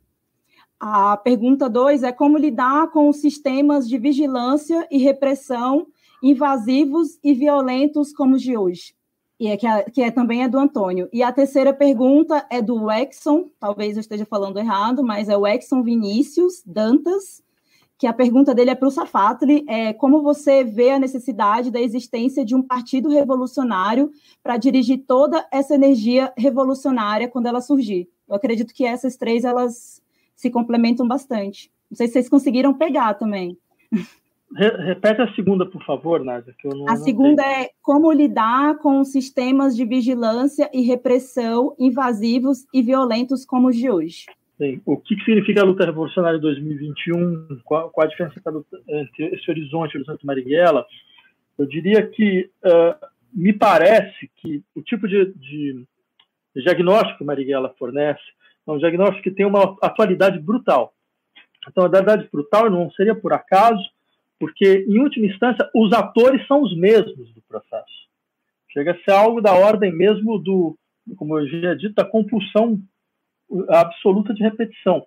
[0.81, 5.87] A pergunta 2 é como lidar com os sistemas de vigilância e repressão
[6.23, 8.95] invasivos e violentos como os de hoje
[9.41, 11.09] e é que, é, que é, também é do Antônio.
[11.11, 15.47] E a terceira pergunta é do Exxon, talvez eu esteja falando errado, mas é o
[15.47, 17.43] Exxon Vinícius Dantas,
[17.97, 21.81] que a pergunta dele é para o Safatli, é como você vê a necessidade da
[21.81, 24.11] existência de um partido revolucionário
[24.43, 28.11] para dirigir toda essa energia revolucionária quando ela surgir.
[28.29, 30.03] Eu acredito que essas três elas
[30.37, 31.73] se complementam bastante.
[31.91, 33.57] Não sei se vocês conseguiram pegar também.
[34.53, 36.53] Repete a segunda, por favor, Nádia.
[36.59, 42.67] Que eu não, a segunda é como lidar com sistemas de vigilância e repressão invasivos
[42.75, 44.27] e violentos como os de hoje.
[44.59, 47.61] Bem, o que, significa a luta revolucionária de 2021?
[47.65, 48.43] Qual, qual a diferença
[48.89, 50.85] entre esse horizonte e o horizonte Marighella?
[51.57, 55.87] Eu diria que uh, me parece que o tipo de, de
[56.57, 58.21] diagnóstico que Marighella fornece
[58.67, 60.93] é um diagnóstico que tem uma atualidade brutal.
[61.69, 63.83] Então, a atualidade brutal não seria por acaso,
[64.41, 68.09] porque, em última instância, os atores são os mesmos do processo.
[68.73, 70.79] Chega a ser algo da ordem mesmo do,
[71.17, 72.81] como eu já dito, da compulsão
[73.69, 75.05] absoluta de repetição.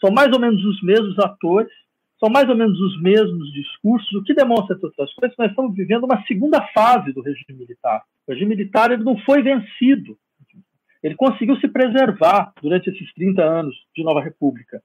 [0.00, 1.72] São mais ou menos os mesmos atores,
[2.20, 5.50] são mais ou menos os mesmos discursos, o que demonstra, entre outras coisas, que nós
[5.50, 8.04] estamos vivendo uma segunda fase do regime militar.
[8.26, 10.16] O regime militar ele não foi vencido,
[11.02, 14.80] ele conseguiu se preservar durante esses 30 anos de Nova República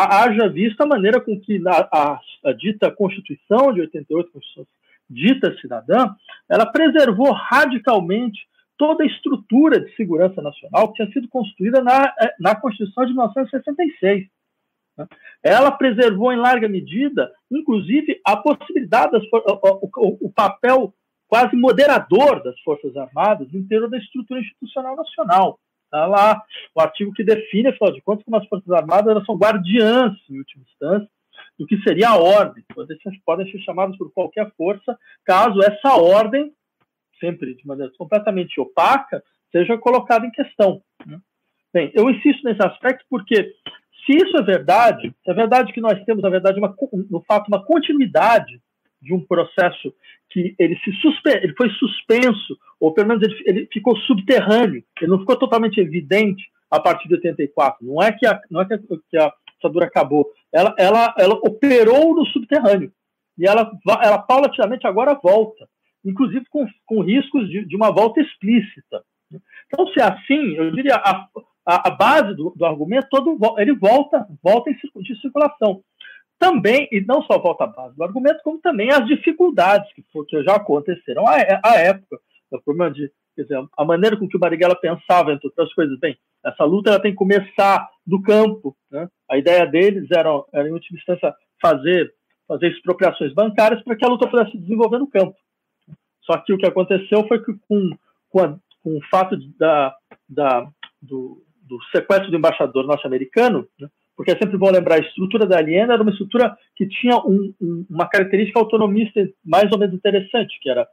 [0.00, 4.66] haja visto a maneira com que a, a, a dita Constituição de 88, Constituição
[5.08, 6.14] dita cidadã,
[6.48, 8.40] ela preservou radicalmente
[8.76, 13.12] toda a estrutura de segurança nacional que tinha sido construída na, eh, na Constituição de
[13.12, 14.26] 1966.
[14.98, 15.06] Né?
[15.42, 20.92] Ela preservou em larga medida, inclusive, a possibilidade, das, o, o, o papel
[21.28, 25.58] quase moderador das Forças Armadas no interior da estrutura institucional nacional.
[25.94, 26.42] Está lá
[26.74, 30.38] o artigo que define, afinal de contas, como as Forças Armadas elas são guardiãs, em
[30.38, 31.08] última instância,
[31.56, 32.64] do que seria a ordem.
[32.74, 36.52] Ser, podem ser chamadas por qualquer força, caso essa ordem,
[37.20, 39.22] sempre de maneira completamente opaca,
[39.52, 40.82] seja colocada em questão.
[41.06, 41.20] Né?
[41.72, 43.54] Bem, eu insisto nesse aspecto porque,
[44.04, 46.74] se isso é verdade, se é verdade que nós temos, na verdade, uma,
[47.08, 48.60] no fato, uma continuidade
[49.04, 49.94] de um processo
[50.30, 55.10] que ele se suspe ele foi suspenso, ou pelo menos ele, ele, ficou subterrâneo, ele
[55.10, 57.86] não ficou totalmente evidente a partir de 84.
[57.86, 61.34] Não é que a, não é que a, que a ditadura acabou, ela, ela, ela
[61.34, 62.90] operou no subterrâneo
[63.38, 63.70] e ela,
[64.02, 65.68] ela paulatinamente agora volta,
[66.04, 69.04] inclusive com, com riscos de, de uma volta explícita.
[69.66, 71.26] Então, se é assim, eu diria a,
[71.66, 75.82] a, a base do, do, argumento todo ele volta, volta em circulação
[76.38, 80.42] também, e não só volta à base do argumento, como também as dificuldades que, que
[80.42, 82.18] já aconteceram à, à época.
[82.50, 85.98] O problema de, quer dizer, a maneira com que o Marighella pensava, entre outras coisas,
[85.98, 88.76] bem, essa luta ela tem que começar do campo.
[88.90, 89.08] Né?
[89.30, 92.12] A ideia deles era, era, em última instância, fazer,
[92.46, 95.34] fazer expropriações bancárias para que a luta pudesse se desenvolver no campo.
[96.22, 97.96] Só que o que aconteceu foi que, com,
[98.28, 99.94] com, a, com o fato de, da,
[100.28, 100.68] da,
[101.00, 103.88] do, do sequestro do embaixador norte-americano, né?
[104.16, 107.52] Porque é sempre bom lembrar, a estrutura da Aliena era uma estrutura que tinha um,
[107.60, 110.86] um, uma característica autonomista mais ou menos interessante, que era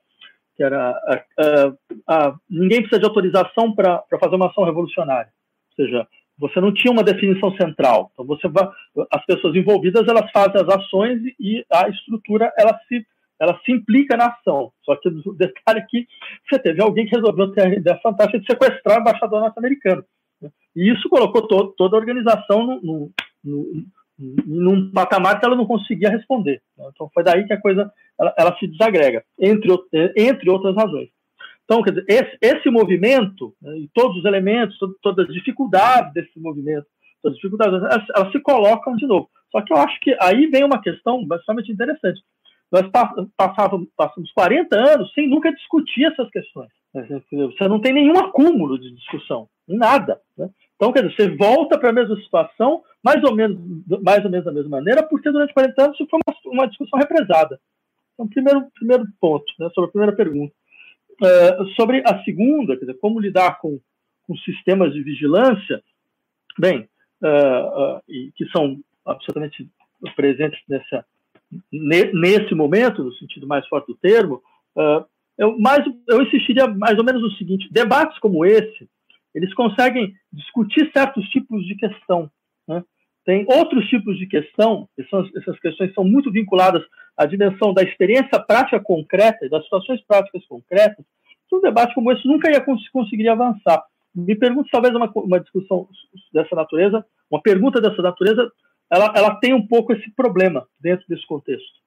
[0.56, 1.74] que era a, a,
[2.08, 5.32] a, ninguém precisa de autorização para fazer uma ação revolucionária,
[5.70, 6.08] ou seja,
[6.38, 8.48] você não tinha uma definição central, então você
[9.12, 13.06] as pessoas envolvidas elas fazem as ações e a estrutura ela se
[13.40, 14.72] ela se implica na ação.
[14.84, 16.08] Só que o detalhe é que
[16.48, 20.06] você teve alguém que resolveu ter a ideia fantástica de sequestrar o embaixador norte-americano.
[20.76, 23.12] E isso colocou to toda a organização no, no,
[23.44, 23.86] no,
[24.46, 26.62] num patamar que ela não conseguia responder.
[26.78, 29.70] Então foi daí que a coisa ela, ela se desagrega, entre,
[30.16, 31.10] entre outras razões.
[31.66, 36.14] Então, quer dizer, esse, esse movimento né, e todos os elementos, todo, todas as dificuldades
[36.14, 36.86] desse movimento,
[37.22, 39.30] todas as dificuldades, elas, elas, se colocam de novo.
[39.52, 42.22] Só que eu acho que aí vem uma questão bastante interessante.
[42.72, 42.86] Nós
[43.38, 46.70] passávamos, passamos 40 anos sem nunca discutir essas questões.
[46.94, 50.20] Você não tem nenhum acúmulo de discussão, nada.
[50.38, 50.50] Né?
[50.76, 53.58] Então, quer dizer, você volta para a mesma situação, mais ou menos,
[54.04, 57.00] mais ou menos da mesma maneira, porque durante 40 anos isso foi uma, uma discussão
[57.00, 57.60] represada.
[58.14, 60.54] Então, primeiro, primeiro ponto, né, sobre a primeira pergunta.
[61.22, 63.80] Uh, sobre a segunda, quer dizer, como lidar com,
[64.28, 65.82] com sistemas de vigilância,
[66.58, 66.90] bem,
[67.22, 69.70] uh, uh, e que são absolutamente
[70.16, 71.06] presentes nessa,
[71.72, 74.42] ne, nesse momento, no sentido mais forte do termo,
[75.42, 78.88] eu, mais, eu insistiria mais ou menos no seguinte: debates como esse,
[79.34, 82.30] eles conseguem discutir certos tipos de questão.
[82.68, 82.84] Né?
[83.26, 86.84] Tem outros tipos de questão, essas questões são muito vinculadas
[87.18, 91.04] à dimensão da experiência prática concreta das situações práticas concretas.
[91.52, 92.64] Um debate como esse nunca ia
[92.94, 93.84] conseguir avançar.
[94.16, 95.86] Me pergunto se talvez uma, uma discussão
[96.34, 98.50] dessa natureza, uma pergunta dessa natureza,
[98.90, 101.81] ela, ela tem um pouco esse problema dentro desse contexto.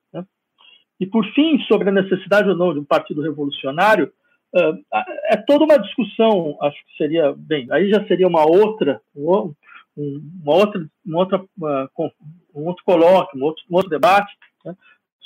[1.00, 4.12] E, por fim, sobre a necessidade ou não de um partido revolucionário,
[4.54, 4.78] uh,
[5.28, 10.86] é toda uma discussão, acho que seria, bem, aí já seria uma outra, uma outra,
[11.04, 11.44] uma outra
[12.54, 14.32] um outro colóquio, um outro, um outro debate,
[14.64, 14.74] né,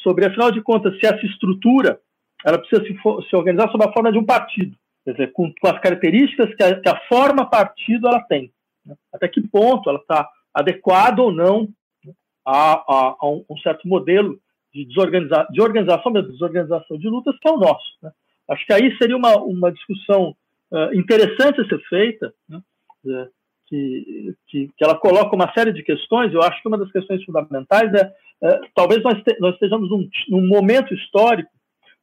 [0.02, 2.00] sobre, afinal de contas, se essa estrutura
[2.44, 2.96] ela precisa se,
[3.28, 6.62] se organizar sob a forma de um partido, quer dizer, com, com as características que
[6.62, 8.52] a, que a, forma partido ela tem.
[8.86, 11.68] Né, até que ponto ela está adequada ou não
[12.04, 12.12] né,
[12.46, 14.38] a, a, a um, certo modelo
[14.72, 17.96] de, desorganiza, de organização, de desorganização de lutas que é o nosso.
[18.02, 18.10] Né.
[18.48, 20.34] Acho que aí seria uma, uma discussão
[20.70, 23.28] uh, interessante a ser feita, né,
[23.66, 26.32] que, que, que, ela coloca uma série de questões.
[26.32, 28.12] Eu acho que uma das questões fundamentais é,
[28.42, 31.50] é talvez nós, te, nós estejamos num, num, momento histórico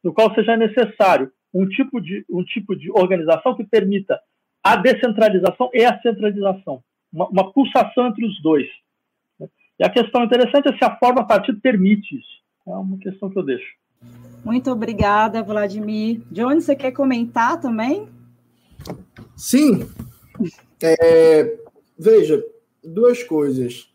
[0.03, 4.19] no qual seja necessário um tipo de, um tipo de organização que permita
[4.63, 8.67] a descentralização e a centralização, uma, uma pulsação entre os dois.
[9.79, 12.44] E a questão interessante é se a forma partido permite isso.
[12.67, 13.73] É uma questão que eu deixo.
[14.43, 16.21] Muito obrigada, Vladimir.
[16.31, 18.07] Johnny, você quer comentar também?
[19.35, 19.87] Sim.
[20.81, 21.57] É,
[21.97, 22.43] veja,
[22.83, 23.89] duas coisas.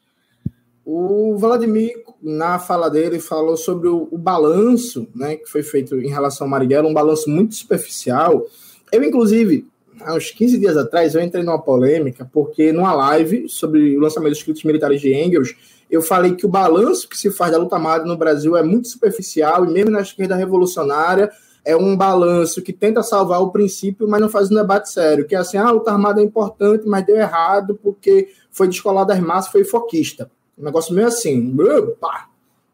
[0.84, 6.08] O Vladimir, na fala dele, falou sobre o, o, balanço né, que foi feito em
[6.08, 8.44] relação ao Marighella, um balanço muito superficial.
[8.90, 9.68] Eu, inclusive,
[10.04, 14.30] há uns 15 dias atrás, eu entrei numa polêmica, porque numa live sobre o lançamento
[14.30, 15.54] dos escritos militares de Engels,
[15.90, 18.88] eu falei que o balanço que se faz da luta armada no Brasil é muito
[18.88, 21.30] superficial, e mesmo na esquerda revolucionária,
[21.64, 25.34] é um balanço que tenta salvar o princípio, mas não faz um debate sério, que
[25.34, 29.20] é assim, ah, a luta armada é importante, mas deu errado porque foi descolar das
[29.20, 30.30] massas, foi foquista.
[30.58, 31.54] Um negócio meio assim,
[32.00, 32.28] pá.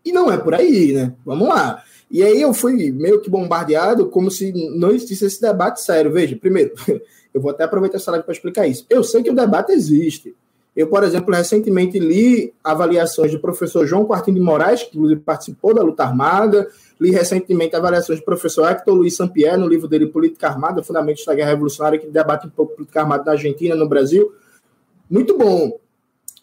[0.05, 1.15] E não é por aí, né?
[1.25, 1.83] Vamos lá.
[2.11, 6.13] E aí eu fui meio que bombardeado como se não existisse esse debate sério.
[6.13, 6.73] Veja, primeiro,
[7.35, 8.87] eu vou até aproveitar essa live para explicar isso.
[8.89, 10.35] Eu sei que o debate existe.
[10.77, 15.75] Eu, por exemplo, recentemente li avaliações do professor João Quartinho de Moraes, que inclusive participou
[15.75, 16.69] da luta armada,
[17.01, 21.35] li recentemente avaliações do professor Hector Luiz Sampierre, no livro dele Política Armada, Fundamentos da
[21.35, 24.31] Guerra Revolucionária, que debate um pouco política armada na Argentina, no Brasil.
[25.09, 25.79] Muito bom.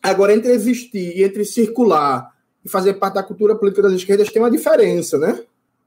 [0.01, 2.31] Agora, entre existir e entre circular
[2.65, 5.43] e fazer parte da cultura política das esquerdas tem uma diferença, né?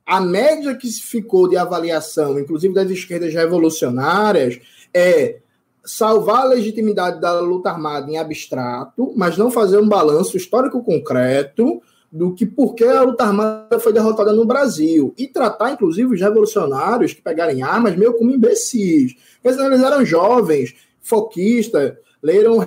[0.06, 4.60] A média que se ficou de avaliação, inclusive das esquerdas revolucionárias,
[4.94, 5.40] é
[5.84, 11.82] salvar a legitimidade da luta armada em abstrato, mas não fazer um balanço histórico concreto
[12.10, 15.12] do que por que a luta armada foi derrotada no Brasil.
[15.18, 19.16] E tratar, inclusive, os revolucionários que pegarem armas meio como imbecis.
[19.44, 22.66] Eles, eles eram jovens, foquistas, leram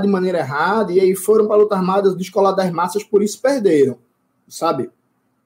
[0.00, 3.22] de maneira errada e aí foram para a luta armada do escolar das massas, por
[3.22, 3.98] isso perderam.
[4.48, 4.90] Sabe?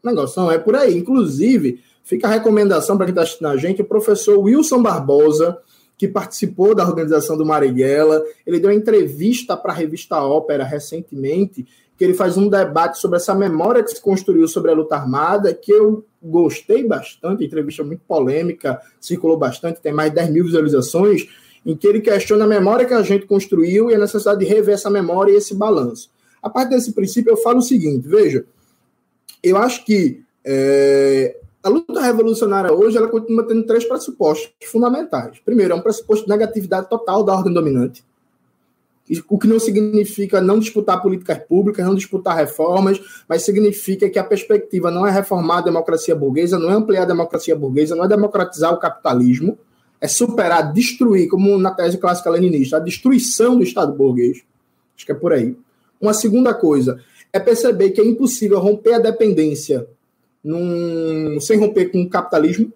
[0.02, 0.96] O negócio não é por aí.
[0.96, 5.58] Inclusive, fica a recomendação para quem está assistindo a gente, o professor Wilson Barbosa,
[5.96, 8.22] que participou da organização do Marighella.
[8.46, 13.18] Ele deu uma entrevista para a revista Ópera recentemente, que ele faz um debate sobre
[13.18, 18.00] essa memória que se construiu sobre a luta armada, que eu gostei bastante, entrevista muito
[18.08, 21.26] polêmica, circulou bastante, tem mais de 10 mil visualizações,
[21.64, 24.74] em que ele questiona a memória que a gente construiu e a necessidade de rever
[24.74, 26.10] essa memória e esse balanço.
[26.42, 28.46] A partir desse princípio, eu falo o seguinte: veja,
[29.42, 35.38] eu acho que é, a luta revolucionária hoje ela continua tendo três pressupostos fundamentais.
[35.44, 38.04] Primeiro, é um pressuposto de negatividade total da ordem dominante,
[39.28, 44.24] o que não significa não disputar políticas públicas, não disputar reformas, mas significa que a
[44.24, 48.08] perspectiva não é reformar a democracia burguesa, não é ampliar a democracia burguesa, não é
[48.08, 49.58] democratizar o capitalismo,
[50.00, 54.42] é superar, destruir, como na tese clássica leninista, a destruição do Estado burguês.
[54.96, 55.56] Acho que é por aí.
[56.00, 57.00] Uma segunda coisa
[57.32, 59.86] é perceber que é impossível romper a dependência
[60.42, 62.72] num, sem romper com o capitalismo.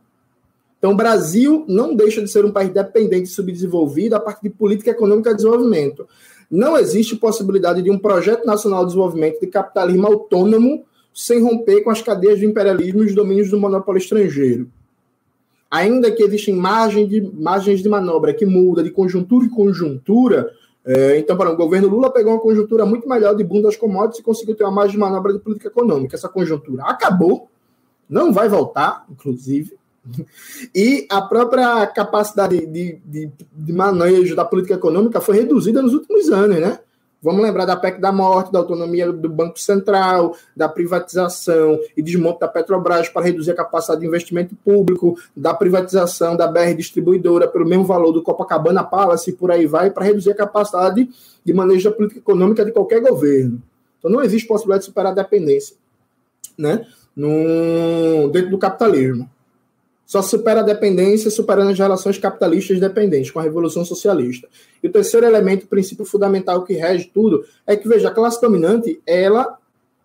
[0.78, 4.50] Então, o Brasil não deixa de ser um país dependente e subdesenvolvido a partir de
[4.50, 6.07] política econômica de desenvolvimento.
[6.50, 11.90] Não existe possibilidade de um projeto nacional de desenvolvimento de capitalismo autônomo sem romper com
[11.90, 14.68] as cadeias do imperialismo e os domínios do monopólio estrangeiro.
[15.70, 20.52] Ainda que existem margem de, margens de manobra que muda de conjuntura em conjuntura,
[20.87, 24.20] é, então, para o governo Lula pegou uma conjuntura muito melhor de boom das commodities
[24.20, 26.14] e conseguiu ter uma margem de manobra de política econômica.
[26.14, 27.49] Essa conjuntura acabou,
[28.09, 29.76] não vai voltar, inclusive.
[30.74, 36.28] E a própria capacidade de, de, de manejo da política econômica foi reduzida nos últimos
[36.28, 36.78] anos, né?
[37.25, 42.41] Vamos lembrar da PEC da morte, da autonomia do Banco Central, da privatização e desmonte
[42.41, 47.64] da Petrobras para reduzir a capacidade de investimento público, da privatização da BR Distribuidora pelo
[47.64, 51.09] mesmo valor do Copacabana Palace e por aí vai, para reduzir a capacidade
[51.43, 53.62] de manejo da política econômica de qualquer governo.
[53.99, 55.77] Então não existe possibilidade de superar a dependência
[56.59, 59.31] né, no, dentro do capitalismo.
[60.07, 64.48] Só supera a dependência superando as relações capitalistas dependentes com a Revolução Socialista.
[64.82, 68.40] E o terceiro elemento, o princípio fundamental que rege tudo, é que, veja, a classe
[68.40, 69.59] dominante, ela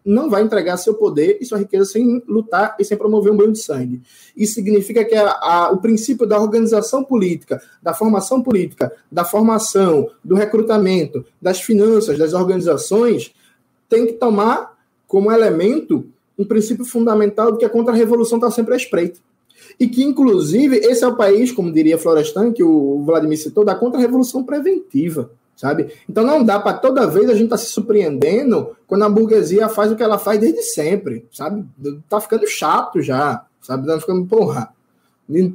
[0.05, 3.51] não vai entregar seu poder e sua riqueza sem lutar e sem promover um banho
[3.51, 4.01] de sangue.
[4.35, 10.09] Isso significa que a, a, o princípio da organização política, da formação política, da formação,
[10.23, 13.33] do recrutamento, das finanças, das organizações,
[13.87, 14.77] tem que tomar
[15.07, 16.05] como elemento
[16.37, 19.19] um princípio fundamental de que a contra-revolução está sempre à espreita.
[19.79, 23.75] E que, inclusive, esse é o país, como diria Florestan, que o Vladimir citou, da
[23.75, 25.93] contra-revolução preventiva, sabe?
[26.07, 29.67] Então não dá para toda vez a gente estar tá se surpreendendo quando a burguesia
[29.67, 31.65] faz o que ela faz desde sempre, sabe?
[32.07, 33.85] Tá ficando chato já, sabe?
[33.85, 34.73] Tá ficando, porra,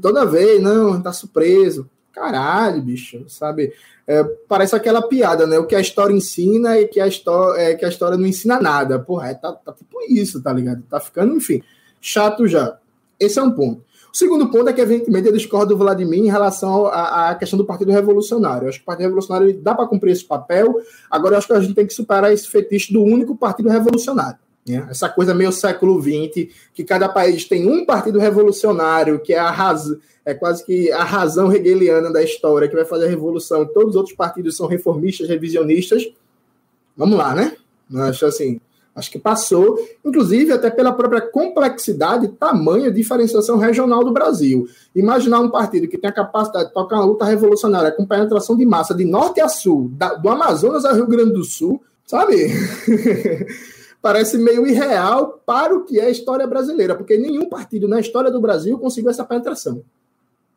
[0.03, 1.89] toda vez, não, tá surpreso.
[2.13, 3.73] Caralho, bicho, sabe?
[4.07, 5.59] É, parece aquela piada, né?
[5.59, 8.61] O que a história ensina e que a história, é, que a história não ensina
[8.61, 8.99] nada.
[8.99, 10.83] Porra, é, tá, tá tipo isso, tá ligado?
[10.89, 11.63] Tá ficando, enfim,
[12.01, 12.79] chato já.
[13.19, 13.83] Esse é um ponto.
[14.15, 17.65] O segundo ponto é que, evidentemente, eu discordo do Vladimir em relação à, questão do
[17.65, 18.67] Partido Revolucionário.
[18.67, 21.53] Eu acho que o Partido Revolucionário dá para cumprir esse papel, agora eu acho que
[21.53, 24.39] a gente tem que superar esse fetiche do único Partido Revolucionário.
[24.65, 24.87] Né?
[24.89, 29.51] Essa coisa meio século XX, que cada país tem um partido revolucionário, que é a
[29.51, 33.91] razão, é quase que a razão hegeliana da história, que vai fazer a revolução, todos
[33.91, 36.09] os outros partidos são reformistas, revisionistas.
[36.97, 37.57] Vamos lá, né?
[37.97, 38.61] Acho assim,
[38.95, 44.69] acho que passou, inclusive até pela própria complexidade, tamanho e diferenciação regional do Brasil.
[44.95, 48.65] Imaginar um partido que tem a capacidade de tocar uma luta revolucionária com penetração de
[48.65, 49.91] massa de norte a sul,
[50.23, 52.37] do Amazonas ao Rio Grande do Sul, sabe?
[54.05, 58.31] parece meio irreal para o que é a história brasileira, porque nenhum partido na história
[58.31, 59.83] do Brasil conseguiu essa penetração.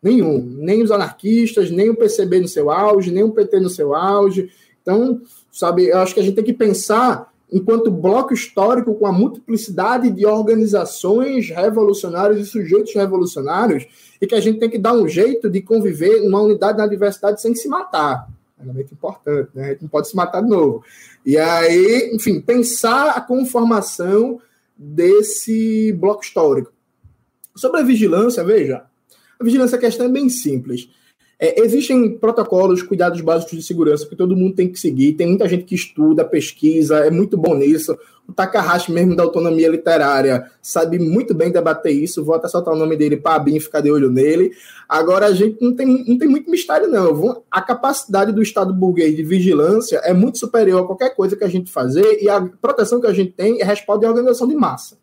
[0.03, 0.39] Nenhum.
[0.57, 4.51] Nem os anarquistas, nem o PCB no seu auge, nem o PT no seu auge.
[4.81, 9.11] Então, sabe, eu acho que a gente tem que pensar enquanto bloco histórico com a
[9.11, 13.87] multiplicidade de organizações revolucionárias e sujeitos revolucionários
[14.19, 17.41] e que a gente tem que dar um jeito de conviver numa unidade na diversidade
[17.41, 18.27] sem se matar.
[18.59, 19.65] É muito importante, né?
[19.65, 20.83] A gente não pode se matar de novo.
[21.25, 24.41] E aí, enfim, pensar a conformação
[24.75, 26.71] desse bloco histórico.
[27.55, 28.83] Sobre a vigilância, veja,
[29.39, 30.89] a vigilância a questão é bem simples.
[31.39, 35.13] É, existem protocolos, cuidados básicos de segurança que todo mundo tem que seguir.
[35.13, 37.95] Tem muita gente que estuda, pesquisa, é muito bom nisso.
[38.27, 42.25] O Takahashi, mesmo da autonomia literária, sabe muito bem debater isso.
[42.25, 44.51] Vou até soltar o nome dele para abrir e ficar de olho nele.
[44.89, 47.43] Agora, a gente não tem, não tem muito mistério, não.
[47.51, 51.49] A capacidade do Estado burguês de vigilância é muito superior a qualquer coisa que a
[51.49, 54.97] gente fazer e a proteção que a gente tem é respaldo de organização de massa.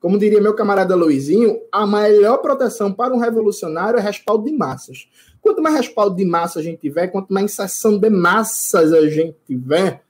[0.00, 5.06] Como diria meu camarada Luizinho, a melhor proteção para um revolucionário é respaldo de massas.
[5.42, 9.36] Quanto mais respaldo de massa a gente tiver, quanto mais inserção de massas a gente
[9.46, 10.02] tiver,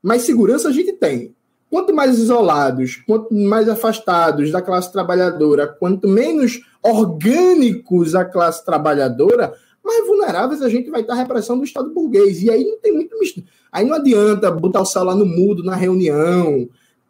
[0.00, 1.34] mais segurança a gente tem.
[1.68, 9.52] Quanto mais isolados, quanto mais afastados da classe trabalhadora, quanto menos orgânicos a classe trabalhadora,
[9.84, 12.42] mais vulneráveis a gente vai estar à repressão do Estado burguês.
[12.42, 13.48] E aí não tem muito mistério.
[13.70, 16.68] Aí não adianta botar o lá no mudo na reunião,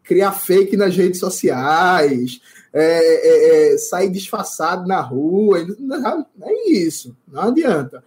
[0.09, 2.41] criar fake nas redes sociais,
[2.73, 5.59] é, é, é, sair disfarçado na rua.
[5.61, 8.03] É isso, não adianta.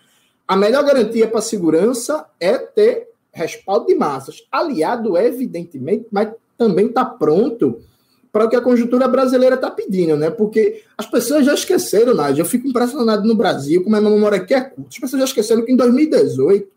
[0.48, 6.88] A melhor garantia para a segurança é ter respaldo de massas, aliado, evidentemente, mas também
[6.88, 7.80] está pronto
[8.32, 10.30] para o que a conjuntura brasileira está pedindo, né?
[10.30, 12.42] Porque as pessoas já esqueceram, Nádia.
[12.42, 14.90] Eu fico impressionado no Brasil, como a minha memória aqui é curta.
[14.90, 16.68] As pessoas já esqueceram que em 2018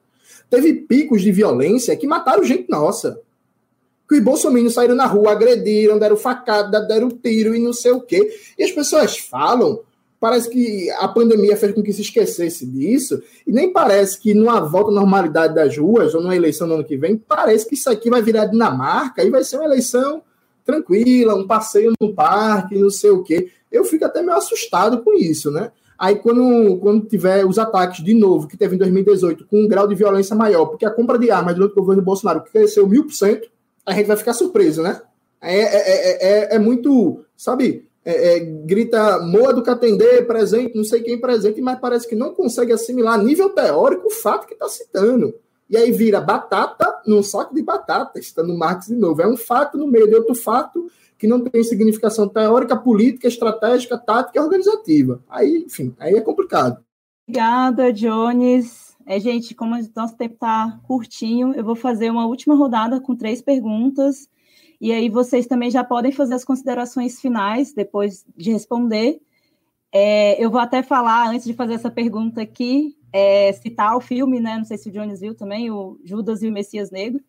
[0.50, 3.20] teve picos de violência que mataram gente nossa
[4.08, 8.00] que os bolsominions saíram na rua, agrediram, deram facada, deram tiro e não sei o
[8.00, 8.30] quê.
[8.58, 9.80] E as pessoas falam,
[10.20, 14.60] parece que a pandemia fez com que se esquecesse disso, e nem parece que numa
[14.60, 17.90] volta à normalidade das ruas, ou numa eleição no ano que vem, parece que isso
[17.90, 20.22] aqui vai virar Dinamarca e vai ser uma eleição
[20.64, 23.50] tranquila, um passeio no parque, não sei o quê.
[23.70, 25.70] Eu fico até meio assustado com isso, né?
[25.98, 29.86] Aí, quando, quando tiver os ataques de novo, que teve em 2018, com um grau
[29.86, 33.12] de violência maior, porque a compra de armas durante o governo Bolsonaro cresceu mil por
[33.12, 33.48] cento,
[33.86, 35.00] a gente vai ficar surpreso, né?
[35.40, 37.86] É, é, é, é muito, sabe,
[38.64, 43.18] grita Moa do Catendê presente, não sei quem presente, mas parece que não consegue assimilar
[43.18, 45.34] a nível teórico o fato que está citando.
[45.68, 49.22] E aí vira batata num saco de batata, citando Marx de novo.
[49.22, 53.96] É um fato no meio de outro fato que não tem significação teórica, política, estratégica,
[53.96, 55.22] tática e organizativa.
[55.28, 56.84] Aí, enfim, aí é complicado.
[57.26, 58.93] Obrigada, Jones.
[59.06, 63.42] É, gente, como nosso tempo está curtinho, eu vou fazer uma última rodada com três
[63.42, 64.28] perguntas.
[64.80, 69.20] E aí vocês também já podem fazer as considerações finais depois de responder.
[69.92, 74.40] É, eu vou até falar, antes de fazer essa pergunta aqui, é, citar o filme,
[74.40, 74.56] né?
[74.56, 77.22] Não sei se o Jones viu também, o Judas e o Messias Negro,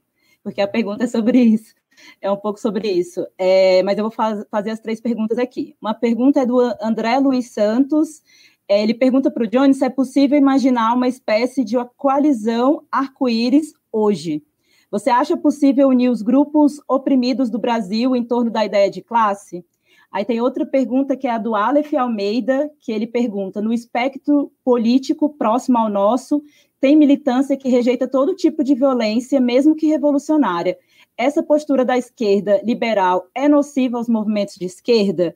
[0.43, 1.75] porque a pergunta é sobre isso.
[2.21, 3.25] É um pouco sobre isso.
[3.37, 5.75] É, mas eu vou faz, fazer as três perguntas aqui.
[5.79, 8.21] Uma pergunta é do André Luiz Santos.
[8.67, 13.73] É, ele pergunta para o Johnny se é possível imaginar uma espécie de coalizão arco-íris
[13.91, 14.43] hoje.
[14.89, 19.63] Você acha possível unir os grupos oprimidos do Brasil em torno da ideia de classe?
[20.11, 24.51] Aí tem outra pergunta que é a do Aleph Almeida, que ele pergunta: no espectro
[24.63, 26.41] político próximo ao nosso,
[26.79, 30.77] tem militância que rejeita todo tipo de violência, mesmo que revolucionária.
[31.17, 35.35] essa postura da esquerda liberal é nociva aos movimentos de esquerda?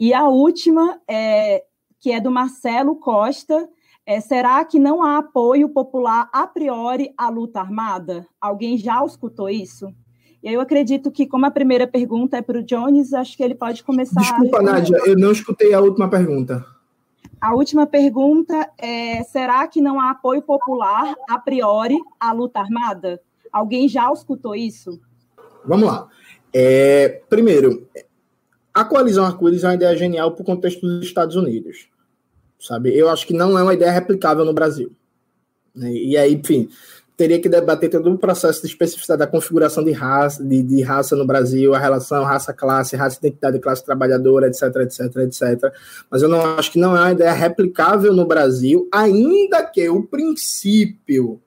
[0.00, 1.64] E a última, é,
[2.00, 3.68] que é do Marcelo Costa,
[4.06, 8.26] é, será que não há apoio popular a priori à luta armada?
[8.40, 9.92] Alguém já escutou isso?
[10.42, 13.54] E eu acredito que, como a primeira pergunta é para o Jones, acho que ele
[13.54, 14.20] pode começar.
[14.20, 16.64] Desculpa, Nádia, eu não escutei a última pergunta.
[17.40, 23.20] A última pergunta é: será que não há apoio popular a priori à luta armada?
[23.52, 25.00] Alguém já escutou isso?
[25.64, 26.08] Vamos lá.
[26.52, 27.86] É, primeiro,
[28.80, 31.88] a coalizão arco-íris é uma ideia genial para o contexto dos Estados Unidos.
[32.60, 32.96] Sabe?
[32.96, 34.92] Eu acho que não é uma ideia replicável no Brasil.
[35.74, 35.92] Né?
[35.92, 36.68] E aí, enfim,
[37.16, 41.16] teria que debater todo o processo de especificidade da configuração de raça, de, de raça
[41.16, 45.72] no Brasil, a relação raça-classe, raça-identidade, classe trabalhadora, etc, etc, etc.
[46.08, 50.04] Mas eu não acho que não é uma ideia replicável no Brasil, ainda que o
[50.04, 51.40] princípio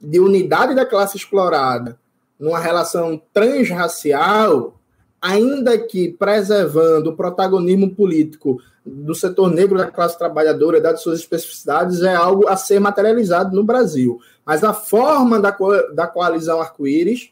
[0.00, 1.98] de unidade da classe explorada
[2.38, 4.79] numa relação transracial,
[5.20, 12.02] ainda que preservando o protagonismo político do setor negro da classe trabalhadora, dadas suas especificidades,
[12.02, 14.20] é algo a ser materializado no Brasil.
[14.44, 15.56] Mas a forma da,
[15.94, 17.30] da coalizão arco-íris,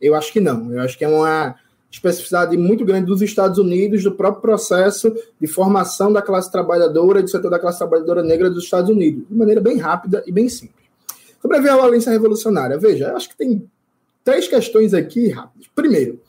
[0.00, 0.72] eu acho que não.
[0.72, 1.56] Eu acho que é uma
[1.90, 7.28] especificidade muito grande dos Estados Unidos, do próprio processo de formação da classe trabalhadora, do
[7.28, 10.86] setor da classe trabalhadora negra dos Estados Unidos, de maneira bem rápida e bem simples.
[11.40, 13.68] Sobre a violência revolucionária, veja, eu acho que tem
[14.22, 15.68] três questões aqui rápidas.
[15.74, 16.20] Primeiro,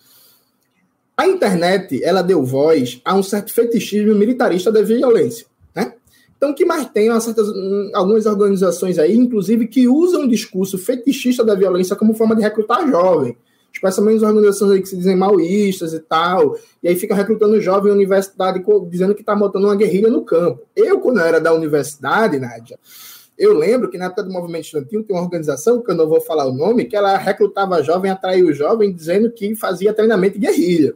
[1.20, 5.46] a internet ela deu voz a um certo fetichismo militarista da violência.
[5.76, 5.92] Né?
[6.38, 7.46] Então, o que mais tem certas,
[7.94, 12.90] algumas organizações aí, inclusive, que usam o discurso fetichista da violência como forma de recrutar
[12.90, 13.36] jovem.
[13.74, 17.92] Especialmente as organizações aí que se dizem maoístas e tal, e aí ficam recrutando jovem
[17.92, 20.62] em universidade dizendo que está montando uma guerrilha no campo.
[20.74, 22.80] Eu, quando eu era da universidade, Nádia,
[23.38, 26.22] eu lembro que na época do movimento estudantil tem uma organização, que eu não vou
[26.22, 30.48] falar o nome, que ela recrutava jovem, atraiu o jovem, dizendo que fazia treinamento de
[30.48, 30.96] guerrilha.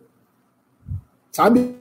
[1.33, 1.75] Sabe?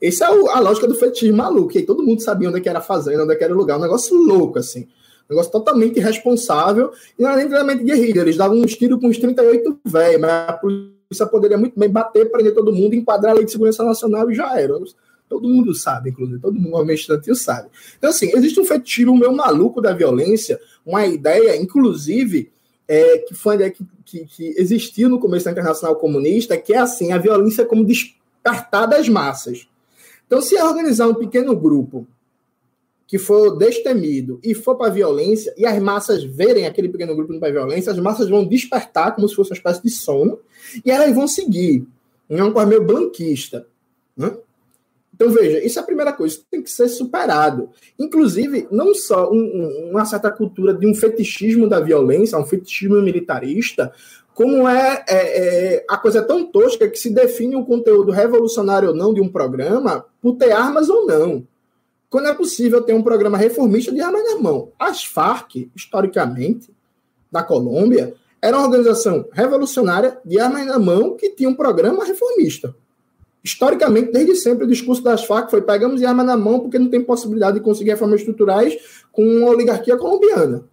[0.00, 1.76] Essa é a lógica do fetichismo maluco.
[1.76, 3.56] E todo mundo sabia onde é que era a fazenda, onde é que era o
[3.56, 3.78] lugar.
[3.78, 4.82] Um negócio louco, assim.
[5.28, 6.92] Um negócio totalmente irresponsável.
[7.18, 8.20] E não era nem treinamento de guerrilha.
[8.20, 12.30] Eles davam uns tiros com uns 38 velhos, mas a polícia poderia muito bem bater,
[12.30, 14.72] prender todo mundo, enquadrar a lei de segurança nacional e já era.
[15.28, 17.68] Todo mundo sabe, inclusive, todo mundo, movimento estudantil sabe.
[17.96, 22.52] Então, assim, existe um fetichismo meio maluco da violência, uma ideia, inclusive,
[22.86, 27.12] é, que foi que, que, que existiu no começo da Internacional Comunista, que é assim,
[27.12, 27.84] a violência como
[28.42, 29.68] despertar das massas.
[30.26, 32.06] Então, se organizar um pequeno grupo
[33.06, 37.32] que for destemido e for para a violência, e as massas verem aquele pequeno grupo
[37.32, 40.38] indo para a violência, as massas vão despertar como se fosse uma espécie de sono,
[40.82, 41.86] e elas vão seguir.
[42.30, 43.66] É uma coisa meio blanquista.
[44.16, 44.34] Né?
[45.14, 47.68] Então, veja, isso é a primeira coisa, isso tem que ser superado.
[47.98, 53.00] Inclusive, não só um, um, uma certa cultura de um fetichismo da violência, um fetichismo
[53.02, 53.92] militarista,
[54.34, 58.94] como é, é, é, a coisa tão tosca que se define o conteúdo revolucionário ou
[58.94, 61.46] não de um programa por ter armas ou não.
[62.08, 64.70] Quando é possível ter um programa reformista de armas na mão.
[64.78, 66.70] As Farc, historicamente,
[67.30, 72.74] da Colômbia, era uma organização revolucionária de armas na mão que tinha um programa reformista.
[73.44, 77.02] Historicamente, desde sempre, o discurso das Farc foi pegamos arma na mão porque não tem
[77.02, 78.76] possibilidade de conseguir reformas estruturais
[79.10, 80.64] com uma oligarquia colombiana.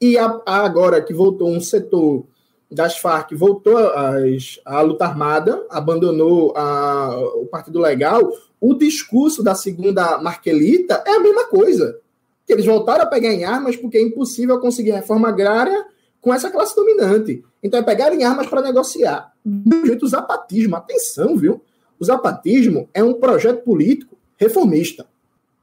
[0.00, 2.24] E a, a agora que voltou um setor
[2.72, 9.54] das Farc voltou às, à luta armada, abandonou a, o Partido Legal, o discurso da
[9.54, 11.98] segunda Marquelita é a mesma coisa.
[12.46, 15.84] Que eles voltaram a pegar em armas porque é impossível conseguir reforma agrária
[16.20, 17.44] com essa classe dominante.
[17.62, 19.32] Então é pegar em armas para negociar.
[19.44, 21.60] Do jeito, o zapatismo, atenção, viu?
[21.98, 25.06] O zapatismo é um projeto político reformista.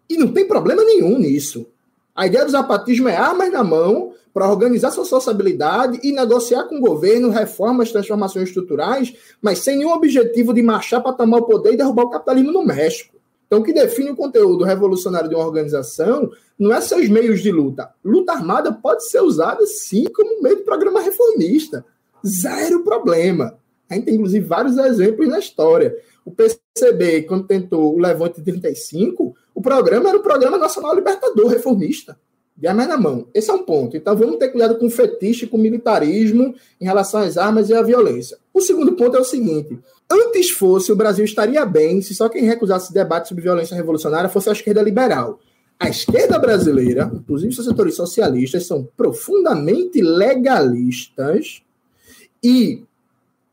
[0.10, 1.68] E não tem problema nenhum nisso.
[2.15, 6.78] A ideia do zapatismo é armas na mão para organizar sua sociabilidade e negociar com
[6.78, 11.74] o governo reformas, transformações estruturais, mas sem nenhum objetivo de marchar para tomar o poder
[11.74, 13.18] e derrubar o capitalismo no México.
[13.45, 17.52] Então, o que define o conteúdo revolucionário de uma organização não é seus meios de
[17.52, 17.90] luta.
[18.02, 21.84] Luta armada pode ser usada, sim, como meio de programa reformista.
[22.26, 23.60] Zero problema.
[23.90, 25.98] A gente tem, inclusive, vários exemplos na história.
[26.24, 32.18] O PCB, quando tentou o Levante 35, o programa era o Programa Nacional Libertador Reformista,
[32.60, 33.27] de armas na mão.
[33.34, 33.95] Esse é um ponto.
[33.95, 37.73] Então vamos ter cuidado com o fetiche, com o militarismo em relação às armas e
[37.73, 38.38] à violência.
[38.53, 39.80] O segundo ponto é o seguinte:
[40.11, 44.49] antes fosse, o Brasil estaria bem se só quem recusasse debate sobre violência revolucionária fosse
[44.49, 45.40] a esquerda liberal.
[45.80, 51.61] A esquerda brasileira, inclusive seus setores socialistas, são profundamente legalistas
[52.44, 52.84] e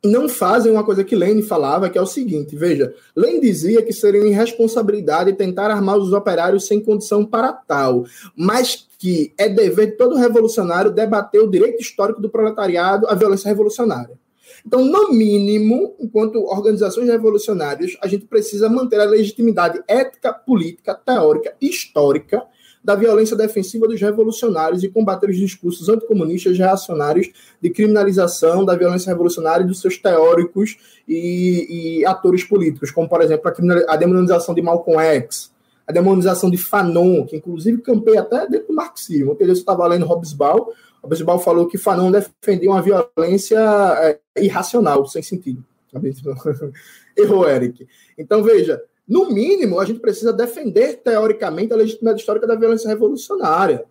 [0.05, 3.93] não fazem uma coisa que Lênin falava, que é o seguinte: veja, Lênin dizia que
[3.93, 8.05] seria irresponsabilidade tentar armar os operários sem condição para tal,
[8.37, 13.49] mas que é dever de todo revolucionário debater o direito histórico do proletariado à violência
[13.49, 14.19] revolucionária.
[14.67, 21.55] Então, no mínimo, enquanto organizações revolucionárias, a gente precisa manter a legitimidade ética, política, teórica,
[21.61, 22.43] histórica
[22.87, 27.29] da violência defensiva dos revolucionários e combater os discursos anticomunistas reacionários
[27.61, 33.21] de criminalização da violência revolucionária e dos seus teóricos e, e atores políticos, como, por
[33.21, 35.53] exemplo, a, a demonização de Malcolm X,
[35.85, 39.31] a demonização de Fanon, que inclusive campeia até dentro do marxismo.
[39.31, 40.73] Outro dia eu estava lendo Hobbesbal,
[41.03, 43.59] Hobbesbal falou que Fanon defendia uma violência
[43.99, 45.65] é, irracional, sem sentido.
[47.19, 47.85] Errou, Eric.
[48.17, 53.85] Então, veja, no mínimo, a gente precisa defender teoricamente a legitimidade histórica da violência revolucionária.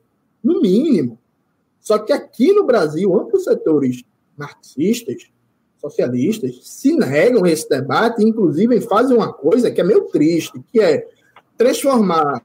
[0.44, 1.18] No mínimo.
[1.80, 4.04] Só que aqui no Brasil, amplos setores
[4.36, 5.32] marxistas,
[5.80, 10.82] socialistas, se negam a esse debate, inclusive fazem uma coisa que é meio triste, que
[10.82, 11.08] é
[11.58, 12.44] transformar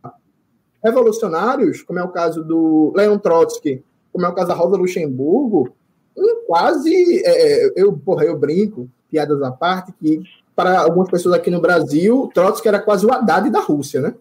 [0.83, 3.83] revolucionários, como é o caso do Leon Trotsky,
[4.13, 5.71] como é o caso da Rosa Luxemburgo,
[6.17, 7.23] em quase.
[7.25, 10.23] É, eu, porra, eu brinco, piadas à parte, que
[10.61, 14.15] para algumas pessoas aqui no Brasil, Trotsky era quase o Haddad da Rússia, né?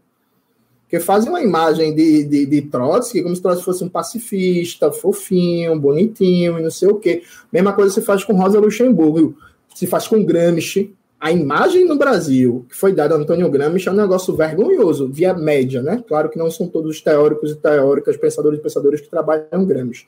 [0.87, 5.77] Que fazem uma imagem de, de, de Trotsky como se Trotsky fosse um pacifista, fofinho,
[5.77, 7.23] bonitinho e não sei o quê.
[7.51, 9.37] Mesma coisa se faz com Rosa Luxemburgo,
[9.75, 10.95] se faz com Gramsci.
[11.19, 15.33] A imagem no Brasil que foi dada a Antônio Gramsci é um negócio vergonhoso, via
[15.33, 16.01] média, né?
[16.07, 20.07] Claro que não são todos os teóricos e teóricas, pensadores e pensadores que trabalham Gramsci.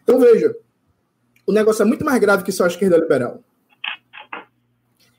[0.00, 0.54] Então, veja,
[1.44, 3.40] o negócio é muito mais grave que só a esquerda liberal.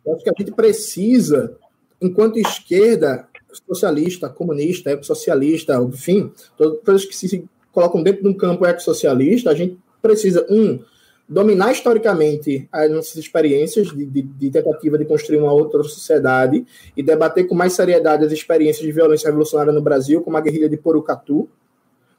[0.05, 1.57] Eu acho que a gente precisa,
[2.01, 3.27] enquanto esquerda,
[3.67, 9.77] socialista, comunista, ecossocialista, enfim, todas que se colocam dentro de um campo ecossocialista, a gente
[10.01, 10.79] precisa, um,
[11.27, 16.65] dominar historicamente as nossas experiências de, de, de, tentativa de construir uma outra sociedade
[16.95, 20.69] e debater com mais seriedade as experiências de violência revolucionária no Brasil, como a guerrilha
[20.69, 21.49] de Porucatu,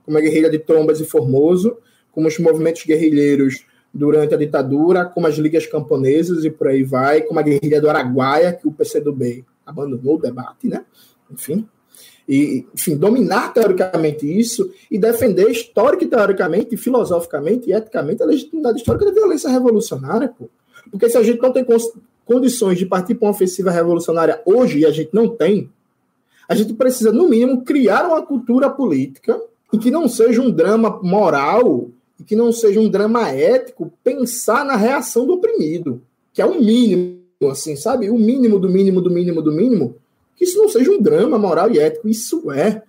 [0.05, 1.79] como a guerrilha de Trombas e Formoso,
[2.11, 3.65] como os movimentos guerrilheiros
[3.97, 7.89] durante a ditadura, como as ligas camponesas e por aí vai, como a guerrilha do
[7.89, 10.85] Araguaia, que o PCdoB abandonou o debate, né?
[11.31, 11.67] Enfim.
[12.29, 18.79] E, enfim, dominar teoricamente isso e defender histórica e teoricamente, filosoficamente e eticamente a legitimidade
[18.79, 20.49] histórica da violência revolucionária, pô.
[20.91, 21.65] Porque se a gente não tem
[22.25, 25.71] condições de partir para uma ofensiva revolucionária hoje, e a gente não tem,
[26.49, 29.41] a gente precisa, no mínimo, criar uma cultura política
[29.73, 34.65] e que não seja um drama moral e que não seja um drama ético pensar
[34.65, 36.03] na reação do oprimido,
[36.33, 37.21] que é o mínimo,
[37.51, 38.11] assim, sabe?
[38.11, 39.97] O mínimo do mínimo do mínimo do mínimo.
[40.37, 42.09] Que isso não seja um drama moral e ético.
[42.09, 42.83] Isso é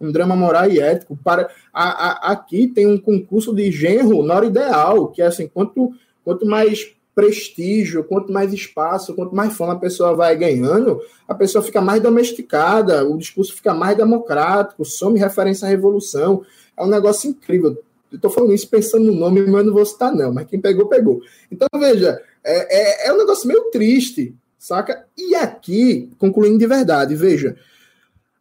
[0.00, 1.18] um drama moral e ético.
[1.22, 5.46] Para a, a, aqui tem um concurso de genro na hora ideal, que é assim,
[5.46, 5.92] quanto,
[6.24, 11.62] quanto mais prestígio, quanto mais espaço, quanto mais fama a pessoa vai ganhando, a pessoa
[11.62, 16.42] fica mais domesticada, o discurso fica mais democrático, some referência à revolução.
[16.76, 17.78] É um negócio incrível.
[18.12, 20.32] Estou falando isso pensando no nome, mas não vou citar, não.
[20.32, 21.20] Mas quem pegou, pegou.
[21.50, 25.04] Então, veja, é, é, é um negócio meio triste, saca?
[25.16, 27.56] E aqui, concluindo de verdade, veja.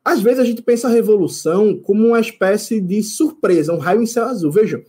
[0.03, 4.07] Às vezes a gente pensa a revolução como uma espécie de surpresa, um raio em
[4.07, 4.51] céu azul.
[4.51, 4.83] Veja,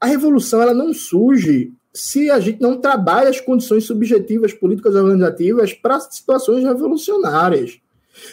[0.00, 5.72] a revolução ela não surge se a gente não trabalha as condições subjetivas políticas organizativas
[5.72, 7.78] para situações revolucionárias.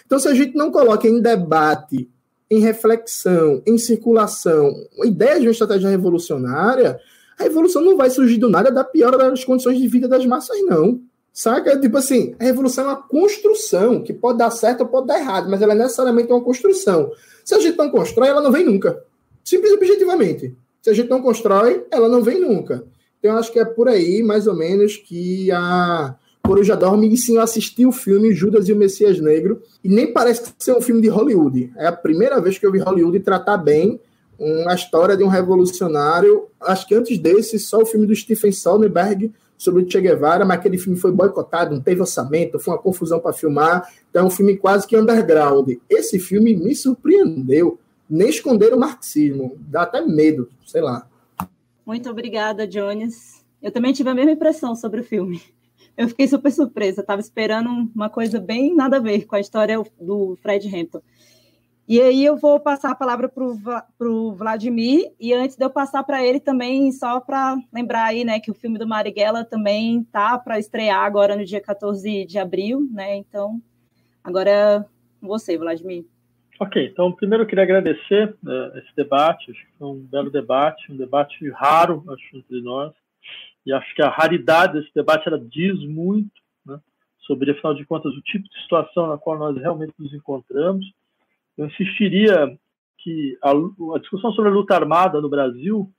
[0.06, 2.08] Então, se a gente não coloca em debate
[2.50, 7.00] em reflexão, em circulação, a ideia de uma estratégia revolucionária,
[7.38, 10.58] a revolução não vai surgir do nada da piora das condições de vida das massas,
[10.64, 11.02] não.
[11.32, 11.80] Saca?
[11.80, 15.48] Tipo assim, a revolução é uma construção que pode dar certo ou pode dar errado,
[15.50, 17.12] mas ela é necessariamente uma construção.
[17.46, 19.04] Se a gente não constrói, ela não vem nunca.
[19.44, 20.56] Simples e objetivamente.
[20.82, 22.84] Se a gente não constrói, ela não vem nunca.
[23.20, 26.16] Então, eu acho que é por aí, mais ou menos, que a,
[26.48, 30.14] Coruja Dorme, e sim eu assisti o filme Judas e o Messias Negro, e nem
[30.14, 31.74] parece ser um filme de Hollywood.
[31.76, 34.00] É a primeira vez que eu vi Hollywood tratar bem
[34.40, 36.48] uma história de um revolucionário.
[36.62, 40.60] Acho que antes desse, só o filme do Stephen Soderbergh sobre o Che Guevara, mas
[40.60, 43.86] aquele filme foi boicotado, não teve orçamento, foi uma confusão para filmar.
[44.10, 45.70] Então é um filme quase que underground.
[45.90, 47.78] Esse filme me surpreendeu.
[48.10, 49.58] Nem esconder o marxismo.
[49.68, 51.06] Dá até medo, sei lá.
[51.86, 53.44] Muito obrigada, Jones.
[53.62, 55.42] Eu também tive a mesma impressão sobre o filme
[55.98, 57.02] eu fiquei super surpresa.
[57.02, 61.02] Estava esperando uma coisa bem nada a ver com a história do Fred Hampton.
[61.88, 66.04] E aí eu vou passar a palavra para o Vladimir, e antes de eu passar
[66.04, 70.38] para ele também, só para lembrar aí, né, que o filme do Marighella também tá
[70.38, 73.16] para estrear agora no dia 14 de abril, né?
[73.16, 73.62] Então,
[74.22, 74.86] agora é
[75.22, 76.04] você, Vladimir.
[76.60, 80.92] Ok, então primeiro eu queria agradecer uh, esse debate, acho que foi um belo debate,
[80.92, 82.92] um debate raro, acho, entre nós
[83.68, 86.32] e acho que a raridade desse debate ela diz muito
[86.66, 86.80] né,
[87.26, 90.86] sobre, afinal de contas, o tipo de situação na qual nós realmente nos encontramos.
[91.58, 92.58] Eu insistiria
[93.00, 95.92] que a, a discussão sobre a luta armada no Brasil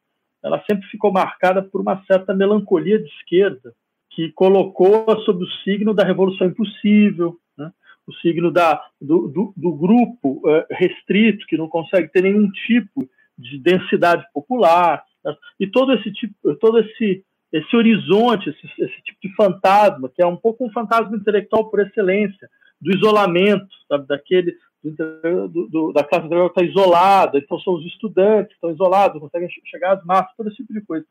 [0.42, 3.74] ela sempre ficou marcada por uma certa melancolia de esquerda,
[4.10, 7.70] que colocou sob o signo da revolução impossível, né?
[8.06, 13.06] o signo da, do, do, do grupo uh, restrito, que não consegue ter nenhum tipo
[13.36, 15.36] de densidade popular, né?
[15.60, 20.26] e todo esse tipo, todo esse, esse horizonte, esse, esse tipo de fantasma, que é
[20.26, 22.48] um pouco um fantasma intelectual por excelência,
[22.80, 28.48] do isolamento, sabe, daquele do, do, da classe intelectual está isolada, então são os estudantes
[28.48, 31.04] que estão isolados, conseguem chegar às massas, todo esse tipo de coisa.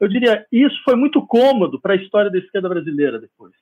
[0.00, 3.52] Eu diria, isso foi muito cômodo para a história da esquerda brasileira depois.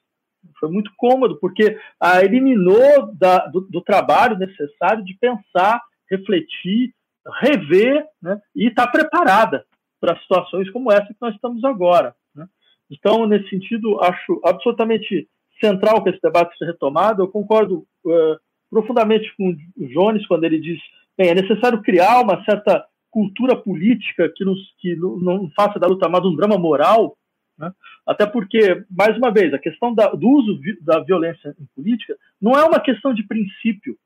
[0.58, 5.80] Foi muito cômodo, porque a eliminou da, do, do, trabalho necessário de pensar,
[6.10, 6.94] refletir,
[7.40, 9.64] rever né, e estar tá preparada
[10.02, 12.12] para situações como essa que nós estamos agora.
[12.34, 12.44] Né?
[12.90, 15.28] Então, nesse sentido, acho absolutamente
[15.60, 17.22] central que esse debate seja retomado.
[17.22, 18.36] Eu concordo uh,
[18.68, 20.80] profundamente com o Jones quando ele diz:
[21.16, 26.08] bem, é necessário criar uma certa cultura política que, nos, que não faça da luta
[26.08, 27.16] mais um drama moral,
[27.56, 27.70] né?
[28.04, 32.52] até porque, mais uma vez, a questão da, do uso da violência em política não
[32.58, 33.96] é uma questão de princípio.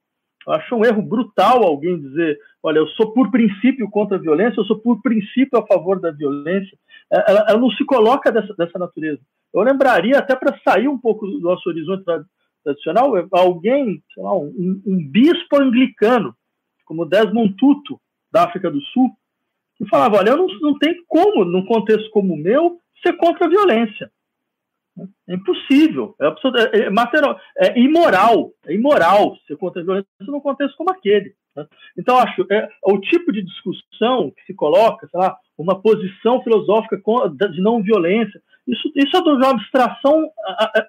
[0.47, 4.61] Eu acho um erro brutal alguém dizer, olha, eu sou por princípio contra a violência,
[4.61, 6.79] eu sou por princípio a favor da violência.
[7.13, 9.21] É, ela, ela não se coloca dessa, dessa natureza.
[9.53, 12.05] Eu lembraria, até para sair um pouco do nosso horizonte
[12.63, 16.35] tradicional, alguém, sei lá, um, um bispo anglicano,
[16.85, 18.01] como Desmond Tutu,
[18.31, 19.11] da África do Sul,
[19.77, 23.47] que falava: olha, eu não, não tem como, num contexto como o meu, ser contra
[23.47, 24.11] a violência.
[25.29, 30.41] É impossível, é, é, é, material, é imoral, é imoral ser contra a violência num
[30.41, 31.35] contexto como aquele.
[31.55, 31.67] Né?
[31.99, 36.99] Então, acho é, o tipo de discussão que se coloca, sei lá, uma posição filosófica
[37.51, 40.29] de não violência, isso, isso é uma abstração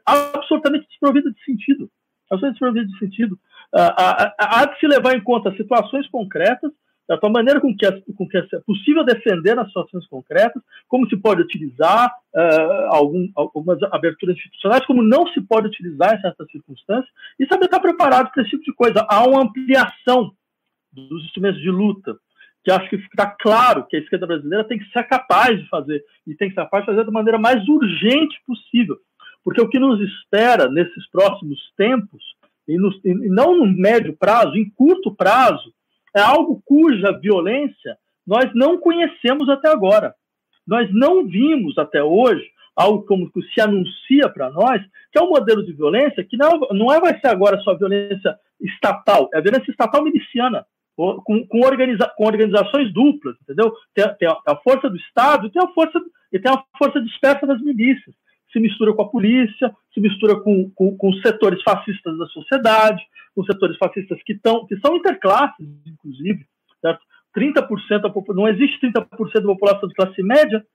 [0.06, 1.90] absolutamente desprovida de sentido.
[2.30, 3.40] Absolutamente desprovida de sentido.
[3.74, 6.72] Há de se levar em conta situações concretas
[7.08, 11.08] da tua maneira com que, é, com que é possível defender nas situações concretas, como
[11.08, 16.52] se pode utilizar uh, algum, algumas aberturas institucionais, como não se pode utilizar em certas
[16.52, 17.10] circunstâncias,
[17.40, 19.06] e saber estar preparado para esse tipo de coisa.
[19.10, 20.34] Há uma ampliação
[20.92, 22.18] dos instrumentos de luta,
[22.64, 26.04] que acho que está claro que a esquerda brasileira tem que ser capaz de fazer,
[26.26, 28.98] e tem que ser capaz de fazer da maneira mais urgente possível.
[29.46, 32.22] Porque o que nos espera nesses próximos tempos,
[32.68, 35.72] e, nos, e não no médio prazo, em curto prazo,
[36.18, 40.14] é algo cuja violência nós não conhecemos até agora.
[40.68, 42.45] Nós não vimos até hoje
[42.76, 44.81] algo como que se anuncia para nós,
[45.11, 48.38] que é um modelo de violência que não, não é, vai ser agora só violência
[48.61, 50.65] estatal, é violência estatal miliciana,
[50.95, 53.73] com, com, organiza, com organizações duplas, entendeu?
[53.95, 55.99] Tem, tem, a, força do Estado tem a força,
[56.31, 58.15] e tem a força dispersa das milícias.
[58.52, 63.03] Se mistura com a polícia, se mistura com, com, com setores fascistas da sociedade,
[63.36, 66.45] com setores fascistas que, tão, que são interclasses, inclusive,
[66.82, 67.02] certo?
[67.36, 70.65] 30% da não existe 30% da população de classe média,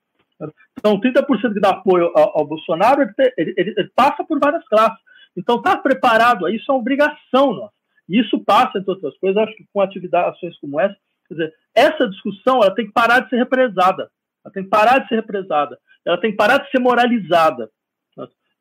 [0.78, 4.98] então 30% que dá apoio ao, ao Bolsonaro, ele, ele, ele, passa por várias classes.
[5.36, 7.72] Então, estar tá preparado a isso é uma obrigação nossa.
[8.08, 10.96] E isso passa, entre outras coisas, acho que com atividades, ações como essa,
[11.28, 14.10] quer dizer, essa discussão ela tem que parar de ser represada,
[14.44, 17.70] ela tem que parar de ser represada, ela tem que parar de ser moralizada.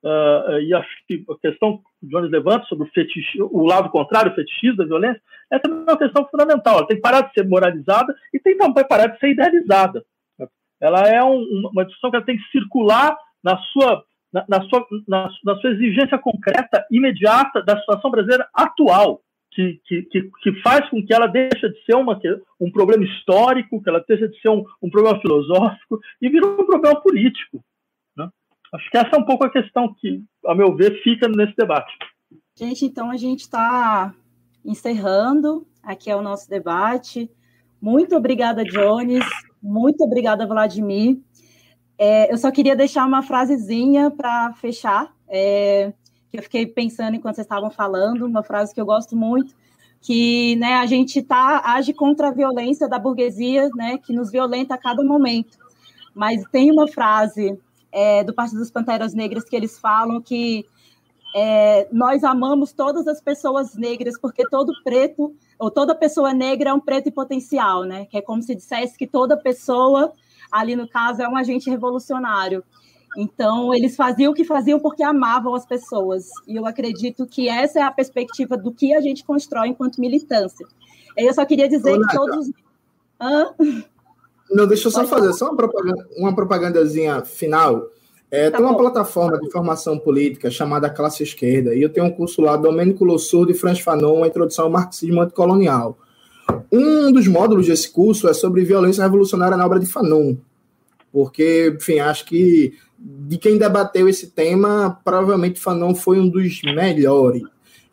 [0.04, 4.32] Uh, e acho que a questão que o Jones levanta sobre o, o lado contrário,
[4.32, 5.22] o fetichismo da violência,
[5.52, 6.80] é uma questão fundamental.
[6.80, 10.04] Ela tem que parar de ser moralizada e tem também parar de ser idealizada.
[10.82, 14.04] Ela é um, uma discussão que tem que circular na sua,
[14.34, 19.22] na, na sua, na, na, sua exigência concreta, imediata da situação brasileira atual.
[19.54, 22.18] Que, que, que, faz com que ela deixe de ser uma,
[22.60, 26.66] um problema histórico, que ela deixe de ser um, um problema filosófico e vira um
[26.66, 27.62] problema político.
[28.74, 31.92] Acho que essa é um pouco a questão que, a meu ver, fica nesse debate.
[32.58, 34.14] Gente, então a gente está
[34.64, 37.30] encerrando aqui é o nosso debate.
[37.82, 39.26] Muito obrigada, Jones.
[39.62, 41.20] Muito obrigada, Vladimir.
[41.98, 45.94] É, eu só queria deixar uma frasezinha para fechar, é,
[46.32, 49.54] que eu fiquei pensando enquanto vocês estavam falando, uma frase que eu gosto muito,
[50.00, 54.76] que né, a gente tá, age contra a violência da burguesia, né, que nos violenta
[54.76, 55.58] a cada momento.
[56.16, 57.60] Mas tem uma frase
[57.92, 60.66] é, do Partido dos Panteras Negras que eles falam que
[61.36, 66.74] é, nós amamos todas as pessoas negras porque todo preto ou toda pessoa negra é
[66.74, 68.06] um preto em potencial, né?
[68.06, 70.12] Que é como se dissesse que toda pessoa
[70.52, 72.64] ali no caso é um agente revolucionário.
[73.18, 77.80] Então eles faziam o que faziam porque amavam as pessoas e eu acredito que essa
[77.80, 80.66] é a perspectiva do que a gente constrói enquanto militância.
[81.18, 82.52] Eu só queria dizer Olá, que todos
[83.22, 83.54] Hã?
[84.50, 87.88] Não, deixa eu só fazer só uma, propaganda, uma propagandazinha final.
[88.32, 88.80] É, tá tem uma bom.
[88.80, 93.52] plataforma de formação política chamada Classe Esquerda, e eu tenho um curso lá, Domênico Lossurdo
[93.52, 95.98] e Franz Fanon, uma introdução ao marxismo anticolonial.
[96.72, 100.36] Um dos módulos desse curso é sobre violência revolucionária na obra de Fanon.
[101.12, 102.74] porque, enfim, acho que
[103.04, 107.44] de quem debateu esse tema, provavelmente Fanon foi um dos melhores.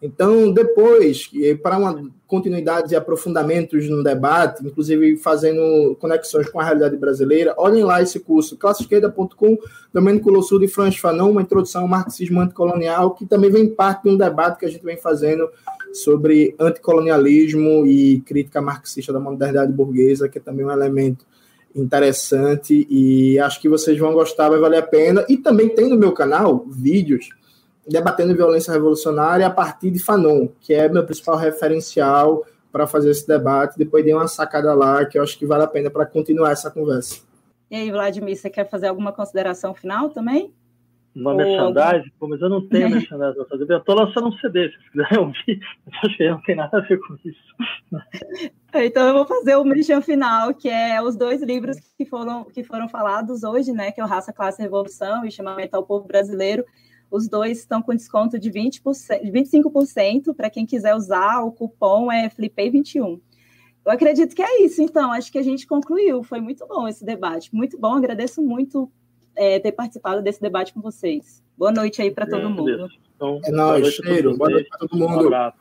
[0.00, 1.28] Então, depois,
[1.60, 7.82] para uma continuidade e aprofundamentos no debate, inclusive fazendo conexões com a realidade brasileira, olhem
[7.82, 9.58] lá esse curso, classeesquerda.com,
[9.92, 14.10] Domênico Lossuro e Franz Fanon, uma introdução ao marxismo anticolonial, que também vem parte de
[14.10, 15.48] um debate que a gente vem fazendo
[15.92, 21.26] sobre anticolonialismo e crítica marxista da modernidade burguesa, que é também um elemento
[21.80, 25.24] interessante e acho que vocês vão gostar, vai valer a pena.
[25.28, 27.28] E também tem no meu canal vídeos
[27.86, 33.26] debatendo violência revolucionária a partir de Fanon, que é meu principal referencial para fazer esse
[33.26, 33.78] debate.
[33.78, 36.70] Depois dei uma sacada lá que eu acho que vale a pena para continuar essa
[36.70, 37.22] conversa.
[37.70, 40.52] E aí, Vladimir, você quer fazer alguma consideração final também?
[41.18, 42.12] Uma merchandising?
[42.16, 43.72] Pô, mas eu não tenho merchandising para fazer.
[43.72, 45.60] Eu estou lançando um CD, se quiserem ouvir.
[46.04, 47.54] Acho que não tem nada a ver com isso.
[48.74, 52.62] Então eu vou fazer o merchan final, que é os dois livros que foram, que
[52.62, 53.90] foram falados hoje, né?
[53.90, 56.64] Que é o Raça, Classe e Revolução e Chamamento ao Povo Brasileiro.
[57.10, 58.82] Os dois estão com desconto de 20%,
[59.32, 61.42] 25% para quem quiser usar.
[61.42, 63.20] O cupom é FLIPEI21.
[63.84, 65.10] Eu acredito que é isso, então.
[65.10, 66.22] Acho que a gente concluiu.
[66.22, 67.54] Foi muito bom esse debate.
[67.54, 67.94] Muito bom.
[67.94, 68.92] Agradeço muito
[69.38, 71.42] é, ter participado desse debate com vocês.
[71.56, 72.88] Boa noite aí para todo mundo.
[73.14, 74.36] Então, é nóis, cheiro.
[74.36, 75.28] Boa noite para todo mundo.
[75.28, 75.52] Um